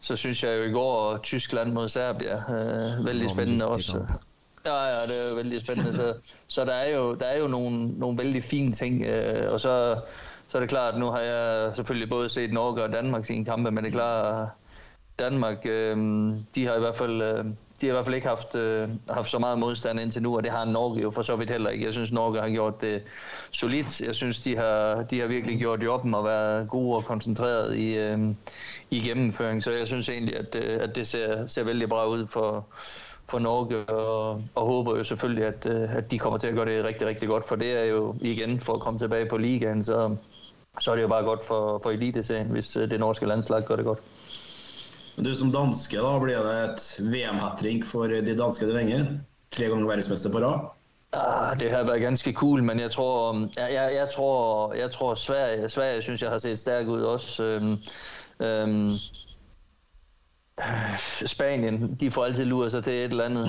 så 0.00 0.16
synes 0.16 0.44
jeg 0.44 0.58
jo 0.58 0.62
i 0.62 0.72
går 0.72 1.18
Tyskland 1.22 1.72
mod 1.72 1.88
Serbia. 1.88 2.36
Øh, 2.36 3.06
vældig 3.06 3.30
spændende 3.30 3.66
også. 3.66 4.04
Ja, 4.66 4.84
ja, 4.84 5.02
det 5.06 5.24
er 5.24 5.30
jo 5.30 5.36
vældig 5.36 5.60
spændende. 5.60 5.92
Så, 5.92 6.14
så 6.48 6.64
der 6.64 6.72
er 6.72 6.96
jo, 6.96 7.14
der 7.14 7.26
er 7.26 7.38
jo 7.38 7.46
nogle, 7.46 7.98
nogle 7.98 8.18
vældig 8.18 8.42
fine 8.42 8.72
ting. 8.72 9.04
Øh, 9.04 9.52
og 9.52 9.60
så, 9.60 10.00
så 10.48 10.58
er 10.58 10.60
det 10.60 10.68
klart, 10.68 10.94
at 10.94 11.00
nu 11.00 11.06
har 11.06 11.20
jeg 11.20 11.76
selvfølgelig 11.76 12.10
både 12.10 12.28
set 12.28 12.52
Norge 12.52 12.82
og 12.82 12.92
Danmark 12.92 13.24
sine 13.24 13.44
kampe, 13.44 13.70
men 13.70 13.84
det 13.84 13.90
er 13.90 13.92
klart, 13.92 14.48
Danmark, 15.18 15.66
øh, 15.66 15.96
de 16.54 16.66
har 16.66 16.76
i 16.76 16.80
hvert 16.80 16.96
fald... 16.96 17.22
Øh, 17.22 17.44
de 17.80 17.86
har 17.86 17.92
i 17.92 17.94
hvert 17.94 18.04
fald 18.04 18.14
ikke 18.14 18.28
haft, 18.28 18.54
øh, 18.54 18.88
haft 19.10 19.30
så 19.30 19.38
meget 19.38 19.58
modstand 19.58 20.00
indtil 20.00 20.22
nu, 20.22 20.36
og 20.36 20.42
det 20.42 20.52
har 20.52 20.64
Norge 20.64 21.02
jo 21.02 21.10
for 21.10 21.22
så 21.22 21.36
vidt 21.36 21.50
heller 21.50 21.70
ikke. 21.70 21.84
Jeg 21.84 21.92
synes, 21.92 22.12
Norge 22.12 22.40
har 22.40 22.50
gjort 22.50 22.80
det 22.80 23.02
solidt. 23.50 24.00
Jeg 24.00 24.14
synes, 24.14 24.40
de 24.40 24.56
har, 24.56 25.02
de 25.02 25.20
har 25.20 25.26
virkelig 25.26 25.58
gjort 25.58 25.82
jobben 25.82 26.14
og 26.14 26.24
været 26.24 26.68
gode 26.68 26.96
og 26.96 27.04
koncentreret 27.04 27.76
i, 27.76 27.96
øh, 27.96 28.18
i 28.90 29.00
gennemføring. 29.00 29.62
Så 29.64 29.70
jeg 29.70 29.86
synes 29.86 30.08
egentlig, 30.08 30.36
at, 30.36 30.56
øh, 30.56 30.82
at 30.82 30.96
det 30.96 31.06
ser, 31.06 31.46
ser 31.46 31.64
vældig 31.64 31.88
bra 31.88 32.06
ud 32.06 32.26
for, 32.26 32.66
for 33.30 33.38
Norge, 33.38 33.88
og, 33.88 34.42
og 34.54 34.66
håber 34.66 34.96
jo 34.96 35.04
selvfølgelig, 35.04 35.44
at, 35.44 35.66
øh, 35.66 35.96
at 35.96 36.10
de 36.10 36.18
kommer 36.18 36.38
til 36.38 36.46
at 36.46 36.54
gøre 36.54 36.66
det 36.66 36.84
rigtig, 36.84 37.06
rigtig 37.06 37.28
godt, 37.28 37.48
for 37.48 37.56
det 37.56 37.78
er 37.78 37.84
jo 37.84 38.14
igen 38.20 38.60
for 38.60 38.72
at 38.72 38.80
komme 38.80 38.98
tilbage 38.98 39.26
på 39.26 39.36
ligaen, 39.36 39.84
så, 39.84 40.16
så 40.80 40.90
er 40.90 40.94
det 40.94 41.02
jo 41.02 41.08
bare 41.08 41.24
godt 41.24 41.40
for, 41.46 41.80
for 41.82 41.90
eliteserien, 41.90 42.46
hvis 42.46 42.76
øh, 42.76 42.90
det 42.90 43.00
norske 43.00 43.26
landslag 43.26 43.64
gør 43.64 43.76
det 43.76 43.84
godt. 43.84 43.98
Du 45.24 45.34
som 45.34 45.52
danske, 45.52 45.96
da 45.96 46.18
blir 46.18 46.42
det 46.42 46.64
et 46.64 47.12
VM-hattrick 47.12 47.86
for 47.86 48.06
de 48.06 48.38
danske 48.38 48.72
drenge? 48.72 49.20
Tre 49.50 49.64
ganger 49.64 49.86
verdensmester 49.86 50.30
på 50.32 50.38
rad? 50.38 50.60
Ah, 51.12 51.60
det 51.60 51.70
har 51.70 51.84
været 51.84 52.00
ganske 52.00 52.32
cool, 52.32 52.62
men 52.62 52.80
jeg 52.80 52.90
tror, 52.90 53.34
jeg, 53.56 53.72
jeg, 53.72 53.92
jeg 53.94 54.08
tror, 54.08 54.74
jeg 54.74 54.90
tror 54.90 55.14
Sverige, 55.14 55.68
Sverige 55.68 56.02
synes 56.02 56.22
jeg 56.22 56.30
har 56.30 56.38
set 56.38 56.58
stærk 56.58 56.86
ud 56.86 57.02
også. 57.02 57.42
Øhm, 57.42 57.76
øhm, 58.40 58.88
Spanien, 61.26 61.96
de 62.00 62.10
får 62.10 62.24
altid 62.24 62.44
luret 62.44 62.72
sig 62.72 62.84
til 62.84 62.92
et 62.92 63.10
eller 63.10 63.24
andet. 63.24 63.46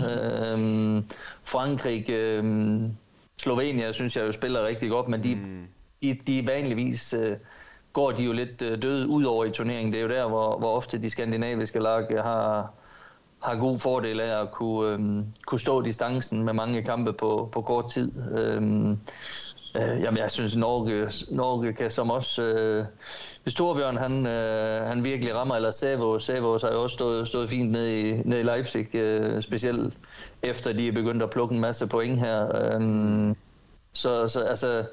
øhm, 0.53 1.05
Frankrig, 1.43 2.09
øhm, 2.09 2.91
Slovenien, 3.37 3.93
synes 3.93 4.17
jeg 4.17 4.27
jo 4.27 4.31
spiller 4.31 4.67
rigtig 4.67 4.89
godt, 4.89 5.07
men 5.07 5.23
de, 5.23 5.35
mm. 5.35 5.67
de, 6.01 6.17
de 6.27 6.47
vanligvis 6.47 7.13
øh, 7.13 7.37
går 7.93 8.11
de 8.11 8.23
jo 8.23 8.31
lidt 8.31 8.61
øh, 8.61 8.81
døde 8.81 9.07
ud 9.07 9.23
over 9.23 9.45
i 9.45 9.51
turneringen. 9.51 9.93
Det 9.93 9.99
er 9.99 10.03
jo 10.03 10.09
der, 10.09 10.27
hvor, 10.27 10.57
hvor 10.57 10.75
ofte 10.75 11.01
de 11.01 11.09
skandinaviske 11.09 11.79
lag 11.79 12.07
har, 12.23 12.73
har 13.43 13.55
god 13.55 13.77
fordel 13.77 14.19
af 14.19 14.41
at 14.41 14.51
kunne, 14.51 14.93
øhm, 14.93 15.25
kunne 15.45 15.59
stå 15.59 15.81
distancen 15.81 16.43
med 16.43 16.53
mange 16.53 16.83
kampe 16.83 17.13
på, 17.13 17.49
på 17.51 17.61
kort 17.61 17.91
tid. 17.91 18.11
Øhm, 18.37 18.99
øh, 19.77 20.01
jamen, 20.01 20.17
jeg 20.17 20.31
synes, 20.31 20.55
Norge, 20.55 21.11
Norge 21.29 21.73
kan 21.73 21.91
som 21.91 22.11
også... 22.11 22.43
Øh, 22.43 22.85
hvis 23.43 23.53
Torbjørn 23.53 23.97
han, 23.97 24.25
øh, 24.27 24.87
han 24.87 25.03
virkelig 25.03 25.35
rammer, 25.35 25.55
eller 25.55 25.71
Savo, 25.71 26.19
Savo 26.19 26.57
har 26.61 26.71
jo 26.71 26.83
også 26.83 26.93
stået, 26.93 27.27
stået 27.27 27.49
fint 27.49 27.71
ned 27.71 27.87
i, 27.87 28.21
ned 28.25 28.39
i 28.39 28.43
Leipzig, 28.43 28.95
øh, 28.95 29.41
specielt 29.41 29.97
efter 30.41 30.73
de 30.73 30.87
er 30.87 30.91
begyndt 30.91 31.23
at 31.23 31.29
plukke 31.29 31.55
en 31.55 31.61
masse 31.61 31.87
point 31.87 32.19
her. 32.19 32.55
Øh, 32.55 33.35
så, 33.93 34.27
så 34.27 34.41
altså, 34.41 34.85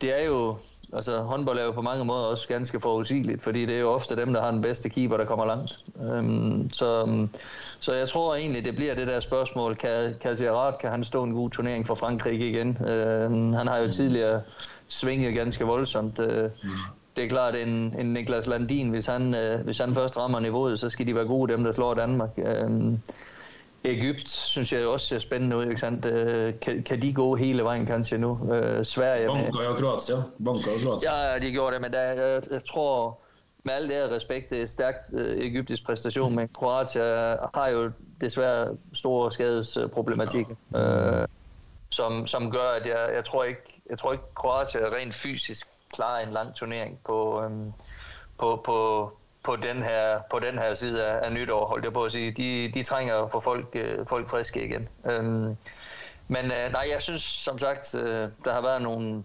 det 0.00 0.20
er 0.20 0.24
jo, 0.24 0.56
altså 0.92 1.18
håndbold 1.18 1.58
er 1.58 1.64
jo 1.64 1.72
på 1.72 1.82
mange 1.82 2.04
måder 2.04 2.24
også 2.24 2.48
ganske 2.48 2.80
forudsigeligt, 2.80 3.42
fordi 3.42 3.66
det 3.66 3.76
er 3.76 3.80
jo 3.80 3.90
ofte 3.90 4.16
dem, 4.16 4.32
der 4.32 4.42
har 4.42 4.50
den 4.50 4.62
bedste 4.62 4.88
keeper, 4.88 5.16
der 5.16 5.24
kommer 5.24 5.46
langt. 5.46 5.78
Øhm, 6.02 6.70
så, 6.72 7.06
så 7.80 7.94
jeg 7.94 8.08
tror 8.08 8.34
egentlig, 8.34 8.64
det 8.64 8.76
bliver 8.76 8.94
det 8.94 9.06
der 9.06 9.20
spørgsmål, 9.20 9.76
kan, 9.76 10.14
kan 10.20 10.36
Gerard, 10.36 10.78
kan 10.78 10.90
han 10.90 11.04
stå 11.04 11.22
en 11.22 11.32
god 11.32 11.50
turnering 11.50 11.86
for 11.86 11.94
Frankrig 11.94 12.40
igen? 12.40 12.78
Øhm, 12.86 13.52
han 13.52 13.66
har 13.66 13.78
jo 13.78 13.90
tidligere 13.90 14.42
svinget 14.88 15.34
ganske 15.34 15.64
voldsomt. 15.64 16.18
Øh, 16.18 16.50
det 17.16 17.24
er 17.24 17.28
klart, 17.28 17.54
en, 17.54 17.94
en 17.98 18.12
Niklas 18.12 18.46
Landin, 18.46 18.90
hvis 18.90 19.06
han, 19.06 19.34
øh, 19.34 19.64
hvis 19.64 19.78
han 19.78 19.94
først 19.94 20.16
rammer 20.18 20.40
niveauet, 20.40 20.78
så 20.78 20.88
skal 20.88 21.06
de 21.06 21.14
være 21.14 21.26
gode, 21.26 21.52
dem 21.52 21.64
der 21.64 21.72
slår 21.72 21.94
Danmark. 21.94 22.30
Øhm, 22.38 22.98
Ægypt 23.84 24.30
synes 24.30 24.72
jeg 24.72 24.86
også 24.86 25.06
ser 25.06 25.18
spændende 25.18 25.56
ud, 25.56 25.66
ikke 25.66 25.80
sandt? 25.80 26.06
Øh, 26.06 26.60
kan, 26.60 26.82
kan 26.82 27.02
de 27.02 27.12
gå 27.12 27.36
hele 27.36 27.64
vejen 27.64 27.86
kanskje 27.86 28.18
nu? 28.18 28.54
Øh, 28.54 28.84
Sverige... 28.84 29.26
Banker 29.26 29.64
jo 29.64 29.74
Kroatia. 29.74 30.16
Banker 30.44 30.72
jo 30.72 30.88
Kroatia. 30.88 31.32
Ja, 31.32 31.38
de 31.38 31.52
gjorde 31.52 31.74
det, 31.74 31.82
men 31.82 31.92
der, 31.92 32.00
jeg, 32.00 32.42
jeg 32.50 32.64
tror, 32.64 33.18
med 33.64 33.74
alt 33.74 33.90
det 33.90 34.10
respekt, 34.10 34.50
det 34.50 34.62
er 34.62 34.66
stærkt 34.66 35.14
øh, 35.14 35.38
egyptisk 35.38 35.86
præstation, 35.86 36.34
men 36.34 36.48
Kroatia 36.54 37.36
har 37.54 37.68
jo 37.68 37.90
desværre 38.20 38.68
store 38.92 39.32
skadesproblematikker, 39.32 40.54
øh, 40.76 41.28
som, 41.90 42.26
som 42.26 42.50
gør, 42.50 42.70
at 42.80 42.86
jeg, 42.86 43.10
jeg 43.14 43.24
tror 43.24 43.44
ikke, 43.44 43.82
jeg 43.90 43.98
tror 43.98 44.12
ikke 44.12 44.24
Kroatia 44.34 44.80
rent 44.80 45.14
fysisk 45.14 45.66
klarer 45.94 46.26
en 46.26 46.32
lang 46.32 46.54
turnering 46.54 46.98
på, 47.04 47.42
øhm, 47.44 47.72
på, 48.38 48.62
på, 48.64 49.10
på 49.44 49.56
den 49.56 49.82
her, 49.82 50.20
på 50.30 50.38
den 50.38 50.58
her 50.58 50.74
side 50.74 51.06
af, 51.06 51.26
af 51.26 51.32
nytår, 51.32 51.66
holdt 51.66 51.84
jeg 51.84 51.92
på 51.92 52.04
at 52.04 52.12
sige. 52.12 52.30
De, 52.30 52.70
de 52.74 52.82
trænger 52.82 53.28
for 53.28 53.40
folk, 53.40 53.66
øh, 53.74 54.06
folk 54.06 54.28
friske 54.28 54.64
igen. 54.64 54.88
Øhm, 55.04 55.56
men 56.28 56.44
øh, 56.44 56.72
nej, 56.72 56.88
jeg 56.92 57.02
synes 57.02 57.22
som 57.22 57.58
sagt, 57.58 57.94
øh, 57.94 58.28
der 58.44 58.52
har 58.52 58.60
været 58.60 58.82
nogle, 58.82 59.24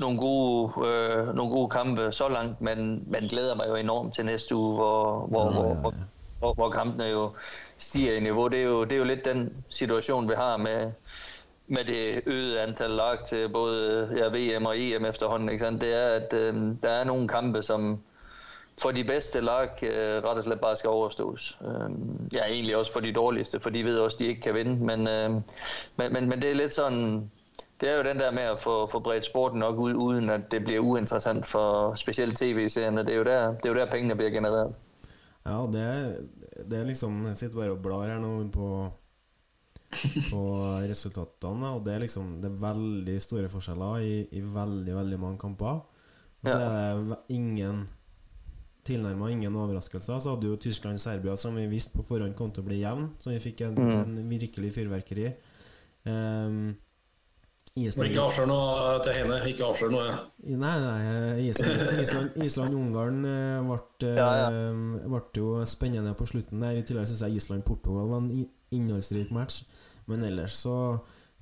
nogle 0.00 0.18
gode, 0.18 0.72
øh, 0.88 1.34
nogle 1.34 1.52
gode 1.52 1.70
kampe 1.70 2.12
så 2.12 2.28
langt, 2.28 2.60
men 2.60 3.04
man 3.06 3.28
glæder 3.28 3.54
mig 3.54 3.68
jo 3.68 3.74
enormt 3.74 4.14
til 4.14 4.24
næste 4.24 4.56
uge, 4.56 4.74
hvor, 4.74 5.26
hvor, 5.26 5.52
ja, 5.52 5.62
ja, 5.62 5.68
ja. 5.68 5.80
hvor, 5.80 5.92
hvor, 6.38 6.54
hvor 6.54 6.70
kampene 6.70 7.04
jo 7.04 7.32
stiger 7.78 8.14
i 8.14 8.20
niveau. 8.20 8.48
Det 8.48 8.58
er 8.58 8.64
jo, 8.64 8.84
det 8.84 8.92
er 8.92 8.96
jo 8.96 9.04
lidt 9.04 9.24
den 9.24 9.64
situation, 9.68 10.28
vi 10.28 10.34
har 10.36 10.56
med, 10.56 10.92
med 11.66 11.84
det 11.84 12.22
øgede 12.26 12.60
antal 12.60 12.90
lag 12.90 13.24
til 13.24 13.48
både 13.48 14.10
ja, 14.16 14.56
VM 14.56 14.66
og 14.66 14.78
EM 14.78 15.04
efterhånden. 15.04 15.48
Ikke 15.48 15.60
sandt? 15.60 15.80
Det 15.80 15.94
er, 15.94 16.06
at 16.06 16.34
øh, 16.34 16.54
der 16.82 16.90
er 16.90 17.04
nogle 17.04 17.28
kampe, 17.28 17.62
som, 17.62 18.00
for 18.82 18.90
de 18.90 19.04
bedste 19.04 19.40
lag 19.40 19.82
øh, 19.82 20.24
ret 20.24 20.36
og 20.36 20.42
slet 20.42 20.60
bare 20.60 20.76
skal 20.76 20.90
overstås. 20.90 21.58
Øh, 21.62 21.90
ja, 22.34 22.44
egentlig 22.46 22.76
også 22.76 22.92
for 22.92 23.00
de 23.00 23.12
dårligste, 23.12 23.60
for 23.60 23.70
de 23.70 23.84
ved 23.84 23.98
også, 23.98 24.16
at 24.16 24.20
de 24.20 24.26
ikke 24.26 24.40
kan 24.40 24.54
vinde. 24.54 24.76
Men, 24.76 25.08
øh, 25.08 25.30
men, 25.96 26.12
men, 26.12 26.28
men 26.28 26.42
det 26.42 26.50
er 26.50 26.54
lidt 26.54 26.72
sådan... 26.72 27.30
Det 27.80 27.88
er 27.90 27.96
jo 27.96 28.02
den 28.02 28.18
der 28.18 28.30
med 28.30 28.42
at 28.42 28.60
få, 28.62 28.86
få 28.86 29.00
bredt 29.00 29.24
sporten 29.24 29.58
nok 29.58 29.78
ud, 29.78 29.94
uden 29.94 30.30
at 30.30 30.50
det 30.50 30.64
bliver 30.64 30.80
uinteressant 30.80 31.46
for 31.46 31.94
specielt 31.94 32.38
tv-serierne. 32.38 33.02
Det 33.02 33.12
er 33.12 33.16
jo 33.18 33.24
der, 33.24 33.48
det 33.48 33.66
er 33.66 33.70
jo 33.70 33.74
der 33.74 33.90
pengene 33.90 34.14
bliver 34.14 34.30
genereret. 34.30 34.74
Ja, 35.46 35.66
det 35.72 35.80
er, 35.80 36.14
det 36.70 36.78
er 36.78 36.84
liksom 36.84 37.26
Jeg 37.26 37.36
sitter 37.36 37.56
bare 37.56 37.70
og 37.70 37.82
blar 37.82 38.06
her 38.06 38.18
nå 38.18 38.48
på, 38.48 38.88
på 40.30 40.40
resultatene, 40.90 41.68
og 41.68 41.82
det 41.86 41.94
er 41.94 41.98
liksom 41.98 42.40
Det 42.42 42.50
er 42.50 42.72
veldig 42.72 43.18
store 43.22 43.48
forskjeller 43.48 43.96
i, 43.96 44.22
i 44.32 44.40
veldig, 44.40 44.94
veldig 44.94 45.20
mange 45.20 45.38
kamper. 45.38 45.84
Og 46.44 46.50
så 46.50 46.58
er 46.58 46.94
det 46.94 47.16
ingen 47.28 47.88
tilnærma 48.86 49.30
ingen 49.32 49.56
overraskelser. 49.56 50.18
Så 50.20 50.34
hadde 50.34 50.48
jo 50.50 50.56
Tyskland-Serbia, 50.60 51.36
som 51.40 51.56
vi 51.56 51.66
visste 51.70 51.94
på 51.96 52.04
forhånd 52.06 52.36
kom 52.38 52.50
til 52.54 52.64
å 52.64 52.68
bli 52.68 52.80
jevn, 52.82 53.10
så 53.18 53.32
vi 53.32 53.40
fikk 53.42 53.64
en, 53.68 53.78
en 54.00 54.16
virkelig 54.30 54.72
fyrverkeri. 54.76 55.30
Um, 56.04 56.74
Island 57.74 58.12
ikke 58.12 58.22
avslør 58.22 58.46
noe 58.46 58.98
til 59.02 59.16
henne. 59.16 59.38
Ikke 59.50 59.64
avslør 59.66 59.90
noe. 59.96 60.10
Nei, 60.46 60.74
nei 60.84 61.48
Island- 61.48 61.88
Island- 62.04 62.36
Island-Ungarn 62.44 63.24
eh, 63.26 63.64
ble, 63.66 64.12
Ja, 64.14 64.28
ja. 64.44 64.44
eh, 64.52 65.08
ble 65.10 65.22
jo 65.40 65.48
spennende 65.66 66.12
på 66.14 66.28
slutten 66.30 66.62
der. 66.62 66.78
I 66.78 66.84
tillegg 66.86 67.08
syns 67.10 67.24
jeg 67.26 67.40
Island-Portugal 67.40 68.12
var 68.12 68.22
en 68.22 68.44
innholdsrik 68.78 69.32
match. 69.34 69.64
Men 70.06 70.22
ellers 70.28 70.54
så 70.62 70.76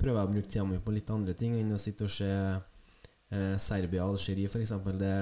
prøver 0.01 0.23
jeg 0.23 0.31
å 0.31 0.33
bruke 0.33 0.49
tida 0.55 0.65
mi 0.71 0.81
på 0.81 0.95
litt 0.97 1.11
andre 1.13 1.35
ting 1.37 1.59
enn 1.61 1.75
å 1.77 1.81
sitte 1.83 2.07
og 2.09 2.15
se 2.15 2.31
eh, 2.33 3.55
Serbia-Algerie, 3.61 4.49
f.eks. 4.49 4.73
Det 5.03 5.15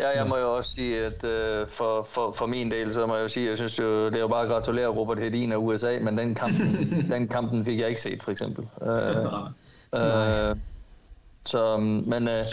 Ja, 0.00 0.18
jeg 0.18 0.26
må 0.28 0.36
jo 0.36 0.56
også 0.56 0.70
sige, 0.70 1.06
at 1.06 1.24
øh, 1.24 1.68
for, 1.68 2.02
for, 2.02 2.32
for 2.32 2.46
min 2.46 2.70
del, 2.70 2.92
så 2.94 3.06
må 3.06 3.14
jeg 3.16 3.22
jo 3.22 3.28
sige, 3.28 3.48
jeg 3.48 3.56
synes 3.56 3.78
jo, 3.78 4.06
det 4.06 4.14
er 4.16 4.20
jo 4.20 4.28
bare 4.28 4.42
at 4.42 4.48
gratulere 4.48 4.86
Robert 4.88 5.18
Hedin 5.18 5.52
af 5.52 5.56
USA, 5.56 5.98
men 6.02 6.18
den 6.18 6.34
kampen, 6.34 6.66
den 7.12 7.28
kampen 7.28 7.64
fik 7.64 7.80
jeg 7.80 7.88
ikke 7.88 8.02
set, 8.02 8.22
for 8.22 8.30
eksempel. 8.30 8.68
Øh, 8.82 9.26
øh, 9.94 10.56
så, 11.46 11.76
men, 11.78 12.28
øh, 12.28 12.44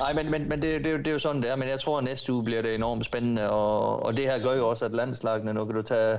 nej, 0.00 0.12
men, 0.14 0.30
men, 0.30 0.48
men 0.48 0.62
det, 0.62 0.84
det, 0.84 0.86
er 0.86 0.90
jo- 0.90 0.98
det 0.98 1.06
er 1.06 1.12
jo 1.12 1.18
sådan, 1.18 1.42
det 1.42 1.50
er. 1.50 1.56
Men 1.56 1.68
jeg 1.68 1.80
tror, 1.80 1.98
at 1.98 2.04
næste 2.04 2.32
uge 2.32 2.44
bliver 2.44 2.62
det 2.62 2.74
enormt 2.74 3.06
spændende, 3.06 3.50
og, 3.50 4.02
og 4.02 4.16
det 4.16 4.24
her 4.24 4.42
gør 4.42 4.54
jo 4.54 4.68
også, 4.68 4.84
at 4.84 4.92
landslagene, 4.94 5.54
nu 5.54 5.64
kan 5.64 5.74
du 5.74 5.82
tage 5.82 6.18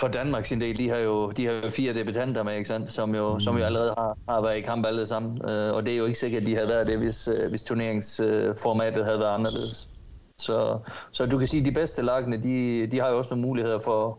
for 0.00 0.08
Danmark 0.08 0.46
sin 0.46 0.60
del, 0.60 0.78
de 0.78 0.88
har 0.88 0.96
jo, 0.96 1.30
de 1.30 1.46
har 1.46 1.52
jo 1.52 1.70
fire 1.70 1.94
debutanter 1.94 2.42
med, 2.42 2.56
ikke 2.56 2.68
sandt? 2.68 2.92
Som, 2.92 3.14
jo, 3.14 3.38
som 3.38 3.58
jo 3.58 3.64
allerede 3.64 3.94
har, 3.98 4.18
har 4.28 4.40
været 4.40 4.56
i 4.56 4.60
kamp 4.60 4.86
alle 4.86 5.06
sammen. 5.06 5.48
Øh, 5.50 5.74
og 5.74 5.86
det 5.86 5.94
er 5.94 5.98
jo 5.98 6.04
ikke 6.04 6.18
sikkert, 6.18 6.40
at 6.40 6.46
de 6.46 6.54
havde 6.54 6.68
været 6.68 6.86
det, 6.86 6.98
hvis, 6.98 7.28
øh, 7.28 7.48
hvis 7.50 7.62
turneringsformatet 7.62 9.04
havde 9.04 9.18
været 9.18 9.34
anderledes. 9.34 9.88
Så, 10.40 10.78
så 11.12 11.26
du 11.26 11.38
kan 11.38 11.48
sige, 11.48 11.60
at 11.60 11.66
de 11.66 11.72
bedste 11.72 12.02
lagene, 12.02 12.42
de, 12.42 12.86
de 12.86 13.00
har 13.00 13.08
jo 13.10 13.18
også 13.18 13.34
nogle 13.34 13.46
muligheder 13.46 13.78
for 13.78 14.18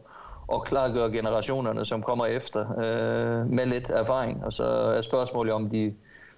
at 0.53 0.63
klargøre 0.63 1.11
generationerne, 1.11 1.85
som 1.85 2.01
kommer 2.01 2.25
efter, 2.25 2.61
øh, 2.61 3.47
med 3.47 3.65
lidt 3.65 3.89
erfaring. 3.89 4.43
Og 4.45 4.53
så 4.53 4.63
er 4.63 5.01
spørgsmålet, 5.01 5.53
om 5.53 5.69
de 5.69 5.93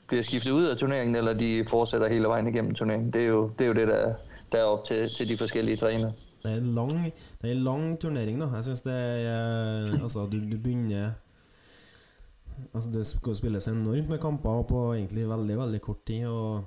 bliver 0.07 0.23
skiftet 0.23 0.51
ud 0.51 0.63
af 0.63 0.77
turneringen, 0.77 1.15
eller 1.15 1.33
de 1.33 1.65
fortsætter 1.69 2.07
hele 2.07 2.27
vejen 2.27 2.47
igennem 2.47 2.73
turneringen. 2.73 3.13
Det 3.13 3.21
er 3.21 3.27
jo 3.27 3.51
det, 3.59 3.65
er 3.65 3.67
jo 3.67 3.73
det 3.73 3.87
der, 3.87 4.13
der 4.51 4.57
er 4.57 4.63
op 4.63 4.83
til, 4.83 5.09
til 5.09 5.29
de 5.29 5.37
forskellige 5.37 5.77
trænere. 5.77 6.11
Det 6.43 6.51
er 6.51 6.59
en 6.59 6.73
lang, 6.75 6.97
det 7.41 7.49
er 7.49 7.53
en 7.55 7.63
lang 7.63 7.85
turnering, 7.99 8.39
da. 8.41 8.49
Jeg 8.57 8.67
syns 8.67 8.81
det 8.83 8.95
er 8.95 9.93
Altså, 10.01 10.25
du, 10.27 10.41
du 10.43 10.57
begynner 10.57 11.13
Altså, 12.73 12.89
det 12.93 13.05
skal 13.07 13.37
spilles 13.37 13.67
enormt 13.67 14.11
med 14.11 14.19
kamper 14.21 14.65
på 14.69 14.81
egentlig 14.93 15.25
veldig, 15.29 15.57
veldig 15.57 15.81
kort 15.81 16.03
tid, 16.05 16.27
og 16.27 16.63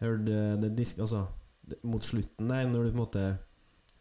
hør 0.00 0.16
det, 0.26 0.40
det 0.62 0.72
disk, 0.78 0.98
Altså, 0.98 1.26
det, 1.62 1.78
mot 1.84 2.04
slutten 2.04 2.50
der, 2.50 2.66
når 2.66 2.82
du 2.82 2.90
på 2.90 2.96
en 2.96 3.04
måte 3.04 3.24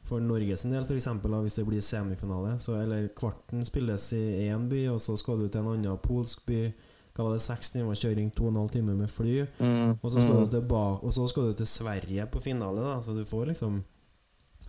For 0.07 0.23
Norges 0.23 0.63
del, 0.63 0.73
da, 0.79 1.41
hvis 1.43 1.59
det 1.59 1.67
blir 1.67 1.83
semifinale, 1.83 2.55
så 2.59 2.79
Eller 2.79 3.09
kvarten 3.15 3.65
spilles 3.65 4.13
i 4.13 4.47
én 4.47 4.69
by, 4.69 4.87
og 4.93 5.01
så 5.01 5.17
skal 5.19 5.39
du 5.39 5.47
til 5.47 5.61
en 5.61 5.73
annen 5.75 6.01
polsk 6.03 6.45
by. 6.47 6.71
Hva 7.13 7.25
var 7.25 7.35
det, 7.35 7.43
seks 7.43 7.73
timer 7.73 7.97
kjøring, 7.99 8.31
to 8.31 8.45
og 8.45 8.53
en 8.53 8.61
halv 8.61 8.69
time 8.71 8.95
med 8.95 9.09
fly. 9.11 9.41
Mm. 9.59 9.97
Og 10.01 10.11
så 10.11 10.21
skal, 10.21 10.37
du 10.39 10.51
tilbake, 10.53 11.03
og 11.03 11.13
så 11.13 11.27
skal 11.27 11.49
du 11.49 11.53
til 11.53 11.67
Sverige 11.67 12.25
på 12.31 12.39
finale, 12.39 12.79
da, 12.79 13.01
så 13.03 13.13
du 13.13 13.25
får 13.27 13.51
liksom 13.51 13.81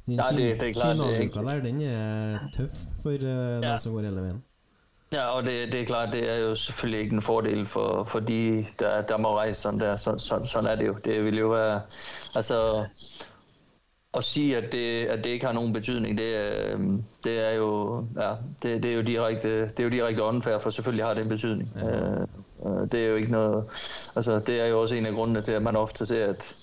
den 0.07 0.15
Ja, 0.15 0.23
det- 0.31 0.61
det 0.61 0.69
er 0.69 0.73
klart, 0.73 0.97
er 0.97 1.55
der, 1.55 1.61
den 1.61 1.81
er 1.83 2.39
tøff 2.57 2.71
for 3.03 3.11
uh, 3.11 3.23
Ja. 3.23 3.71
dem 3.71 3.79
som 3.79 3.93
går 3.93 4.01
hele 4.01 4.21
veien. 4.23 4.45
Ja, 5.13 5.27
og 5.27 5.43
det, 5.45 5.73
det 5.73 5.81
er 5.81 5.85
klart, 5.87 6.13
det 6.13 6.31
er 6.31 6.37
jo 6.37 6.55
selvfølgelig 6.55 7.01
ikke 7.01 7.15
en 7.15 7.23
fordel 7.23 7.67
for, 7.67 8.05
for 8.05 8.21
de, 8.21 8.67
der, 8.79 9.03
der 9.03 9.17
må 9.17 9.37
rejse 9.37 9.61
sådan 9.61 9.81
der. 9.81 9.97
Så, 9.97 10.19
så, 10.19 10.41
sådan 10.45 10.71
er 10.71 10.75
det 10.75 10.87
jo. 10.87 10.97
Det 11.05 11.25
vil 11.25 11.39
jo 11.39 11.49
være... 11.49 11.81
Altså, 12.37 12.85
at 14.15 14.25
sige, 14.25 14.57
at 14.57 14.73
det, 14.73 15.07
at 15.07 15.25
det 15.25 15.31
ikke 15.31 15.47
har 15.47 15.53
nogen 15.53 15.73
betydning, 15.73 16.19
det, 16.19 16.37
er, 16.37 16.75
øhm, 16.75 17.05
det 17.25 17.47
er 17.49 17.51
jo, 17.51 18.05
ja, 18.17 18.31
det, 18.63 18.83
det 18.83 18.91
er 18.91 18.95
jo 18.95 19.03
direkte, 19.03 19.61
det 19.63 19.81
er 19.81 19.85
jo 19.85 19.91
direkte 19.91 20.23
unfair, 20.23 20.59
for 20.59 20.71
selvfølgelig 20.71 21.05
har 21.05 21.15
det 21.15 21.23
en 21.23 21.29
betydning. 21.29 21.73
Ja. 21.77 21.91
Øh, 21.91 22.27
øh, 22.67 22.93
det 22.93 23.05
er 23.05 23.07
jo 23.09 23.17
ikke 23.17 23.31
noget, 23.33 23.65
altså 24.17 24.39
det 24.39 24.61
er 24.61 24.67
jo 24.67 24.81
også 24.81 24.95
en 24.95 25.07
af 25.07 25.13
grundene 25.13 25.43
til, 25.43 25.53
at 25.53 25.63
man 25.63 25.77
ofte 25.77 26.07
ser, 26.07 26.27
at 26.27 26.55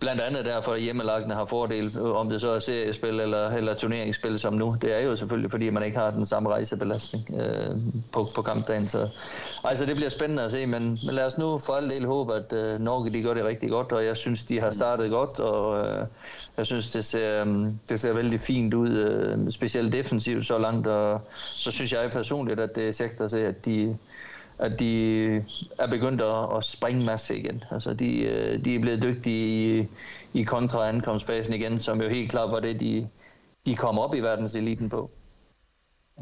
blandt 0.00 0.20
andet 0.20 0.44
derfor, 0.44 0.72
at 0.72 0.80
hjemmelagene 0.80 1.34
har 1.34 1.44
fordel, 1.44 1.98
øh, 1.98 2.16
om 2.16 2.28
det 2.28 2.40
så 2.40 2.50
er 2.50 2.58
seriespil 2.58 3.20
eller, 3.20 3.50
eller 3.50 3.74
turneringsspil 3.74 4.38
som 4.38 4.54
nu. 4.54 4.76
Det 4.82 4.94
er 4.94 5.00
jo 5.00 5.16
selvfølgelig, 5.16 5.50
fordi 5.50 5.70
man 5.70 5.82
ikke 5.84 5.98
har 5.98 6.10
den 6.10 6.26
samme 6.26 6.48
rejsebelastning 6.48 7.40
øh, 7.40 7.76
på, 8.12 8.26
på 8.34 8.42
kampdagen. 8.42 8.88
Så, 8.88 9.08
altså, 9.64 9.86
det 9.86 9.96
bliver 9.96 10.10
spændende 10.10 10.42
at 10.42 10.52
se, 10.52 10.66
men, 10.66 10.82
men 10.82 11.14
lad 11.14 11.26
os 11.26 11.38
nu 11.38 11.58
for 11.58 11.72
all 11.72 11.90
del 11.90 12.06
håbe, 12.06 12.34
at 12.34 12.52
øh, 12.52 12.80
Norge 12.80 13.10
de 13.10 13.22
gør 13.22 13.34
det 13.34 13.44
rigtig 13.44 13.70
godt, 13.70 13.92
og 13.92 14.04
jeg 14.04 14.16
synes, 14.16 14.44
de 14.44 14.60
har 14.60 14.70
startet 14.70 15.10
godt, 15.10 15.40
og 15.40 15.86
øh, 15.86 16.06
jeg 16.56 16.66
synes, 16.66 16.92
det 16.92 17.04
ser, 17.04 17.44
øh, 17.44 17.66
det 17.88 18.00
ser 18.00 18.12
vældig 18.12 18.40
fint 18.40 18.74
ud, 18.74 18.90
øh, 18.90 19.50
specielt 19.50 19.92
defensivt 19.92 20.46
så 20.46 20.58
langt, 20.58 20.86
og 20.86 21.20
så 21.36 21.70
synes 21.70 21.92
jeg 21.92 22.10
personligt, 22.10 22.60
at 22.60 22.76
det 22.76 22.88
er 22.88 22.92
sægt 22.92 23.20
at 23.20 23.30
se, 23.30 23.46
at 23.46 23.66
de 23.66 23.96
at 24.58 24.80
de 24.80 25.36
er 25.78 25.86
begyndt 25.90 26.22
at, 26.22 26.56
at 26.56 26.64
springe 26.64 27.04
masse 27.04 27.38
igen. 27.38 27.64
Altså 27.70 27.94
de, 27.94 28.22
øh, 28.22 28.64
de 28.64 28.74
er 28.74 28.80
blevet 28.80 29.02
dygtige 29.02 29.80
i, 29.80 29.88
i 30.34 30.42
kontra-ankomstfasen 30.42 31.54
igen, 31.54 31.78
som 31.78 32.02
jo 32.02 32.08
helt 32.08 32.30
klart 32.30 32.50
var 32.50 32.60
det, 32.60 32.80
de, 32.80 33.08
de 33.66 33.76
kom 33.76 33.98
op 33.98 34.14
i 34.14 34.20
verdenseliten 34.20 34.88
på. 34.88 35.10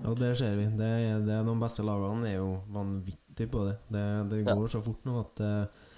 Og 0.04 0.16
det 0.18 0.36
ser 0.36 0.56
vi. 0.56 0.64
Det 0.64 0.86
er, 0.86 1.18
det 1.18 1.34
er 1.34 1.42
De 1.42 1.60
beste 1.60 1.82
lagene 1.82 2.28
er 2.28 2.36
jo 2.36 2.56
vanvittige 2.74 3.46
på 3.46 3.64
det. 3.64 3.76
Det, 3.92 4.30
det 4.30 4.46
går 4.46 4.60
ja. 4.60 4.66
så 4.66 4.80
fort 4.80 5.04
nå 5.06 5.20
at 5.20 5.44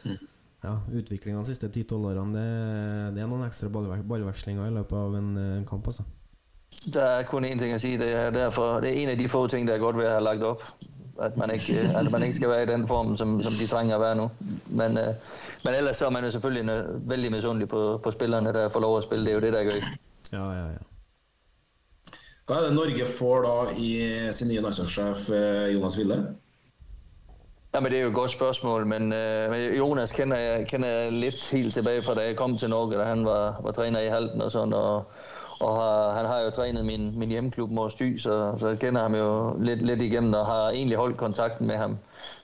mm. 0.04 0.18
ja, 0.64 0.74
utviklinga 0.98 1.38
de 1.38 1.44
siste 1.44 1.70
10-12 1.76 1.94
årene 1.94 2.36
det, 2.36 3.14
det, 3.16 3.22
er 3.22 3.30
noen 3.30 3.46
ekstra 3.46 3.70
ballvekslinger 3.72 4.68
i 4.68 4.76
løpet 4.76 4.96
av 4.98 5.16
en, 5.16 5.32
en 5.38 5.66
kamp. 5.66 5.88
altså. 5.88 6.04
Der 6.92 7.02
er 7.02 7.22
kun 7.22 7.44
én 7.44 7.58
ting 7.58 7.72
at 7.72 7.80
sige. 7.80 7.98
Det 7.98 8.12
er, 8.12 8.30
derfor, 8.30 8.80
det 8.80 8.90
er 8.90 9.02
en 9.02 9.08
af 9.08 9.18
de 9.18 9.28
få 9.28 9.46
ting, 9.46 9.68
der 9.68 9.74
er 9.74 9.78
godt 9.78 9.96
ved 9.96 10.04
at 10.04 10.10
have 10.10 10.24
lagt 10.24 10.42
op. 10.42 10.62
At 11.20 11.36
man 11.36 11.50
ikke, 11.50 11.90
at 11.96 12.10
man 12.10 12.22
ikke 12.22 12.36
skal 12.36 12.48
være 12.48 12.62
i 12.62 12.66
den 12.66 12.86
form, 12.86 13.16
som, 13.16 13.42
som 13.42 13.52
de 13.52 13.66
trænger 13.66 13.94
at 13.94 14.00
være 14.00 14.16
nu. 14.16 14.30
Men, 14.66 14.90
uh, 14.90 15.14
men 15.64 15.74
ellers 15.74 15.96
så 15.96 16.06
er 16.06 16.10
man 16.10 16.24
jo 16.24 16.30
selvfølgelig 16.30 16.84
vældig 16.88 17.30
misundelig 17.32 17.68
på, 17.68 18.00
på 18.02 18.10
spillerne, 18.10 18.52
der 18.52 18.68
får 18.68 18.80
lov 18.80 18.96
at 18.96 19.04
spille. 19.04 19.24
Det 19.24 19.30
er 19.30 19.34
jo 19.34 19.40
det, 19.40 19.52
der 19.52 19.64
gør. 19.64 19.72
Ja, 20.32 20.52
ja, 20.52 20.66
ja. 20.66 20.78
Hva 22.46 22.54
er 22.54 22.62
det 22.62 22.74
Norge 22.74 23.06
får 23.06 23.42
da 23.42 23.70
i 23.76 24.32
sin 24.32 24.48
nye 24.48 24.60
landslagssjef 24.62 25.30
eh, 25.30 25.74
Jonas 25.74 25.98
Ville? 25.98 26.26
Ja, 27.74 27.80
men 27.80 27.90
det 27.92 27.98
er 27.98 28.02
jo 28.02 28.08
et 28.08 28.14
godt 28.14 28.30
spørgsmål, 28.30 28.86
men, 28.86 29.12
uh, 29.12 29.78
Jonas 29.78 30.12
kender 30.12 30.36
jeg, 30.36 30.66
kender 30.66 30.88
jeg 30.88 31.12
lidt 31.12 31.50
helt 31.52 31.74
tilbage 31.74 32.02
fra 32.02 32.14
da 32.14 32.20
jeg 32.20 32.36
kom 32.36 32.58
til 32.58 32.70
Norge, 32.70 32.98
da 32.98 33.04
han 33.04 33.24
var, 33.24 33.60
var 33.62 33.72
træner 33.72 34.00
i 34.00 34.08
Halten 34.08 34.42
og 34.42 34.52
sådan, 34.52 34.72
og, 34.72 35.04
og 35.60 35.74
har, 35.74 36.12
han 36.12 36.26
har 36.26 36.40
jo 36.40 36.50
trænet 36.50 36.84
min, 36.84 37.18
min 37.18 37.28
hjemklub 37.28 37.70
Mors 37.70 37.94
Dy, 37.94 38.18
så, 38.18 38.54
så 38.58 38.68
jeg 38.68 38.78
kender 38.78 39.02
ham 39.02 39.14
jo 39.14 39.56
lidt, 39.60 39.82
lidt 39.82 40.02
igennem, 40.02 40.34
og 40.34 40.46
har 40.46 40.68
egentlig 40.68 40.98
holdt 40.98 41.16
kontakten 41.16 41.66
med 41.66 41.76
ham, 41.76 41.98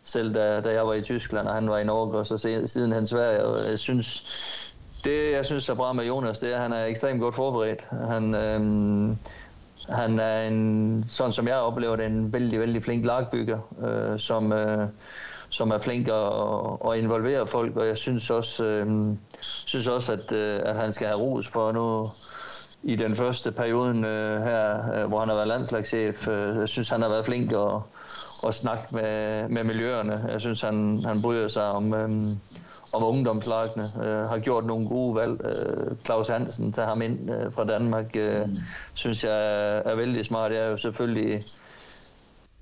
selv 0.05 0.35
da, 0.35 0.61
da 0.61 0.73
jeg 0.73 0.87
var 0.87 0.95
i 0.95 1.03
Tyskland, 1.03 1.49
og 1.49 1.55
han 1.55 1.71
var 1.71 1.79
i 1.79 1.85
Norge, 1.85 2.19
og 2.19 2.27
så 2.27 2.63
siden 2.67 2.93
han 2.93 3.07
Sverige, 3.07 3.45
og 3.45 3.71
jeg 3.71 3.79
synes, 3.79 4.23
det 5.05 5.33
jeg 5.33 5.47
synes 5.47 5.69
er 5.69 5.75
bra 5.75 5.93
med 5.93 6.05
Jonas, 6.05 6.39
det 6.39 6.51
er, 6.51 6.57
at 6.57 6.63
han 6.63 6.73
er 6.73 6.85
ekstremt 6.85 7.21
godt 7.21 7.35
forberedt. 7.35 7.87
Han, 8.09 8.35
øhm, 8.35 9.19
han 9.89 10.19
er 10.19 10.43
en, 10.43 11.05
sådan 11.09 11.33
som 11.33 11.49
jeg 11.49 11.57
oplever 11.57 11.97
det, 11.97 12.07
en 12.07 12.33
vældig, 12.33 12.61
vældig 12.61 12.83
flink 12.83 13.07
lagbygger, 13.07 13.59
øh, 13.85 14.19
som, 14.19 14.53
øh, 14.53 14.89
som 15.49 15.71
er 15.71 15.79
flink 15.79 16.09
at, 16.09 16.93
at 16.93 16.99
involvere 16.99 17.47
folk, 17.47 17.77
og 17.77 17.87
jeg 17.87 17.99
synes 17.99 18.31
også, 18.31 18.65
øh, 18.65 19.17
synes 19.41 19.87
også 19.87 20.13
at, 20.13 20.33
øh, 20.33 20.61
at 20.65 20.77
han 20.77 20.93
skal 20.93 21.07
have 21.07 21.21
ros 21.21 21.49
for 21.49 21.73
nu 21.73 22.11
i 22.83 22.97
den 22.97 23.17
første 23.17 23.53
perioden 23.53 24.05
øh, 24.05 24.43
her, 24.43 24.93
øh, 24.95 25.09
hvor 25.09 25.21
han 25.21 25.29
har 25.29 25.35
været 25.35 25.49
landslagschef. 25.49 26.29
Øh, 26.29 26.57
jeg 26.57 26.69
synes, 26.69 26.89
han 26.89 27.03
har 27.03 27.09
været 27.09 27.25
flink 27.25 27.53
at, 27.53 27.81
at 28.47 28.55
snakke 28.55 28.85
med, 28.93 29.49
med 29.49 29.65
miljøerne. 29.65 30.27
Jeg 30.29 30.41
synes, 30.41 30.61
han, 30.61 31.03
han 31.05 31.23
bryder 31.23 31.49
sig 31.49 31.71
om, 31.71 31.95
øh, 31.95 32.11
om 32.93 33.05
ungdomslagene, 33.05 33.85
øh, 34.03 34.29
har 34.29 34.39
gjort 34.39 34.65
nogle 34.65 34.89
gode 34.89 35.15
valg. 35.15 35.41
Øh, 35.45 35.97
Claus 36.05 36.29
Hansen 36.29 36.73
tager 36.73 36.89
ham 36.89 37.03
ind 37.03 37.31
øh, 37.31 37.53
fra 37.53 37.65
Danmark, 37.65 38.17
øh, 38.17 38.47
mm. 38.47 38.55
synes 38.95 39.25
jeg 39.25 39.33
er, 39.33 39.83
er 39.85 39.95
vældig 39.95 40.25
smart. 40.25 40.53
Jeg 40.53 40.61
er 40.61 40.71
jo 40.71 40.77
selvfølgelig 40.77 41.43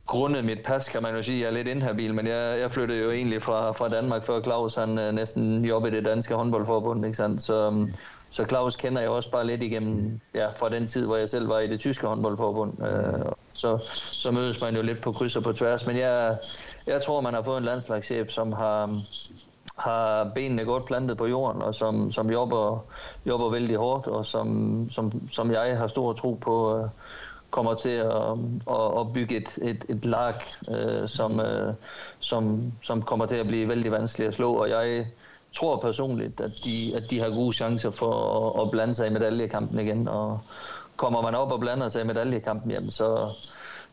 grundet 0.06 0.44
mit 0.44 0.58
pas, 0.64 0.88
kan 0.88 1.02
man 1.02 1.14
jo 1.14 1.22
sige, 1.22 1.40
jeg 1.40 1.46
er 1.46 1.50
lidt 1.50 1.68
inhabil, 1.68 2.14
men 2.14 2.26
jeg, 2.26 2.60
jeg 2.60 2.70
flyttede 2.70 3.00
jo 3.00 3.10
egentlig 3.10 3.42
fra, 3.42 3.70
fra 3.72 3.88
Danmark, 3.88 4.24
før 4.24 4.42
Claus 4.42 4.74
han 4.74 4.98
øh, 4.98 5.12
næsten 5.12 5.64
jobbede 5.64 5.92
i 5.92 5.96
det 5.96 6.04
danske 6.04 6.34
håndboldforbund, 6.34 7.04
ikke 7.04 7.16
sandt? 7.16 7.42
Så, 7.42 7.70
mm 7.70 7.92
så 8.30 8.44
Claus 8.44 8.76
kender 8.76 9.00
jeg 9.00 9.10
også 9.10 9.30
bare 9.30 9.46
lidt 9.46 9.62
igennem, 9.62 10.20
ja, 10.34 10.48
fra 10.48 10.68
den 10.68 10.86
tid, 10.86 11.06
hvor 11.06 11.16
jeg 11.16 11.28
selv 11.28 11.48
var 11.48 11.58
i 11.58 11.66
det 11.66 11.80
tyske 11.80 12.06
håndboldforbund. 12.06 12.82
Øh, 12.82 13.32
så, 13.52 13.78
så 14.04 14.32
mødes 14.32 14.62
man 14.62 14.76
jo 14.76 14.82
lidt 14.82 15.02
på 15.02 15.12
kryds 15.12 15.36
og 15.36 15.42
på 15.42 15.52
tværs, 15.52 15.86
men 15.86 15.96
jeg, 15.96 16.38
jeg 16.86 17.02
tror, 17.02 17.20
man 17.20 17.34
har 17.34 17.42
fået 17.42 17.58
en 17.58 17.64
landslagschef, 17.64 18.28
som 18.28 18.52
har, 18.52 19.00
har 19.78 20.30
benene 20.34 20.64
godt 20.64 20.84
plantet 20.84 21.16
på 21.16 21.26
jorden, 21.26 21.62
og 21.62 21.74
som, 21.74 22.10
som 22.10 22.30
jobber, 22.30 22.84
jobber 23.26 23.50
vældig 23.50 23.76
hårdt, 23.76 24.06
og 24.06 24.26
som, 24.26 24.86
som, 24.90 25.28
som 25.30 25.52
jeg 25.52 25.78
har 25.78 25.86
stor 25.86 26.12
tro 26.12 26.34
på, 26.34 26.78
øh, 26.78 26.88
kommer 27.50 27.74
til 27.74 27.90
at, 27.90 28.12
at, 28.70 29.00
at 29.00 29.12
bygge 29.12 29.36
et, 29.36 29.58
et, 29.62 29.84
et 29.88 30.04
lag, 30.04 30.34
øh, 30.70 31.08
som, 31.08 31.40
øh, 31.40 31.74
som, 32.18 32.72
som 32.82 33.02
kommer 33.02 33.26
til 33.26 33.36
at 33.36 33.46
blive 33.46 33.68
vældig 33.68 33.92
vanskeligt 33.92 34.28
at 34.28 34.34
slå, 34.34 34.52
og 34.52 34.70
jeg 34.70 35.06
tror 35.56 35.76
personligt, 35.76 36.40
at 36.40 36.52
de, 36.64 36.96
at 36.96 37.10
de 37.10 37.20
har 37.20 37.30
gode 37.30 37.52
chancer 37.52 37.90
for 37.90 38.12
at, 38.38 38.62
at 38.62 38.70
blande 38.70 38.94
sig 38.94 39.06
i 39.06 39.10
medaljekampen 39.10 39.78
igen, 39.78 40.08
og 40.08 40.40
kommer 40.96 41.22
man 41.22 41.34
op 41.34 41.52
og 41.52 41.60
blander 41.60 41.88
sig 41.88 42.02
i 42.02 42.06
medaljekampen, 42.06 42.70
jamen 42.70 42.90
så, 42.90 43.28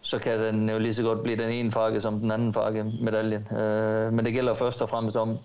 så 0.01 0.19
kan 0.19 0.39
den 0.39 0.69
jo 0.69 0.79
lige 0.79 0.93
så 0.93 1.03
godt 1.03 1.23
blive 1.23 1.37
den 1.37 1.51
ene 1.51 1.71
farke 1.71 2.01
som 2.01 2.19
den 2.19 2.31
anden 2.31 2.53
farke 2.53 2.83
medaljen. 3.01 3.57
Øh, 3.57 4.13
men 4.13 4.25
det 4.25 4.33
gælder 4.33 4.53
først 4.53 4.81
og 4.81 4.89
fremmest 4.89 5.17
om 5.17 5.37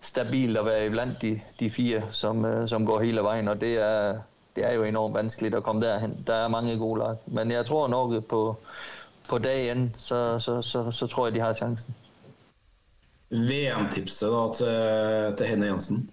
stabilt 0.00 0.58
at 0.58 0.64
være 0.64 0.90
blandt 0.90 1.22
de, 1.22 1.40
de 1.60 1.70
fire, 1.70 2.02
som, 2.10 2.44
øh, 2.44 2.68
som 2.68 2.86
går 2.86 3.00
hele 3.00 3.20
vejen, 3.20 3.48
og 3.48 3.60
det 3.60 3.74
er, 3.74 4.18
det 4.56 4.66
er 4.66 4.72
jo 4.72 4.82
enormt 4.82 5.14
vanskeligt 5.14 5.54
at 5.54 5.62
komme 5.62 5.86
derhen. 5.86 6.24
Der 6.26 6.34
er 6.34 6.48
mange 6.48 6.78
gode 6.78 6.98
lag, 7.00 7.16
men 7.26 7.50
jeg 7.50 7.66
tror 7.66 7.88
nok 7.88 8.24
på, 8.24 8.56
på 9.28 9.38
dagen, 9.38 9.94
så, 9.98 10.38
så, 10.38 10.62
så, 10.62 10.90
så 10.90 11.06
tror 11.06 11.26
jeg, 11.26 11.34
de 11.34 11.40
har 11.40 11.52
chancen. 11.52 11.94
VM-tipset 13.30 14.30
da 14.30 14.52
til, 14.54 15.36
til 15.36 15.46
Henne 15.46 15.66
Jensen? 15.66 16.10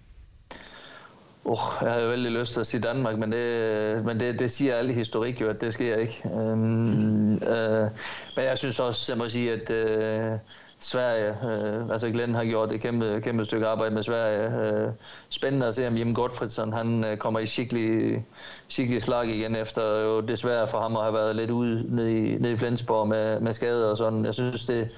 Oh, 1.48 1.58
jeg 1.82 1.92
havde 1.92 2.08
veldig 2.08 2.32
lyst 2.32 2.52
til 2.52 2.60
at 2.60 2.66
sige 2.66 2.80
Danmark, 2.80 3.18
men 3.18 3.32
det, 3.32 4.04
men 4.04 4.20
det, 4.20 4.38
det 4.38 4.50
siger 4.50 4.76
alle 4.76 4.92
historik 4.92 5.40
jo, 5.40 5.48
at 5.48 5.60
det 5.60 5.74
sker 5.74 5.96
ikke. 5.96 6.22
Um, 6.24 6.58
mm. 6.58 7.32
uh, 7.34 7.88
men 8.36 8.44
jeg 8.44 8.58
synes 8.58 8.80
også, 8.80 9.12
jeg 9.12 9.18
må 9.18 9.28
sige, 9.28 9.52
at 9.52 9.70
uh, 9.70 10.38
Sverige, 10.78 11.30
uh, 11.30 11.90
altså 11.92 12.10
Glenn 12.10 12.34
har 12.34 12.44
gjort 12.44 12.72
et 12.72 12.80
kæmpe, 12.80 13.20
kæmpe 13.24 13.44
stykke 13.44 13.66
arbejde 13.66 13.94
med 13.94 14.02
Sverige. 14.02 14.86
Uh, 14.86 14.92
spændende 15.28 15.66
at 15.66 15.74
se, 15.74 15.86
om 15.86 15.96
Jim 15.96 16.14
Gottfridsson 16.14 16.72
han 16.72 17.04
uh, 17.12 17.16
kommer 17.16 17.40
i 17.40 17.46
skikkelig, 17.46 18.24
skikkelig 18.68 19.02
slag 19.02 19.26
igen, 19.26 19.56
efter 19.56 20.00
jo 20.00 20.20
desværre 20.20 20.66
for 20.66 20.80
ham 20.80 20.96
at 20.96 21.02
have 21.02 21.14
været 21.14 21.36
lidt 21.36 21.50
ude 21.50 21.96
nede 21.96 22.12
i, 22.12 22.38
nede 22.38 22.52
i 22.52 22.56
Flensborg 22.56 23.08
med, 23.08 23.40
med 23.40 23.52
skader 23.52 23.90
og 23.90 23.96
sådan. 23.96 24.24
Jeg 24.24 24.34
synes, 24.34 24.64
det, 24.64 24.88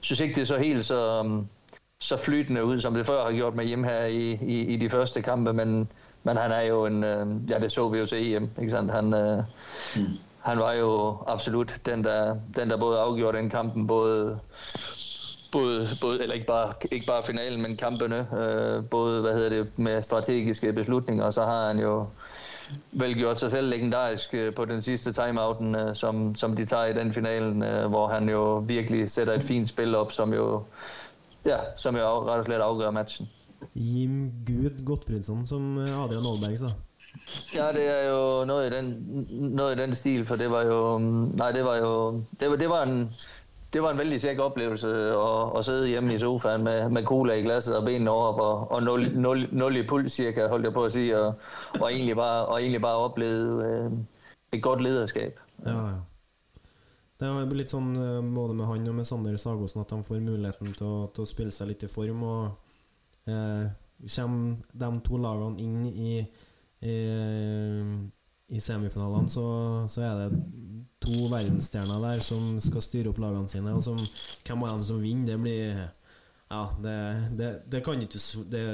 synes 0.00 0.20
ikke, 0.20 0.34
det 0.34 0.40
er 0.40 0.46
så 0.46 0.58
helt 0.58 0.84
så... 0.84 1.20
Um, 1.20 1.48
så 2.04 2.16
flytende 2.16 2.64
ud, 2.64 2.80
som 2.80 2.94
det 2.94 3.06
før 3.06 3.24
har 3.24 3.32
gjort 3.32 3.54
med 3.54 3.64
hjem 3.64 3.84
her 3.84 4.04
i, 4.04 4.30
i, 4.32 4.60
i 4.60 4.76
de 4.76 4.90
første 4.90 5.22
kampe, 5.22 5.52
men, 5.52 5.88
men 6.22 6.36
han 6.36 6.52
er 6.52 6.62
jo 6.62 6.86
en, 6.86 7.04
øh, 7.04 7.26
ja 7.50 7.58
det 7.58 7.72
så 7.72 7.88
vi 7.88 7.98
jo 7.98 8.06
til 8.06 8.34
EM, 8.34 8.50
ikke 8.58 8.70
sandt? 8.70 8.92
Han, 8.92 9.14
øh, 9.14 9.42
mm. 9.96 10.06
han 10.40 10.58
var 10.58 10.72
jo 10.72 11.16
absolut 11.26 11.74
den 11.86 12.04
der, 12.04 12.36
den 12.56 12.70
der 12.70 12.76
både 12.76 12.98
afgjorde 12.98 13.38
den 13.38 13.50
kampen, 13.50 13.86
både, 13.86 14.38
både, 15.52 15.86
både 16.00 16.22
eller 16.22 16.34
ikke 16.34 16.46
bare, 16.46 16.72
ikke 16.92 17.06
bare 17.06 17.22
finalen, 17.22 17.62
men 17.62 17.76
kampene, 17.76 18.26
øh, 18.38 18.84
både 18.84 19.20
hvad 19.20 19.34
hedder 19.34 19.48
det, 19.48 19.78
med 19.78 20.02
strategiske 20.02 20.72
beslutninger, 20.72 21.24
og 21.24 21.32
så 21.32 21.42
har 21.42 21.66
han 21.66 21.78
jo 21.78 22.06
vel 22.92 23.14
gjort 23.14 23.40
sig 23.40 23.50
selv 23.50 23.68
legendarisk 23.68 24.34
øh, 24.34 24.54
på 24.54 24.64
den 24.64 24.82
sidste 24.82 25.12
timeouten, 25.12 25.76
øh, 25.76 25.94
som, 25.94 26.36
som 26.36 26.56
de 26.56 26.64
tager 26.64 26.84
i 26.84 26.92
den 26.92 27.12
finalen, 27.12 27.62
øh, 27.62 27.86
hvor 27.88 28.08
han 28.08 28.28
jo 28.28 28.56
virkelig 28.56 29.10
sætter 29.10 29.34
et 29.34 29.42
fint 29.42 29.68
spil 29.68 29.94
op, 29.94 30.12
som 30.12 30.34
jo 30.34 30.62
Ja, 31.44 31.58
som 31.76 31.96
jo 31.96 32.08
rett 32.24 32.44
og 32.44 32.48
slett 32.48 32.64
avgjør 32.64 32.94
matchen. 32.96 33.30
Jim 33.74 34.32
Gud 34.46 34.84
Gottfridsson, 34.84 35.46
som 35.46 35.78
eh, 35.78 35.92
Adrian 35.92 36.26
Aalberg 36.28 36.58
sa. 36.58 36.72
Ja, 37.54 37.70
det 37.72 37.84
er 37.88 38.10
jo 38.10 38.44
noget 38.44 38.66
i 38.66 38.76
den, 38.76 38.88
noget 39.54 39.76
i 39.76 39.82
den 39.82 39.94
stil, 39.94 40.24
for 40.24 40.36
det 40.36 40.50
var 40.50 40.62
jo... 40.62 40.98
Nej, 40.98 41.52
det 41.52 41.64
var 41.64 41.76
jo... 41.76 42.22
Det 42.40 42.50
var, 42.50 42.56
det 42.56 42.68
var 42.68 42.82
en, 42.82 43.10
det 43.72 43.82
var 43.82 43.90
en 43.90 43.98
vældig 43.98 44.20
sikker 44.20 44.42
oplevelse 44.42 44.88
at, 45.10 45.58
at 45.58 45.64
sidde 45.64 45.88
hjemme 45.88 46.14
i 46.14 46.18
sofaen 46.18 46.64
med, 46.64 46.88
med 46.88 47.04
cola 47.04 47.34
i 47.34 47.42
glasset 47.42 47.76
og 47.76 47.84
benene 47.84 48.10
over 48.10 48.32
og, 48.40 48.72
og 48.72 48.82
0, 48.82 49.10
0, 49.14 49.48
0 49.52 49.76
i 49.76 49.86
puls 49.86 50.12
cirka, 50.12 50.48
holdt 50.48 50.64
jeg 50.64 50.72
på 50.72 50.84
at 50.84 50.92
sige, 50.92 51.18
og, 51.18 51.34
og, 51.80 51.92
egentlig, 51.92 52.16
bare, 52.16 52.46
og 52.46 52.60
egentlig 52.60 52.82
bare 52.82 52.96
opleve 52.96 53.64
øh, 53.64 53.90
et 54.52 54.62
godt 54.62 54.82
lederskab. 54.82 55.40
Ja, 55.64 55.70
ja. 55.70 55.92
Det 57.20 57.28
er 57.30 57.54
litt 57.54 57.70
sånn 57.70 57.92
eh, 57.94 58.20
både 58.34 58.56
med 58.58 58.66
han 58.66 58.90
og 58.90 58.98
med 58.98 59.06
Sander 59.06 59.36
Sagosen 59.38 59.84
at 59.84 59.92
de 59.92 60.00
får 60.02 60.22
muligheten 60.24 60.74
til 60.74 60.86
å, 60.88 60.96
til 61.14 61.22
å 61.22 61.30
spille 61.30 61.54
seg 61.54 61.70
litt 61.70 61.86
i 61.86 61.90
form. 61.90 62.24
Og 62.26 63.30
eh, 63.30 63.70
kommer 64.16 64.56
de 64.82 64.90
to 65.06 65.20
lagene 65.22 65.62
inn 65.62 65.84
i, 65.86 66.14
i, 66.84 66.96
i 68.50 68.60
semifinalene, 68.60 69.30
så, 69.30 69.44
så, 69.88 70.02
er 70.04 70.24
det 70.24 70.40
to 71.04 71.28
verdensstjerner 71.30 72.02
der 72.02 72.24
som 72.24 72.56
skal 72.62 72.82
styre 72.84 73.12
opp 73.12 73.20
lagene 73.22 73.50
sine. 73.50 73.76
Og 73.76 73.84
som, 73.84 74.00
hvem 74.44 74.64
av 74.66 74.74
dem 74.74 74.88
som 74.88 75.02
vinner, 75.02 75.34
det 75.34 75.42
blir 75.42 75.84
Ja, 76.50 76.64
det, 76.82 76.96
det, 77.38 77.50
det 77.72 77.80
kan 77.86 78.02
ikke 78.02 78.20
det, 78.52 78.64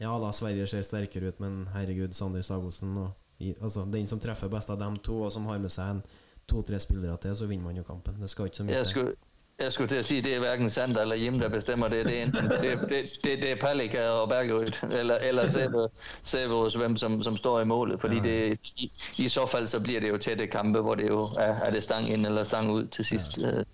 Ja 0.00 0.16
da, 0.20 0.32
Sverige 0.34 0.66
ser 0.70 0.86
sterkere 0.86 1.30
ut, 1.30 1.42
men 1.44 1.66
herregud, 1.74 2.16
Sander 2.16 2.42
Sagosen 2.42 2.96
og, 2.96 3.12
altså, 3.60 3.84
Den 3.84 4.08
som 4.08 4.20
treffer 4.20 4.50
best 4.50 4.72
av 4.72 4.80
dem 4.80 4.96
to, 5.04 5.20
og 5.26 5.32
som 5.32 5.46
har 5.52 5.60
med 5.62 5.72
seg 5.72 5.98
en 5.98 6.02
to-tre 6.48 6.78
spillere 6.78 7.16
til, 7.16 7.36
så 7.36 7.46
vinner 7.46 7.64
man 7.64 7.76
jo 7.76 7.82
kampen. 7.82 8.14
Det 8.22 8.30
skal 8.30 8.44
ikke 8.44 8.56
så 8.56 8.64
mye 8.64 8.72
jeg 8.72 8.86
skulle, 8.86 9.12
jeg 9.58 9.72
skulle 9.72 9.88
til 9.88 9.96
at 9.96 10.04
sige, 10.04 10.22
det 10.22 10.34
er 10.34 10.38
hverken 10.38 10.70
Sander 10.70 11.00
eller 11.02 11.16
Jim, 11.16 11.38
der 11.38 11.48
bestemmer 11.48 11.88
det. 11.88 12.06
Det 12.06 12.18
er, 12.18 12.22
enten, 12.22 12.50
det, 12.50 12.78
det, 12.88 13.18
det, 13.24 13.38
det 13.42 13.52
er 13.52 13.56
Palika 13.60 14.08
og 14.08 14.28
Bergerud, 14.28 14.72
eller, 15.00 15.16
eller 15.16 15.88
Severus, 16.22 16.74
hvem 16.74 16.96
som, 16.96 17.22
som 17.22 17.36
står 17.36 17.60
i 17.60 17.64
målet. 17.64 18.00
Fordi 18.00 18.16
ja. 18.16 18.22
det, 18.22 18.58
i, 18.78 18.90
i 19.24 19.28
så 19.28 19.46
fald 19.46 19.66
så 19.66 19.80
bliver 19.80 20.00
det 20.00 20.08
jo 20.08 20.16
tætte 20.18 20.46
kampe, 20.46 20.80
hvor 20.80 20.94
det 20.94 21.08
jo 21.08 21.20
er, 21.38 21.54
er 21.54 21.70
det 21.70 21.82
stang 21.82 22.10
ind 22.10 22.26
eller 22.26 22.44
stang 22.44 22.70
ud 22.70 22.86
til 22.86 23.04
sidst. 23.04 23.38
Ja. 23.40 23.50
Øh, 23.50 23.64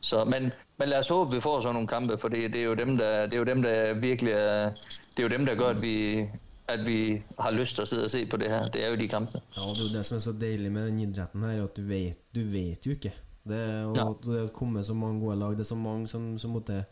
Så, 0.00 0.24
men, 0.24 0.52
men 0.78 0.88
lad 0.88 0.98
os 0.98 1.08
håbe, 1.08 1.30
at 1.30 1.36
vi 1.36 1.40
får 1.40 1.60
sådan 1.60 1.74
nogle 1.74 1.88
kampe, 1.88 2.18
for 2.18 2.28
det, 2.28 2.52
det, 2.52 2.60
er 2.60 2.64
jo 2.64 2.74
dem, 2.74 2.96
der, 2.96 3.22
det 3.26 3.34
er 3.34 3.38
jo 3.38 3.44
dem, 3.44 3.62
der 3.62 3.94
virkelig 3.94 4.32
er, 4.32 4.70
det 5.16 5.18
er 5.18 5.22
jo 5.22 5.28
dem, 5.28 5.46
der 5.46 5.54
gør, 5.54 5.68
at 5.68 5.82
vi, 5.82 6.26
at 6.68 6.80
vi 6.86 7.22
har 7.38 7.50
lyst 7.52 7.74
til 7.76 7.82
at 7.82 7.88
sidde 7.88 8.04
og 8.04 8.10
se 8.10 8.26
på 8.26 8.36
det 8.40 8.48
her. 8.50 8.68
Det 8.72 8.84
er 8.84 8.88
jo 8.90 8.96
de 8.96 9.08
kampe. 9.08 9.40
Ja, 9.56 9.60
det 9.76 9.84
er 9.90 9.98
det 9.98 10.04
som 10.06 10.16
er 10.16 10.20
så 10.24 10.32
deilig 10.32 10.72
med 10.72 10.86
den 10.88 10.98
idretten 11.04 11.42
her, 11.44 11.62
at 11.64 11.76
du 11.76 11.82
vet, 11.82 12.18
du 12.34 12.40
vet 12.40 12.86
jo 12.86 12.90
ikke. 12.96 13.12
Det, 13.44 13.60
og 13.84 13.96
Ja. 13.96 14.06
det 14.24 14.40
har 14.40 14.46
kommet 14.56 14.86
så 14.86 14.94
mange 14.94 15.20
gode 15.20 15.36
lag. 15.38 15.50
Det 15.52 15.60
er 15.60 15.64
så 15.74 15.76
mange 15.76 16.06
som, 16.08 16.38
som 16.38 16.50
måtte 16.56 16.84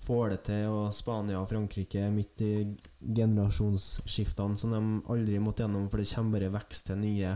får 0.00 0.28
det 0.30 0.40
til, 0.46 0.66
og 0.68 0.94
Spania 0.94 1.36
og 1.40 1.48
Frankrike 1.50 1.98
er 2.00 2.10
midt 2.14 2.40
i 2.40 2.52
generasjonsskiftene 3.16 4.56
som 4.56 4.70
de 4.72 4.80
aldri 5.12 5.38
måtte 5.42 5.64
gjennom, 5.64 5.88
for 5.90 5.98
det 6.00 6.08
kommer 6.14 6.38
bare 6.38 6.52
vekst 6.54 6.86
til 6.86 6.96
nye. 7.02 7.34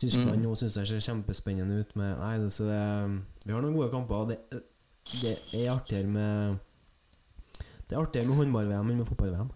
Tyskland 0.00 0.38
Mm. 0.38 0.42
nå 0.46 0.54
syns 0.56 0.76
jeg 0.76 0.86
ser 0.88 1.02
kjempespennende 1.12 1.80
ut. 1.80 1.90
Med, 1.96 2.16
nei, 2.18 2.38
det, 2.38 2.52
så 2.52 2.64
det, 2.64 3.22
vi 3.44 3.52
har 3.52 3.60
noen 3.60 3.74
gode 3.76 3.90
kamper. 3.92 4.28
Det, 4.30 4.38
det 5.20 5.34
er 5.66 5.72
artigere 5.74 6.06
med 6.08 6.58
Det 7.90 7.96
er 7.96 8.00
artigere 8.00 8.28
med 8.28 8.36
håndball-VM 8.38 8.90
enn 8.90 8.96
med 9.02 9.06
fotball-VM. 9.06 9.50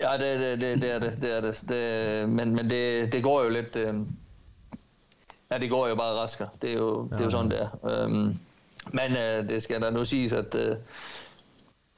Ja, 0.00 0.12
det, 0.18 0.40
det, 0.40 0.60
det, 0.60 0.82
det 0.82 0.90
er 0.90 0.98
det. 0.98 1.18
det, 1.22 1.36
er 1.36 1.40
det. 1.40 1.64
det 1.68 2.28
men 2.28 2.54
men 2.54 2.70
det, 2.70 3.12
det 3.12 3.22
går 3.22 3.42
jo 3.44 3.48
lidt... 3.48 3.76
Øh, 3.76 3.94
ja, 5.50 5.58
det 5.58 5.70
går 5.70 5.88
jo 5.88 5.94
bare 5.94 6.14
raskere. 6.20 6.48
Det 6.62 6.70
er 6.70 6.74
jo, 6.74 7.08
det 7.12 7.20
er 7.20 7.24
jo 7.24 7.30
sådan, 7.30 7.50
det 7.50 7.60
er. 7.60 7.86
Øhm, 8.04 8.38
men 8.92 9.12
øh, 9.16 9.48
det 9.48 9.62
skal 9.62 9.82
da 9.82 9.90
nu 9.90 10.04
siges, 10.04 10.32
at 10.32 10.54
øh, 10.54 10.76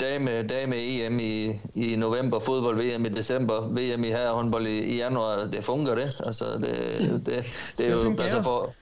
dame, 0.01 0.42
dame 0.42 0.76
EM 0.76 1.20
i, 1.20 1.61
i 1.74 1.97
november, 1.97 2.38
fodbold 2.40 2.76
VM 2.76 3.07
i 3.07 3.09
december, 3.09 3.61
VM 3.61 4.05
i 4.05 4.09
herrehåndbold 4.09 4.66
i, 4.66 4.78
i 4.78 4.97
januar, 4.97 5.45
det 5.45 5.64
fungerer 5.64 5.95
det. 5.95 6.20
Altså, 6.26 6.45
det, 6.45 6.62
det, 6.62 7.26
det 7.26 7.36
er 7.38 7.42
Det 7.76 7.90
jo 7.90 7.97
fungerer. 7.97 8.24
altså 8.24 8.42
for, 8.42 8.72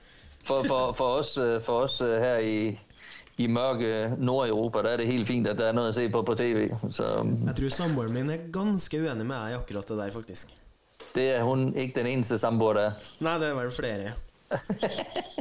for, 0.45 0.63
for, 0.67 0.91
for 0.91 1.05
os, 1.05 1.37
øh, 1.37 1.61
for 1.61 1.73
os 1.79 2.01
øh, 2.01 2.19
her 2.19 2.37
i, 2.37 2.79
i 3.41 3.47
mørke 3.49 4.13
Nord-Europa, 4.17 4.83
der 4.85 4.89
er 4.93 4.97
det 5.01 5.07
helt 5.07 5.27
fint, 5.27 5.47
at 5.47 5.57
der 5.57 5.71
er 5.71 5.73
noget 5.73 5.89
at 5.89 5.95
se 5.95 6.09
på 6.09 6.21
på 6.21 6.35
tv. 6.35 6.67
Så 6.91 7.03
øhm, 7.19 7.47
Jeg 7.47 7.55
tror 7.55 7.69
samboeren 7.69 8.13
min 8.13 8.29
er 8.29 8.45
ganske 8.53 8.99
uenig 9.01 9.25
med 9.25 9.35
deg 9.35 9.55
i 9.55 9.57
akkurat 9.57 9.89
det 9.89 9.97
der, 9.97 10.11
faktisk. 10.11 10.53
det 11.15 11.29
er 11.35 11.43
hun 11.43 11.73
ikke 11.75 11.99
den 11.99 12.07
eneste 12.07 12.37
samboer, 12.37 12.73
der 12.73 12.81
er. 12.81 13.11
Nei, 13.25 13.37
det 13.41 13.49
er 13.49 13.55
vel 13.57 13.71
flere. 13.71 14.13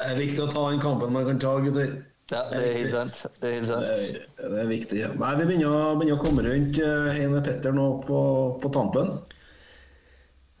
Det 0.00 0.06
er 0.08 0.16
viktig 0.16 0.40
å 0.40 0.46
ta 0.48 0.62
den 0.70 0.78
kampen 0.80 1.12
man 1.12 1.26
kan 1.28 1.40
ta, 1.42 1.50
gutter. 1.60 1.90
Ja, 2.30 2.44
det 2.48 2.60
er 2.62 2.76
helt 2.78 2.92
sant. 2.94 3.18
Det 3.42 3.48
er 3.50 3.54
helt 3.58 3.68
sant. 3.68 3.84
Det 3.84 4.22
er, 4.38 4.48
det 4.48 4.60
er 4.62 4.68
viktig. 4.70 5.00
Nei, 5.20 5.32
Vi 5.36 5.44
begynner, 5.50 5.98
begynner 5.98 6.14
å 6.16 6.22
komme 6.22 6.44
rundt 6.46 6.78
eh, 6.80 7.08
Heine 7.18 7.42
Petter 7.44 7.74
nå 7.76 7.86
på, 8.06 8.20
på 8.62 8.70
tampen. 8.72 9.10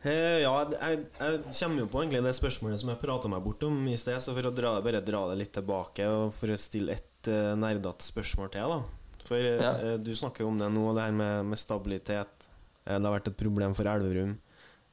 Eh, 0.02 0.40
ja, 0.40 0.52
jeg, 0.72 1.02
jeg 1.18 1.40
kommer 1.58 1.82
jo 1.82 1.88
på 1.92 2.00
egentlig 2.00 2.22
det 2.24 2.32
spørsmålet 2.38 2.80
som 2.80 2.88
jeg 2.92 3.00
prata 3.02 3.28
meg 3.28 3.42
bort 3.44 3.64
om 3.68 3.82
i 3.90 3.96
sted, 4.00 4.16
så 4.24 4.32
for 4.32 4.48
å 4.48 4.52
dra, 4.56 4.70
bare 4.84 5.02
dra 5.04 5.26
det 5.28 5.36
litt 5.42 5.52
tilbake 5.58 6.06
og 6.08 6.30
for 6.32 6.54
å 6.54 6.56
stille 6.60 6.94
et 6.96 7.28
uh, 7.28 7.52
nerdete 7.60 8.06
spørsmål 8.06 8.48
til, 8.54 8.72
da. 8.72 8.80
For 9.26 9.36
eh, 9.44 9.58
Ja. 9.60 9.74
eh, 9.76 9.98
du 10.00 10.08
snakker 10.16 10.46
jo 10.46 10.48
om 10.54 10.56
det 10.62 10.70
nå, 10.72 10.86
det 10.96 11.04
her 11.04 11.12
med, 11.18 11.50
med 11.52 11.60
stabilitet. 11.60 12.48
Eh, 12.86 12.96
det 12.96 13.04
har 13.04 13.12
vært 13.18 13.28
et 13.28 13.36
problem 13.42 13.76
for 13.76 13.90
Elverum. 13.92 14.32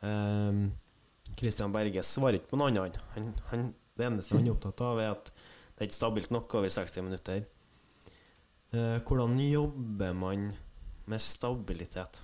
Eh, 0.03 0.59
Christian 1.39 1.71
Berge 1.71 2.03
svarer 2.03 2.41
ikke 2.41 2.51
på 2.51 2.59
noe 2.59 2.73
annet. 2.73 2.99
Han, 3.15 3.31
han, 3.53 3.67
det 3.97 4.09
eneste 4.09 4.35
han 4.35 4.43
er 4.45 4.57
opptatt 4.57 4.83
av, 4.83 4.99
er 4.99 5.13
at 5.15 5.31
det 5.31 5.85
er 5.85 5.87
ikke 5.87 6.01
stabilt 6.01 6.31
nok 6.35 6.57
over 6.59 6.73
60 6.73 7.05
minutter. 7.05 7.45
Hvordan 8.73 9.37
jobber 9.39 10.15
man 10.17 10.49
med 11.07 11.21
stabilitet? 11.23 12.19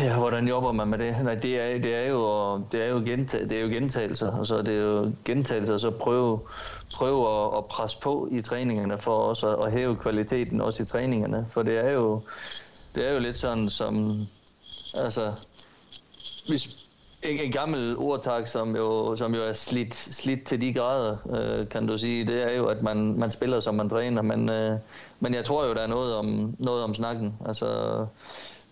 Ja, 0.00 0.18
hvordan 0.18 0.48
jobber 0.48 0.72
man 0.72 0.88
med 0.88 0.98
det? 0.98 1.16
Nej, 1.24 1.34
det 1.34 1.60
er, 1.60 1.78
det 1.78 1.94
er 1.94 2.08
jo, 2.08 2.56
det 2.72 2.84
er 2.84 2.86
jo, 2.86 3.02
gentag, 3.06 3.40
det 3.40 3.52
er 3.52 3.60
jo 3.60 3.68
gentagelser, 3.68 4.32
og 4.32 4.46
så 4.46 4.56
er 4.56 4.62
det 4.62 4.80
jo 4.80 5.12
gentagelser, 5.24 5.74
og 5.74 5.80
så 5.80 5.90
prøve, 5.90 6.40
prøve 6.96 7.28
at, 7.28 7.58
at 7.58 7.64
presse 7.64 7.98
på 8.02 8.28
i 8.30 8.42
træningerne 8.42 8.98
for 8.98 9.16
også 9.16 9.56
at, 9.56 9.66
at 9.66 9.72
hæve 9.72 9.96
kvaliteten 9.96 10.60
også 10.60 10.82
i 10.82 10.86
træningerne, 10.86 11.46
for 11.50 11.62
det 11.62 11.78
er 11.78 11.90
jo, 11.90 12.20
det 12.94 13.08
er 13.08 13.12
jo 13.12 13.18
lidt 13.18 13.38
sådan 13.38 13.68
som, 13.68 14.26
altså, 14.94 15.32
hvis 16.48 16.78
en, 17.22 17.40
en 17.40 17.52
gammel 17.52 17.96
ordtak, 17.98 18.46
som 18.46 18.76
jo, 18.76 19.16
som 19.16 19.34
jo 19.34 19.42
er 19.42 19.52
slidt, 19.52 19.94
slidt 19.94 20.44
til 20.44 20.60
de 20.60 20.72
grader, 20.72 21.16
øh, 21.36 21.68
kan 21.68 21.86
du 21.86 21.98
sige, 21.98 22.26
det 22.26 22.42
er 22.42 22.56
jo, 22.56 22.66
at 22.66 22.82
man, 22.82 23.18
man 23.18 23.30
spiller, 23.30 23.60
som 23.60 23.74
man 23.74 23.88
træner, 23.88 24.22
men, 24.22 24.48
øh, 24.48 24.78
men 25.20 25.34
jeg 25.34 25.44
tror 25.44 25.66
jo, 25.66 25.74
der 25.74 25.80
er 25.80 25.86
noget 25.86 26.14
om, 26.14 26.54
noget 26.58 26.84
om 26.84 26.94
snakken. 26.94 27.34
Altså, 27.46 27.66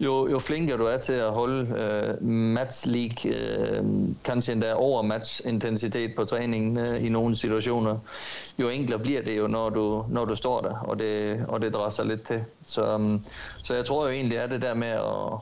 jo, 0.01 0.29
jo 0.29 0.39
flinkere 0.39 0.79
du 0.79 0.85
er 0.85 0.99
til 0.99 1.13
at 1.13 1.33
holde 1.33 1.79
øh, 1.79 2.23
match 2.27 2.87
league, 2.89 3.31
øh, 3.31 3.85
kanskje 4.25 4.53
endda 4.53 4.75
over 4.75 5.03
match-intensitet 5.03 6.17
på 6.17 6.25
træningen 6.25 6.79
øh, 6.79 7.05
i 7.05 7.09
nogle 7.09 7.37
situationer, 7.37 7.99
jo 8.59 8.69
enklere 8.69 8.99
bliver 8.99 9.23
det 9.23 9.39
jo, 9.39 9.47
når 9.47 9.71
du, 9.71 10.05
når 10.09 10.25
du 10.25 10.37
står 10.37 10.61
der, 10.61 10.79
og 10.79 10.99
det, 10.99 11.45
og 11.49 11.61
det 11.61 11.75
drar 11.75 11.91
sig 11.91 12.07
lidt 12.07 12.27
til. 12.27 12.45
Så, 12.67 12.95
um, 12.95 13.25
så 13.65 13.75
jeg 13.75 13.87
tror 13.87 14.07
jo 14.07 14.13
egentlig, 14.13 14.39
er 14.39 14.47
det 14.47 14.63
der 14.63 14.75
med 14.75 14.89
at, 14.89 15.33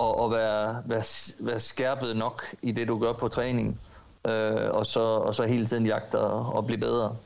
at, 0.00 0.24
at 0.24 0.30
være, 0.30 0.82
være, 0.86 1.04
være 1.40 1.60
skærpet 1.60 2.16
nok 2.16 2.42
i 2.62 2.72
det, 2.72 2.88
du 2.88 2.98
gør 2.98 3.12
på 3.12 3.28
træning, 3.28 3.80
øh, 4.28 4.70
og, 4.70 4.86
så, 4.86 5.00
og 5.00 5.34
så 5.34 5.46
hele 5.46 5.66
tiden 5.66 5.86
jagte 5.86 6.18
og, 6.20 6.66
blive 6.66 6.80
bedre. 6.80 7.16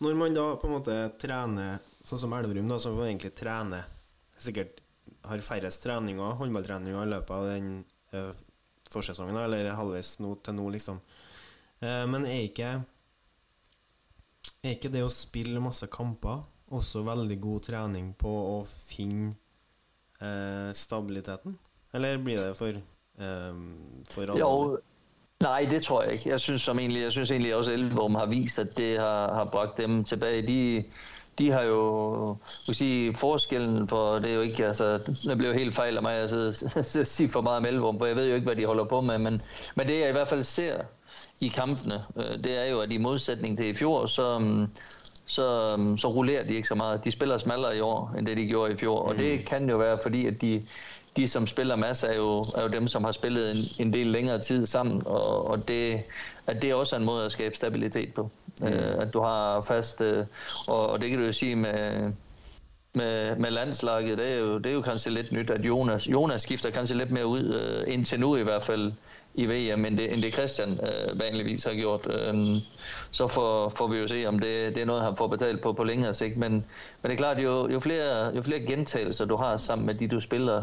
Når 0.00 0.14
man 0.14 0.34
da 0.34 0.54
på 0.54 0.66
en 0.66 0.72
måte 0.72 1.10
træner, 1.20 1.78
sånn 2.02 2.18
som 2.18 2.32
Elverum, 2.34 2.66
da, 2.66 2.78
som 2.82 2.96
egentlig 2.98 3.30
trener 3.38 3.84
Sikkert 4.42 4.81
har 5.24 5.44
færrest 5.44 5.84
treninger, 5.84 6.38
håndballtreninger 6.38 7.04
i 7.04 7.10
løpet 7.12 7.34
av 7.36 7.48
den 7.50 7.68
eh, 8.12 8.32
forsesongen, 8.92 9.38
eller 9.44 9.70
halvveis 9.76 10.16
nå 10.22 10.34
til 10.44 10.56
nå, 10.58 10.68
liksom. 10.76 10.98
Eh, 11.82 12.04
men 12.10 12.26
er 12.28 12.46
ikke 12.46 12.72
Er 14.62 14.76
ikke 14.76 14.92
det 14.94 15.02
å 15.02 15.10
spille 15.10 15.62
masse 15.62 15.88
kamper 15.90 16.44
også 16.72 17.02
veldig 17.04 17.36
god 17.42 17.64
trening 17.66 18.12
på 18.14 18.30
å 18.30 18.58
finne 18.68 19.32
eh, 20.22 20.70
stabiliteten? 20.74 21.56
Eller 21.92 22.20
blir 22.22 22.38
det 22.38 22.52
for 22.56 22.70
eh, 22.70 23.62
for 24.08 24.30
alle? 24.30 24.38
Jo, 24.38 24.78
nej, 25.42 25.66
det 25.66 25.82
tror 25.82 26.04
jeg 26.04 26.20
ikke. 26.20 26.30
Jeg 26.30 26.44
synes, 26.46 26.62
som 26.62 26.78
egentlig, 26.78 27.02
jeg 27.02 27.16
synes 27.16 27.34
egentlig 27.34 27.56
også, 27.56 27.74
at 27.74 27.80
Elverum 27.80 28.20
har 28.20 28.30
vist, 28.30 28.62
at 28.62 28.76
det 28.78 28.92
har, 29.00 29.34
har 29.34 29.50
bragt 29.50 29.82
dem 29.82 30.04
tilbage. 30.04 30.46
De, 30.46 30.60
de 31.38 31.50
har 31.50 31.62
jo, 31.62 32.36
vil 32.66 32.76
sige, 32.76 33.16
forskellen 33.16 33.86
på, 33.86 34.18
det 34.18 34.30
er 34.30 34.34
jo 34.34 34.40
ikke, 34.40 34.66
altså, 34.66 34.98
det 34.98 35.38
blev 35.38 35.48
jo 35.48 35.54
helt 35.54 35.74
fejl 35.74 35.96
af 35.96 36.02
mig 36.02 36.14
at 36.14 36.32
og 36.32 37.06
sige 37.06 37.28
for 37.28 37.40
meget 37.40 37.58
om 37.58 37.66
Elverum, 37.66 37.98
for 37.98 38.06
jeg 38.06 38.16
ved 38.16 38.28
jo 38.28 38.34
ikke, 38.34 38.46
hvad 38.46 38.56
de 38.56 38.66
holder 38.66 38.84
på 38.84 39.00
med, 39.00 39.18
men, 39.18 39.42
men 39.74 39.88
det 39.88 40.00
jeg 40.00 40.08
i 40.08 40.12
hvert 40.12 40.28
fald 40.28 40.42
ser 40.42 40.76
i 41.40 41.48
kampene, 41.48 42.04
øh, 42.16 42.44
det 42.44 42.58
er 42.58 42.64
jo, 42.64 42.80
at 42.80 42.92
i 42.92 42.98
modsætning 42.98 43.58
til 43.58 43.66
i 43.66 43.74
fjor, 43.74 44.06
så, 44.06 44.38
mm, 44.38 44.66
så, 45.24 45.76
mm, 45.78 45.98
så 45.98 46.08
rullerer 46.08 46.44
de 46.44 46.54
ikke 46.54 46.68
så 46.68 46.74
meget. 46.74 47.04
De 47.04 47.10
spiller 47.10 47.38
smallere 47.38 47.76
i 47.76 47.80
år, 47.80 48.14
end 48.18 48.26
det 48.26 48.36
de 48.36 48.46
gjorde 48.46 48.72
i 48.72 48.76
fjor, 48.76 48.98
og 48.98 49.18
det 49.18 49.44
kan 49.44 49.70
jo 49.70 49.76
være, 49.76 49.98
fordi 50.02 50.26
at 50.26 50.40
de, 50.40 50.66
de 51.16 51.28
som 51.28 51.46
spiller 51.46 51.76
masser, 51.76 52.08
er 52.08 52.16
jo, 52.16 52.38
er 52.54 52.62
jo 52.62 52.68
dem, 52.68 52.88
som 52.88 53.04
har 53.04 53.12
spillet 53.12 53.50
en, 53.50 53.86
en 53.86 53.92
del 53.92 54.06
længere 54.06 54.40
tid 54.40 54.66
sammen, 54.66 55.02
og, 55.06 55.46
og 55.46 55.68
det, 55.68 56.02
at 56.46 56.62
det 56.62 56.70
er 56.70 56.74
også 56.74 56.96
en 56.96 57.04
måde 57.04 57.24
at 57.24 57.32
skabe 57.32 57.56
stabilitet 57.56 58.14
på. 58.14 58.30
Mm. 58.60 58.66
Øh, 58.66 59.02
at 59.02 59.14
du 59.14 59.20
har 59.20 59.62
fast, 59.62 60.00
øh, 60.00 60.24
og, 60.68 60.90
og 60.90 61.00
det 61.00 61.10
kan 61.10 61.18
du 61.18 61.24
jo 61.24 61.32
sige 61.32 61.56
med, 61.56 62.12
med, 62.94 63.36
med 63.36 63.50
landslaget, 63.50 64.18
det 64.18 64.32
er, 64.32 64.36
jo, 64.36 64.58
det 64.58 64.66
er 64.66 64.74
jo 64.74 64.82
kanskje 64.82 65.12
lidt 65.12 65.32
nyt, 65.32 65.50
at 65.50 65.60
Jonas, 65.60 66.08
Jonas 66.08 66.42
skifter 66.42 66.70
kanskje 66.70 66.98
lidt 66.98 67.10
mere 67.10 67.26
ud, 67.26 67.44
øh, 67.44 67.94
indtil 67.94 68.20
nu 68.20 68.36
i 68.36 68.42
hvert 68.42 68.64
fald, 68.64 68.92
i 69.34 69.46
VM, 69.46 69.84
end 69.84 69.98
det, 69.98 70.12
end 70.12 70.22
det 70.22 70.32
Christian 70.32 70.70
øh, 70.70 71.20
vanligvis 71.20 71.64
har 71.64 71.74
gjort. 71.74 72.06
Øhm, 72.14 72.56
så 73.10 73.28
får, 73.28 73.68
får 73.76 73.86
vi 73.88 73.98
jo 73.98 74.08
se, 74.08 74.26
om 74.26 74.38
det, 74.38 74.74
det 74.74 74.82
er 74.82 74.86
noget, 74.86 75.02
han 75.02 75.16
får 75.16 75.26
betalt 75.26 75.60
på 75.60 75.72
på 75.72 75.84
længere 75.84 76.14
sigt. 76.14 76.36
Men, 76.36 76.52
men 76.52 76.64
det 77.02 77.12
er 77.12 77.16
klart, 77.16 77.38
jo, 77.38 77.68
jo, 77.70 77.80
flere, 77.80 78.36
jo 78.36 78.42
flere 78.42 78.60
gentagelser 78.60 79.24
du 79.24 79.36
har 79.36 79.56
sammen 79.56 79.86
med 79.86 79.94
de, 79.94 80.08
du 80.08 80.20
spiller 80.20 80.62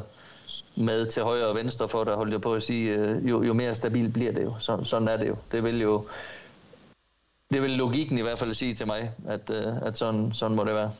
med 0.75 1.05
til 1.05 1.23
højre 1.23 1.47
og 1.47 1.55
venstre 1.55 1.89
for 1.89 2.03
dig, 2.03 2.13
holdt 2.13 2.33
jeg 2.33 2.41
på 2.41 2.53
at 2.53 2.63
sige, 2.63 2.89
øh, 2.89 3.29
jo, 3.29 3.43
jo 3.43 3.53
mere 3.53 3.75
stabil 3.75 4.11
bliver 4.11 4.31
det 4.31 4.43
jo. 4.43 4.53
Så, 4.59 4.83
sådan 4.83 5.07
er 5.07 5.17
det 5.17 5.27
jo. 5.27 5.35
Det 5.51 5.63
vil 5.63 5.81
jo 5.81 6.05
det 7.49 7.61
vil 7.61 7.77
logikken 7.77 8.17
i 8.17 8.21
hvert 8.21 8.39
fald 8.39 8.53
sige 8.53 8.75
til 8.75 8.87
mig, 8.87 9.11
at, 9.25 9.49
øh, 9.49 9.77
at 9.81 9.97
sådan, 9.97 10.33
sådan 10.33 10.55
må 10.55 10.63
det 10.63 10.75
være. 10.75 10.91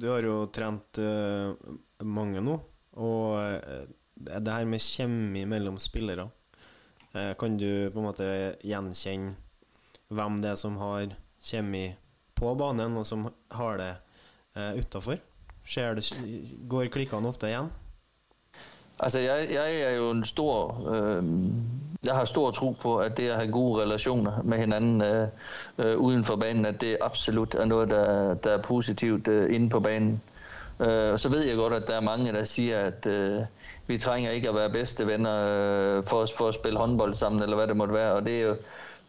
Du 0.00 0.08
har 0.10 0.22
jo 0.22 0.46
trent 0.46 0.98
eh, 0.98 1.54
mange 2.00 2.40
nu, 2.40 2.60
og 2.92 3.42
eh, 3.52 3.86
det 4.16 4.48
her 4.48 4.64
med 4.64 4.80
kjemi 4.80 5.44
mellom 5.44 5.78
spillere 5.78 6.28
eh, 7.14 7.34
Kan 7.38 7.58
du 7.58 7.90
på 7.92 8.00
en 8.00 8.08
måte 8.08 8.56
gjenkjenne 8.64 9.36
hvem 10.08 10.42
det 10.42 10.52
er 10.52 10.58
som 10.58 10.76
har 10.78 11.14
kjemi 11.42 11.88
på 12.36 12.54
banen, 12.58 12.96
og 12.96 13.06
som 13.06 13.26
har 13.50 13.80
det 13.80 13.92
eh, 14.56 14.72
uh, 14.72 14.78
utafor? 14.78 15.18
Går 16.68 16.92
klikkene 16.94 17.28
ofte 17.28 17.50
igjen? 17.50 17.72
Altså, 19.00 19.18
jeg, 19.18 19.46
jeg 19.50 19.80
er 19.80 19.90
jo 19.90 20.10
en 20.10 20.24
stor... 20.24 20.88
Øh, 20.94 21.24
jeg 22.04 22.14
har 22.14 22.24
stor 22.24 22.50
tro 22.50 22.70
på, 22.70 22.98
at 22.98 23.16
det 23.16 23.28
at 23.28 23.36
have 23.36 23.52
gode 23.52 23.82
relationer 23.82 24.42
med 24.42 24.58
hinanden 24.58 25.02
øh, 25.02 25.28
øh, 25.78 25.98
uden 25.98 26.24
for 26.24 26.36
banen, 26.36 26.66
at 26.66 26.80
det 26.80 26.96
absolut 27.00 27.54
er 27.54 27.64
noget, 27.64 27.90
der, 27.90 28.34
der 28.34 28.50
er 28.50 28.62
positivt 28.62 29.28
øh, 29.28 29.54
inde 29.54 29.68
på 29.68 29.80
banen. 29.80 30.22
Øh, 30.80 31.12
og 31.12 31.20
så 31.20 31.28
ved 31.28 31.44
jeg 31.44 31.56
godt, 31.56 31.72
at 31.72 31.86
der 31.86 31.96
er 31.96 32.00
mange, 32.00 32.32
der 32.32 32.44
siger, 32.44 32.80
at 32.80 33.06
øh, 33.06 33.40
vi 33.86 33.98
trænger 33.98 34.30
ikke 34.30 34.48
at 34.48 34.54
være 34.54 34.70
bedste 34.70 35.06
venner 35.06 35.44
øh, 35.46 36.04
for, 36.04 36.26
for 36.38 36.48
at 36.48 36.54
spille 36.54 36.78
håndbold 36.78 37.14
sammen, 37.14 37.42
eller 37.42 37.56
hvad 37.56 37.66
det 37.66 37.76
måtte 37.76 37.94
være. 37.94 38.12
Og 38.12 38.24
det 38.24 38.40
er 38.40 38.46
jo, 38.46 38.56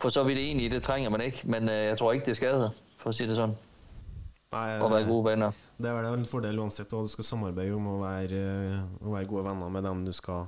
for 0.02 0.10
så 0.10 0.24
vidt 0.24 0.40
enig 0.40 0.66
i, 0.66 0.70
det 0.70 0.84
trænger 0.84 1.10
man 1.10 1.22
ikke. 1.22 1.42
Men 1.44 1.70
øh, 1.70 1.86
jeg 1.86 1.98
tror 1.98 2.12
ikke, 2.12 2.26
det 2.26 2.38
skader, 2.38 2.70
for 2.98 3.10
at 3.10 3.16
sige 3.16 3.28
det 3.28 3.36
sådan. 3.36 3.56
Nei, 4.54 4.68
At 4.80 4.92
være 4.92 5.08
gode 5.10 5.26
venner. 5.32 5.56
Det 5.78 5.90
er 5.90 5.96
vel 5.98 6.06
en 6.22 6.26
fordel 6.30 6.60
uansett 6.64 6.94
hva 6.96 7.02
du 7.04 7.10
skal 7.12 7.26
samarbeide 7.28 7.76
om, 7.76 7.88
å 7.92 7.98
være, 8.00 8.44
å 9.04 9.12
være 9.12 9.28
gode 9.28 9.44
venner 9.50 9.74
med 9.76 9.84
dem 9.84 10.06
du 10.08 10.14
skal, 10.16 10.46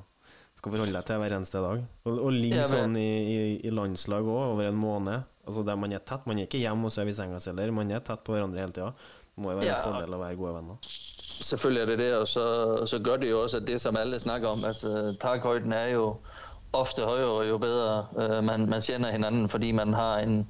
skal 0.56 0.72
forholde 0.72 0.96
deg 0.96 1.08
til 1.10 1.20
hver 1.20 1.36
eneste 1.36 1.64
dag. 1.66 1.84
Og, 2.08 2.14
og 2.30 2.32
ligge 2.32 2.62
Ja, 2.62 2.68
sånn 2.70 2.96
i, 3.00 3.04
i, 3.04 3.38
i 3.68 3.74
landslag 3.76 4.24
òg, 4.24 4.54
over 4.54 4.70
en 4.72 4.80
måned. 4.80 5.28
Altså 5.50 5.66
der 5.68 5.76
Man 5.82 5.92
er 5.98 6.00
tett, 6.06 6.26
man 6.30 6.40
er 6.40 6.48
ikke 6.48 6.62
hjemme 6.62 6.88
og 6.88 6.94
sover 6.96 7.12
i 7.12 7.18
senga 7.18 7.40
si 7.44 7.50
heller, 7.52 7.72
man 7.76 7.92
er 7.92 8.00
tett 8.06 8.24
på 8.24 8.36
hverandre 8.38 8.62
hele 8.64 8.76
tida. 8.76 8.92
Det 9.36 9.44
må 9.44 9.52
jo 9.52 9.60
være 9.60 9.68
Ja. 9.68 9.76
en 9.76 9.86
fordel 9.90 10.16
å 10.16 10.24
være 10.24 10.40
gode 10.40 10.56
venner. 10.62 10.80
Selvfølgelig 11.40 11.82
er 11.82 11.90
det 11.92 11.98
det, 12.00 12.10
og 12.20 12.28
så, 12.28 12.46
så 12.88 13.00
gør 13.04 13.18
det 13.22 13.30
jo 13.32 13.42
også, 13.44 13.58
at 13.62 13.68
det 13.68 13.78
som 13.82 13.96
alle 14.00 14.20
snakker 14.20 14.48
om, 14.56 14.64
at 14.68 14.80
øh, 14.88 15.14
takhøjden 15.20 15.74
er 15.76 15.94
jo 15.94 16.10
ofte 16.76 17.04
højere, 17.08 17.48
jo 17.48 17.58
bedre 17.58 17.94
øh, 18.20 18.44
man, 18.44 18.68
man 18.70 18.82
kender 18.86 19.12
hinanden, 19.12 19.48
fordi 19.50 19.72
man 19.72 19.94
har 19.96 20.20
en, 20.24 20.42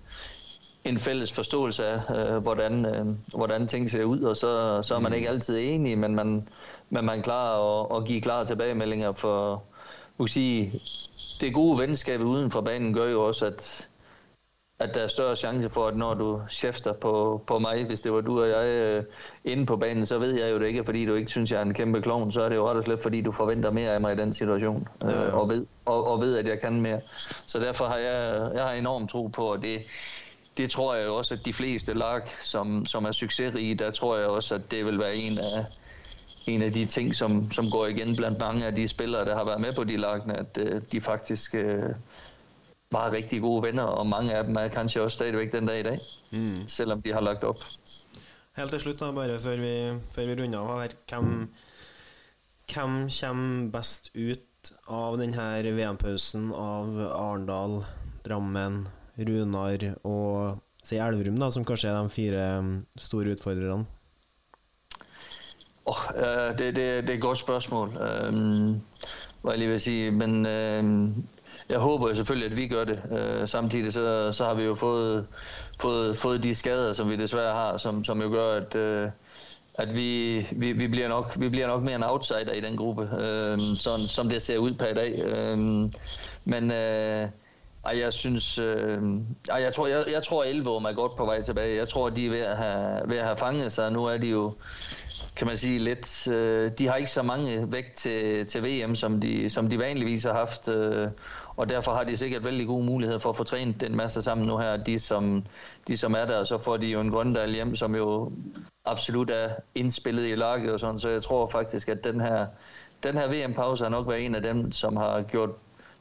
en 0.90 1.00
fælles 1.00 1.32
forståelse 1.32 1.86
af, 1.86 2.02
øh, 2.16 2.38
hvordan, 2.38 2.86
øh, 2.86 3.06
hvordan 3.36 3.68
ting 3.68 3.90
ser 3.90 4.04
ud, 4.04 4.22
og 4.22 4.36
så, 4.36 4.82
så 4.84 4.96
er 4.96 5.00
man 5.00 5.14
ikke 5.14 5.30
altid 5.30 5.58
enig, 5.58 5.98
men 5.98 6.16
man, 6.16 6.48
men 6.90 7.06
man 7.06 7.22
klarer 7.22 7.82
at, 7.82 7.98
at 7.98 8.08
give 8.08 8.22
klare 8.22 8.46
tilbagemeldinger 8.46 9.12
for, 9.12 9.64
kan 10.20 10.28
sige, 10.28 10.82
det 11.42 11.54
gode 11.54 11.80
venskab 11.80 12.22
uden 12.22 12.52
for 12.52 12.62
banen 12.62 12.94
gør 12.94 13.10
jo 13.10 13.24
også, 13.24 13.46
at, 13.46 13.88
at 14.80 14.94
der 14.94 15.02
er 15.02 15.08
større 15.08 15.36
chance 15.36 15.70
for, 15.70 15.88
at 15.88 15.96
når 15.96 16.14
du 16.14 16.42
chefter 16.50 16.94
på, 16.94 17.44
på 17.48 17.60
mig, 17.60 17.86
hvis 17.86 18.02
det 18.02 18.14
var 18.14 18.22
du 18.22 18.42
og 18.42 18.50
jeg 18.50 18.68
øh, 18.68 19.04
inde 19.46 19.66
på 19.66 19.78
banen, 19.78 20.06
så 20.06 20.20
ved 20.20 20.36
jeg 20.36 20.52
jo 20.52 20.60
det 20.60 20.68
ikke, 20.68 20.84
fordi 20.84 21.06
du 21.06 21.14
ikke 21.14 21.32
synes, 21.32 21.52
jeg 21.52 21.58
er 21.58 21.66
en 21.66 21.74
kæmpe 21.74 22.02
klovn, 22.02 22.32
så 22.32 22.42
er 22.42 22.50
det 22.50 22.56
jo 22.56 22.70
ret 22.70 22.78
og 22.78 22.84
slet, 22.84 23.00
fordi 23.00 23.22
du 23.22 23.32
forventer 23.32 23.72
mere 23.72 23.92
af 23.92 24.02
mig 24.02 24.14
i 24.14 24.18
den 24.18 24.34
situation, 24.34 24.88
øh, 25.06 25.34
og, 25.34 25.50
ved, 25.50 25.66
og, 25.86 26.08
og 26.08 26.22
ved, 26.22 26.38
at 26.38 26.48
jeg 26.48 26.60
kan 26.62 26.82
mere. 26.82 27.02
Så 27.48 27.60
derfor 27.60 27.86
har 27.86 27.98
jeg, 27.98 28.52
jeg 28.54 28.64
har 28.64 28.72
enormt 28.72 29.10
tro 29.10 29.28
på, 29.28 29.52
at 29.52 29.62
det, 29.62 29.82
det 30.58 30.70
tror 30.70 30.96
jeg 30.96 31.10
også, 31.10 31.34
at 31.34 31.46
de 31.46 31.54
fleste 31.54 31.94
lag, 31.94 32.22
som, 32.42 32.86
som 32.86 33.06
er 33.06 33.12
succesrige, 33.12 33.76
der 33.76 33.92
tror 33.92 34.18
jeg 34.18 34.28
også, 34.28 34.56
at 34.56 34.72
det 34.72 34.86
vil 34.86 35.00
være 35.00 35.16
en 35.16 35.34
af, 35.40 35.66
en 36.48 36.62
af 36.62 36.74
de 36.74 36.86
ting, 36.86 37.16
som, 37.16 37.52
som 37.52 37.66
går 37.72 37.88
igen 37.88 38.16
blandt 38.16 38.40
mange 38.40 38.66
af 38.66 38.76
de 38.76 38.88
spillere, 38.88 39.26
der 39.26 39.38
har 39.38 39.46
været 39.46 39.62
med 39.62 39.74
på 39.74 39.84
de 39.84 39.98
lagene, 39.98 40.38
at 40.38 40.58
øh, 40.58 40.82
de 40.92 41.02
faktisk 41.02 41.56
øh, 41.56 41.90
var 42.92 43.12
rigtig 43.12 43.42
gode 43.42 43.64
venner, 43.64 43.84
og 43.84 44.08
mange 44.08 44.34
af 44.34 44.44
dem 44.44 44.56
er 44.56 44.68
kanskje 44.68 45.02
også 45.02 45.16
stadigvæk 45.16 45.52
den 45.52 45.68
dag 45.68 45.80
i 45.80 45.84
dag, 45.84 46.00
mm. 46.32 46.68
selvom 46.68 47.02
de 47.02 47.14
har 47.14 47.22
lagt 47.22 47.44
op. 47.44 47.60
Helt 48.58 48.70
til 48.70 48.80
slutt, 48.80 49.00
da, 49.00 49.12
bare 49.12 49.40
før 49.40 49.56
vi, 49.56 50.00
før 50.12 50.26
vi 50.26 50.42
runder 50.42 50.60
av 50.60 50.82
her. 50.82 50.96
Hvem, 51.10 51.26
hvem 52.68 53.10
kommer 53.10 53.70
best 53.72 54.12
ut 54.16 54.72
av 54.88 55.18
denne 55.18 55.74
VM-pausen 55.78 56.50
av 56.52 56.98
Arendal, 57.14 57.84
Drammen, 58.26 58.88
Runar 59.20 59.96
og 60.04 60.58
si 60.84 60.98
Elverum, 60.98 61.38
da, 61.38 61.50
som 61.50 61.66
kanskje 61.66 61.90
er 61.90 62.02
de 62.02 62.10
fire 62.10 62.60
um, 62.60 62.86
store 62.98 63.32
utfordrerne? 63.32 63.86
Oh, 65.86 66.04
det, 66.58 66.76
det, 66.76 66.76
det 66.76 67.10
er 67.10 67.14
et 67.14 67.22
godt 67.22 67.38
spørgsmål, 67.38 67.90
øhm, 67.90 68.36
um, 68.36 68.82
hvad 69.42 69.54
jeg 69.54 69.60
lige 69.60 69.70
vil 69.70 69.80
sige. 69.80 70.12
Men 70.12 70.46
øhm, 70.46 71.24
jeg 71.70 71.80
håber 71.80 72.10
jo 72.10 72.16
selvfølgelig, 72.16 72.52
at 72.52 72.58
vi 72.58 72.68
gør 72.68 72.84
det. 72.84 73.04
Uh, 73.12 73.48
samtidig 73.48 73.94
så, 73.94 74.32
så 74.34 74.46
har 74.46 74.54
vi 74.54 74.64
jo 74.64 74.76
fået, 74.76 75.28
fået, 75.82 76.18
fået 76.18 76.44
de 76.44 76.56
skader, 76.56 76.94
som 76.94 77.10
vi 77.10 77.16
desværre 77.16 77.54
har, 77.54 77.78
som, 77.78 78.04
som 78.04 78.22
jo 78.22 78.30
gør, 78.30 78.58
at, 78.58 78.76
øh, 78.76 79.10
at 79.74 79.96
vi, 79.96 80.38
vi, 80.52 80.72
vi, 80.72 80.88
bliver 80.88 81.08
nok, 81.08 81.34
vi 81.36 81.50
bliver 81.50 81.68
nok 81.68 81.84
mere 81.84 81.96
en 81.96 82.04
outsider 82.04 82.54
i 82.54 82.62
den 82.62 82.78
gruppe, 82.78 83.04
øh, 83.04 83.60
sådan, 83.60 84.00
som 84.00 84.30
det 84.30 84.42
ser 84.42 84.58
ud 84.58 84.74
per 84.74 84.88
i 84.88 84.94
dag. 84.94 85.22
Øh, 85.26 85.58
men 86.46 86.72
øh, 86.72 87.28
ej, 87.86 88.00
jeg 88.00 88.14
synes, 88.14 88.58
øh, 88.58 89.02
ej, 89.50 89.62
jeg 89.62 89.74
tror, 89.74 89.88
jeg, 89.88 90.04
jeg 90.12 90.24
tror 90.24 90.44
Elverum 90.44 90.86
er 90.86 90.94
godt 90.94 91.12
på 91.18 91.26
vej 91.26 91.42
tilbage. 91.42 91.78
Jeg 91.78 91.88
tror, 91.88 92.10
de 92.10 92.26
er 92.26 92.30
ved 92.30 92.40
at 92.40 92.58
have, 92.58 93.10
ved 93.10 93.18
at 93.18 93.26
have 93.26 93.38
fanget 93.38 93.72
sig. 93.72 93.92
Nu 93.92 94.06
er 94.06 94.18
de 94.18 94.28
jo 94.28 94.54
kan 95.40 95.48
man 95.48 95.58
sige 95.58 95.80
lidt, 95.80 96.28
øh, 96.28 96.72
de 96.72 96.88
har 96.88 96.96
ikke 96.96 97.10
så 97.10 97.24
mange 97.24 97.72
væk 97.72 97.94
til, 97.94 98.46
til 98.48 98.64
VM, 98.64 98.96
som 98.96 99.22
de, 99.22 99.50
som 99.50 99.70
de 99.70 99.80
vanligvis 99.80 100.24
har 100.24 100.34
haft, 100.34 100.70
øh, 100.70 101.08
og 101.56 101.70
derfor 101.70 101.92
har 101.94 102.04
de 102.04 102.18
sikkert 102.18 102.46
vældig 102.46 102.68
gode 102.68 102.86
muligheder 102.86 103.20
for 103.20 103.30
at 103.30 103.36
få 103.36 103.44
trænet 103.44 103.82
den 103.82 103.96
masse 103.96 104.22
sammen 104.22 104.48
nu 104.48 104.58
her, 104.58 104.78
de 104.78 105.00
som, 105.00 105.44
de 105.88 105.98
som 105.98 106.14
er 106.14 106.26
der, 106.26 106.38
og 106.38 106.48
så 106.48 106.58
får 106.58 106.78
de 106.78 106.86
jo 106.88 107.02
en 107.02 107.12
Grøndal 107.12 107.54
hjem, 107.54 107.76
som 107.76 107.96
jo 107.96 108.32
absolut 108.86 109.30
er 109.30 109.50
indspillet 109.76 110.28
i 110.28 110.36
laget 110.36 110.72
og 110.72 110.80
sådan, 110.80 111.00
så 111.00 111.10
jeg 111.10 111.24
tror 111.24 111.48
faktisk, 111.48 111.90
at 111.90 112.04
den 112.04 112.22
her, 112.22 112.48
den 113.04 113.18
her 113.18 113.28
VM-pause 113.28 113.84
har 113.84 113.90
nok 113.90 114.08
været 114.08 114.26
en 114.26 114.36
af 114.36 114.42
dem, 114.42 114.72
som 114.72 114.98
har 114.98 115.22
gjort 115.22 115.50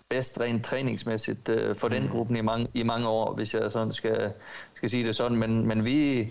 bedst 0.08 0.40
rent 0.40 0.64
træningsmæssigt 0.64 1.48
øh, 1.48 1.74
for 1.74 1.88
den 1.88 2.08
gruppen 2.08 2.36
i 2.36 2.40
mange, 2.40 2.68
i 2.74 2.82
mange 2.82 3.08
år, 3.08 3.34
hvis 3.34 3.54
jeg 3.54 3.72
sådan 3.72 3.92
skal, 3.92 4.32
skal 4.74 4.90
sige 4.90 5.06
det 5.06 5.16
sådan. 5.16 5.38
Men, 5.38 5.66
men 5.66 5.84
vi, 5.84 6.28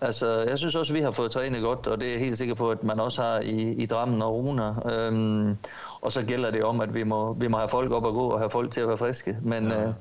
altså, 0.00 0.44
jeg 0.48 0.58
synes 0.58 0.74
også, 0.74 0.92
at 0.92 0.96
vi 0.96 1.02
har 1.02 1.10
fået 1.10 1.30
trænet 1.30 1.62
godt, 1.62 1.86
og 1.86 2.00
det 2.00 2.08
er 2.08 2.12
jeg 2.12 2.20
helt 2.20 2.38
sikker 2.38 2.54
på, 2.54 2.70
at 2.70 2.84
man 2.84 3.00
også 3.00 3.22
har 3.22 3.40
i, 3.40 3.72
i 3.72 3.86
Drammen 3.86 4.22
og 4.22 4.34
Runa. 4.34 4.92
Øhm, 4.92 5.56
og 6.00 6.12
så 6.12 6.22
gælder 6.22 6.50
det 6.50 6.64
om, 6.64 6.80
at 6.80 6.94
vi 6.94 7.04
må, 7.04 7.32
vi 7.32 7.48
må 7.48 7.56
have 7.58 7.68
folk 7.68 7.92
op 7.92 8.04
og 8.04 8.14
gå, 8.14 8.28
og 8.28 8.38
have 8.38 8.50
folk 8.50 8.70
til 8.70 8.80
at 8.80 8.88
være 8.88 8.96
friske. 8.96 9.36
Men, 9.42 9.68
ja. 9.68 9.82
øh, 9.82 9.92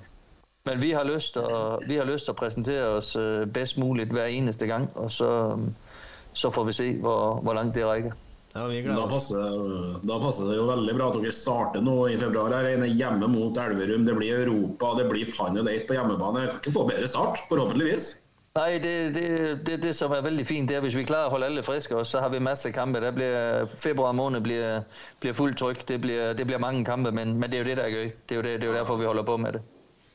men 0.65 0.81
vi 0.81 0.91
har 0.91 1.03
lyst 1.03 1.37
at, 1.37 1.79
vi 1.87 1.95
har 1.95 2.03
lyst 2.03 2.29
at 2.29 2.35
præsentere 2.35 2.83
os 2.83 3.15
øh, 3.15 3.47
bedst 3.47 3.77
muligt 3.77 4.11
hver 4.11 4.25
eneste 4.25 4.67
gang, 4.67 4.91
og 4.95 5.11
så, 5.11 5.59
så 6.33 6.49
får 6.49 6.63
vi 6.63 6.73
se, 6.73 6.97
hvor, 6.97 7.35
hvor 7.35 7.53
langt 7.53 7.75
det 7.75 7.85
rækker. 7.85 8.11
Ja, 8.55 8.67
vi 8.71 8.77
Da 8.81 8.87
gleder 8.87 9.03
oss. 9.03 9.15
passer, 9.15 10.07
da 10.07 10.19
passer 10.19 10.47
det 10.47 10.55
jo 10.55 10.65
veldig 10.69 10.93
bra 10.95 11.07
at 11.11 11.17
dere 11.19 11.31
starter 11.35 11.81
nå 11.83 11.95
i 12.07 12.17
februar. 12.17 12.53
her. 12.55 12.69
En 12.71 12.83
er 12.83 12.93
hjemme 12.93 13.27
mot 13.27 13.57
Elverum, 13.57 14.05
det 14.07 14.15
blir 14.15 14.45
Europa, 14.45 14.93
det 15.01 15.09
blir 15.09 15.25
Final 15.27 15.67
Eight 15.67 15.87
på 15.89 15.93
hjemmebane. 15.97 16.39
Jeg 16.45 16.49
kan 16.53 16.59
ikke 16.63 16.71
få 16.77 16.85
bedre 16.87 17.07
start, 17.07 17.41
forhåpentligvis. 17.49 18.13
Nej, 18.55 18.77
det, 18.79 19.13
det, 19.15 19.25
det, 19.67 19.81
det 19.83 19.91
som 19.95 20.11
er 20.15 20.21
vældig 20.23 20.45
fint, 20.47 20.69
det 20.69 20.77
er, 20.77 20.81
hvis 20.85 20.95
vi 20.95 21.03
klarer 21.03 21.25
at 21.25 21.31
holde 21.31 21.45
alle 21.45 21.63
friske, 21.63 21.95
og 21.99 22.05
så 22.07 22.21
har 22.23 22.29
vi 22.31 22.39
masser 22.39 22.69
af 22.69 22.73
kampe. 22.73 23.01
Der 23.03 23.11
bliver, 23.11 23.65
februar 23.65 24.11
måned 24.15 24.41
bliver, 24.41 24.81
bliver 25.19 25.33
fuldt 25.33 25.57
tryk. 25.59 25.87
Det 25.87 26.01
bliver, 26.01 26.33
det 26.33 26.45
bliver 26.47 26.59
mange 26.59 26.85
kampe, 26.85 27.11
men, 27.11 27.33
men 27.33 27.51
det 27.51 27.53
er 27.59 27.63
jo 27.63 27.69
det, 27.69 27.77
der 27.77 27.83
er 27.83 27.89
gøy. 27.91 28.09
Det 28.29 28.31
er 28.31 28.35
jo, 28.35 28.41
det, 28.41 28.61
det 28.61 28.63
er 28.63 28.71
jo 28.71 28.77
derfor, 28.77 28.95
vi 28.95 29.05
holder 29.05 29.23
på 29.23 29.37
med 29.37 29.51
det. 29.53 29.61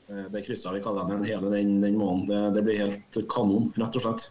Eh, 0.08 0.24
Det 0.32 0.46
krysser 0.46 0.72
vi 0.72 0.80
kalenderen 0.80 1.24
hele 1.24 1.52
den, 1.56 1.82
den 1.82 1.98
måneden. 1.98 2.28
Det, 2.32 2.54
det 2.56 2.64
blir 2.64 2.78
helt 2.78 3.20
kanon, 3.36 3.68
rett 3.78 3.96
og 3.96 4.02
slett. 4.08 4.30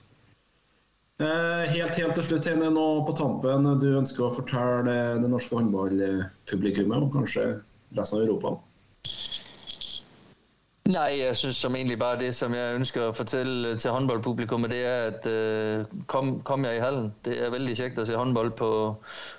Eh, 1.20 1.72
Helt, 1.72 1.96
helt 2.00 2.16
til 2.16 2.24
slutt, 2.24 2.46
Heine, 2.48 2.70
nå 2.72 2.86
på 3.04 3.12
tampen. 3.12 3.66
Du 3.82 3.90
ønsker 4.00 4.24
å 4.24 4.32
fortelle 4.32 4.94
det 5.20 5.28
norske 5.28 5.58
håndballpublikummet, 5.58 7.04
og 7.04 7.12
kanskje 7.18 7.48
resten 7.98 8.22
av 8.22 8.24
Europa? 8.24 8.54
Nej, 10.90 11.20
jeg 11.20 11.36
synes 11.38 11.60
som 11.60 11.76
egentlig 11.76 12.00
bare 12.00 12.18
det, 12.22 12.30
som 12.36 12.54
jeg 12.56 12.76
ønsker 12.76 13.10
at 13.10 13.18
fortælle 13.18 13.76
til 13.78 13.92
håndboldpublikummet, 13.92 14.72
det 14.72 14.80
er, 14.86 15.12
at 15.12 15.28
øh, 15.28 15.86
kom, 16.08 16.40
kom 16.42 16.66
jeg 16.66 16.78
i 16.78 16.80
hallen. 16.80 17.12
Det 17.26 17.36
er 17.44 17.52
vældig 17.52 17.78
sjægt 17.78 18.00
at 18.00 18.08
se 18.08 18.16
håndbold 18.16 18.52
på, 18.52 18.96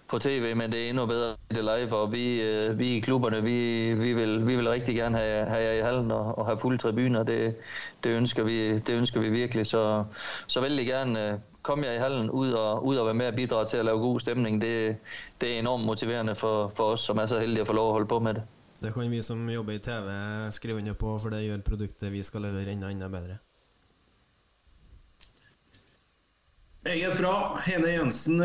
på 0.09 0.19
tv, 0.19 0.55
men 0.57 0.73
det 0.73 0.85
er 0.85 0.89
endnu 0.89 1.07
bedre 1.07 1.33
i 1.51 1.55
det 1.55 1.65
live, 1.65 1.97
og 1.97 2.13
vi, 2.13 2.43
øh, 2.43 2.79
vi 2.79 2.97
i 2.97 3.01
klubberne, 3.01 3.43
vi, 3.43 3.59
vi, 3.95 4.13
vil, 4.13 4.47
vi 4.47 4.57
vil 4.57 4.69
rigtig 4.69 4.97
gerne 4.97 5.19
have, 5.19 5.47
have 5.47 5.65
jer 5.65 5.73
i 5.73 5.83
hallen 5.83 6.11
og, 6.11 6.39
og 6.39 6.47
have 6.47 6.59
fulde 6.59 6.79
tribuner. 6.79 7.23
Det, 7.23 7.57
det, 8.05 8.11
ønsker 8.11 8.45
vi, 8.45 8.79
det 8.79 8.95
ønsker 8.95 9.21
vi 9.21 9.31
virkelig, 9.31 9.67
så, 9.67 10.05
så 10.47 10.61
vældig 10.61 10.87
gerne 10.87 11.41
kom 11.63 11.85
jeg 11.85 11.97
i 11.97 12.01
hallen 12.01 12.31
ud 12.31 12.53
og, 12.53 12.87
ud 12.87 12.97
og 12.97 13.07
være 13.07 13.15
med 13.15 13.27
at 13.27 13.37
bidrage 13.37 13.67
til 13.67 13.83
at 13.83 13.85
lave 13.85 13.99
god 13.99 14.21
stemning. 14.21 14.61
Det, 14.61 14.97
det 15.41 15.55
er 15.55 15.59
enormt 15.59 15.85
motiverende 15.85 16.35
for, 16.35 16.73
for 16.77 16.97
os, 16.97 17.01
som 17.01 17.19
er 17.19 17.27
så 17.27 17.39
heldige 17.41 17.61
at 17.61 17.67
få 17.67 17.77
lov 17.77 17.89
at 17.89 17.93
holde 17.93 18.09
på 18.09 18.19
med 18.19 18.35
det. 18.35 18.43
Det 18.81 18.95
kan 18.95 19.11
vi 19.11 19.23
som 19.23 19.45
jobber 19.51 19.73
i 19.77 19.79
TV 19.79 20.09
skrive 20.51 20.79
under 20.81 20.95
på, 20.97 21.19
for 21.19 21.31
det 21.31 21.45
gjør 21.45 21.65
produktet 21.67 22.13
vi 22.13 22.23
skal 22.23 22.47
levere 22.49 22.73
enda, 22.73 22.89
enda 22.89 23.09
bedre. 23.09 23.37
Meget 26.85 27.19
bra. 27.19 27.61
Hene 27.67 27.91
Jensen, 27.93 28.41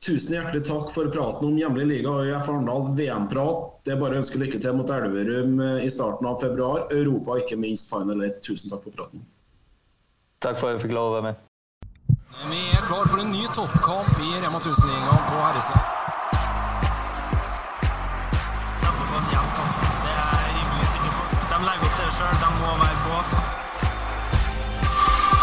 tusen 0.00 0.32
hjertelig 0.32 0.62
takk 0.64 0.88
for 0.94 1.10
praten 1.12 1.50
om 1.50 1.58
hjemlig 1.60 1.84
liga 1.90 2.08
og 2.08 2.30
UF 2.30 2.48
Arendal 2.48 2.88
VM-prat. 2.96 3.66
Det 3.84 3.92
er 3.92 4.00
bare 4.00 4.16
å 4.16 4.22
ønske 4.22 4.40
lykke 4.40 4.62
til 4.64 4.78
mot 4.78 4.88
Elverum 4.90 5.60
eh, 5.60 5.82
i 5.84 5.90
starten 5.92 6.30
av 6.30 6.40
februar. 6.40 6.86
Europa, 6.88 7.36
ikke 7.42 7.60
minst 7.60 7.92
Final 7.92 8.24
Eight. 8.24 8.40
Tusen 8.46 8.72
takk 8.72 8.86
for 8.88 8.96
praten. 8.96 9.26
Tak 10.40 10.56
for 10.56 10.70
at 10.70 10.78
jeg 10.78 10.86
fik 10.86 10.96
lov 10.96 11.10
at 11.10 11.18
være 11.18 11.28
med. 11.28 11.45
Vi 12.44 12.70
er 12.76 12.82
klar 12.84 13.06
for 13.08 13.18
en 13.20 13.30
ny 13.32 13.46
toppkamp 13.54 14.18
i 14.20 14.28
Rema 14.42 14.58
1000-ligaen 14.58 15.22
på 15.28 15.36
herresiden. 15.40 15.80
Rampe 18.84 19.04
på 19.10 19.16
en 19.20 19.28
kamp. 19.32 19.56
Det 20.04 20.12
er 20.24 20.42
jeg 20.44 20.52
rimelig. 20.58 20.86
De 21.50 21.56
legger 21.68 21.86
opp 21.88 21.96
til 21.96 22.06
det. 22.18 22.36
De 22.42 22.48
må 22.60 22.70
være 22.82 22.98
på. 23.06 23.16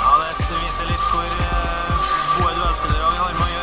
Ja, 0.04 0.14
det 0.22 0.62
viser 0.62 0.86
litt 0.91 1.10
hvor 1.10 1.36
eh, 1.50 2.08
gode 2.38 2.56
duellspillere 2.62 3.12
vi 3.12 3.22
har 3.26 3.38
med 3.41 3.46
å 3.48 3.54
gjøre. 3.56 3.62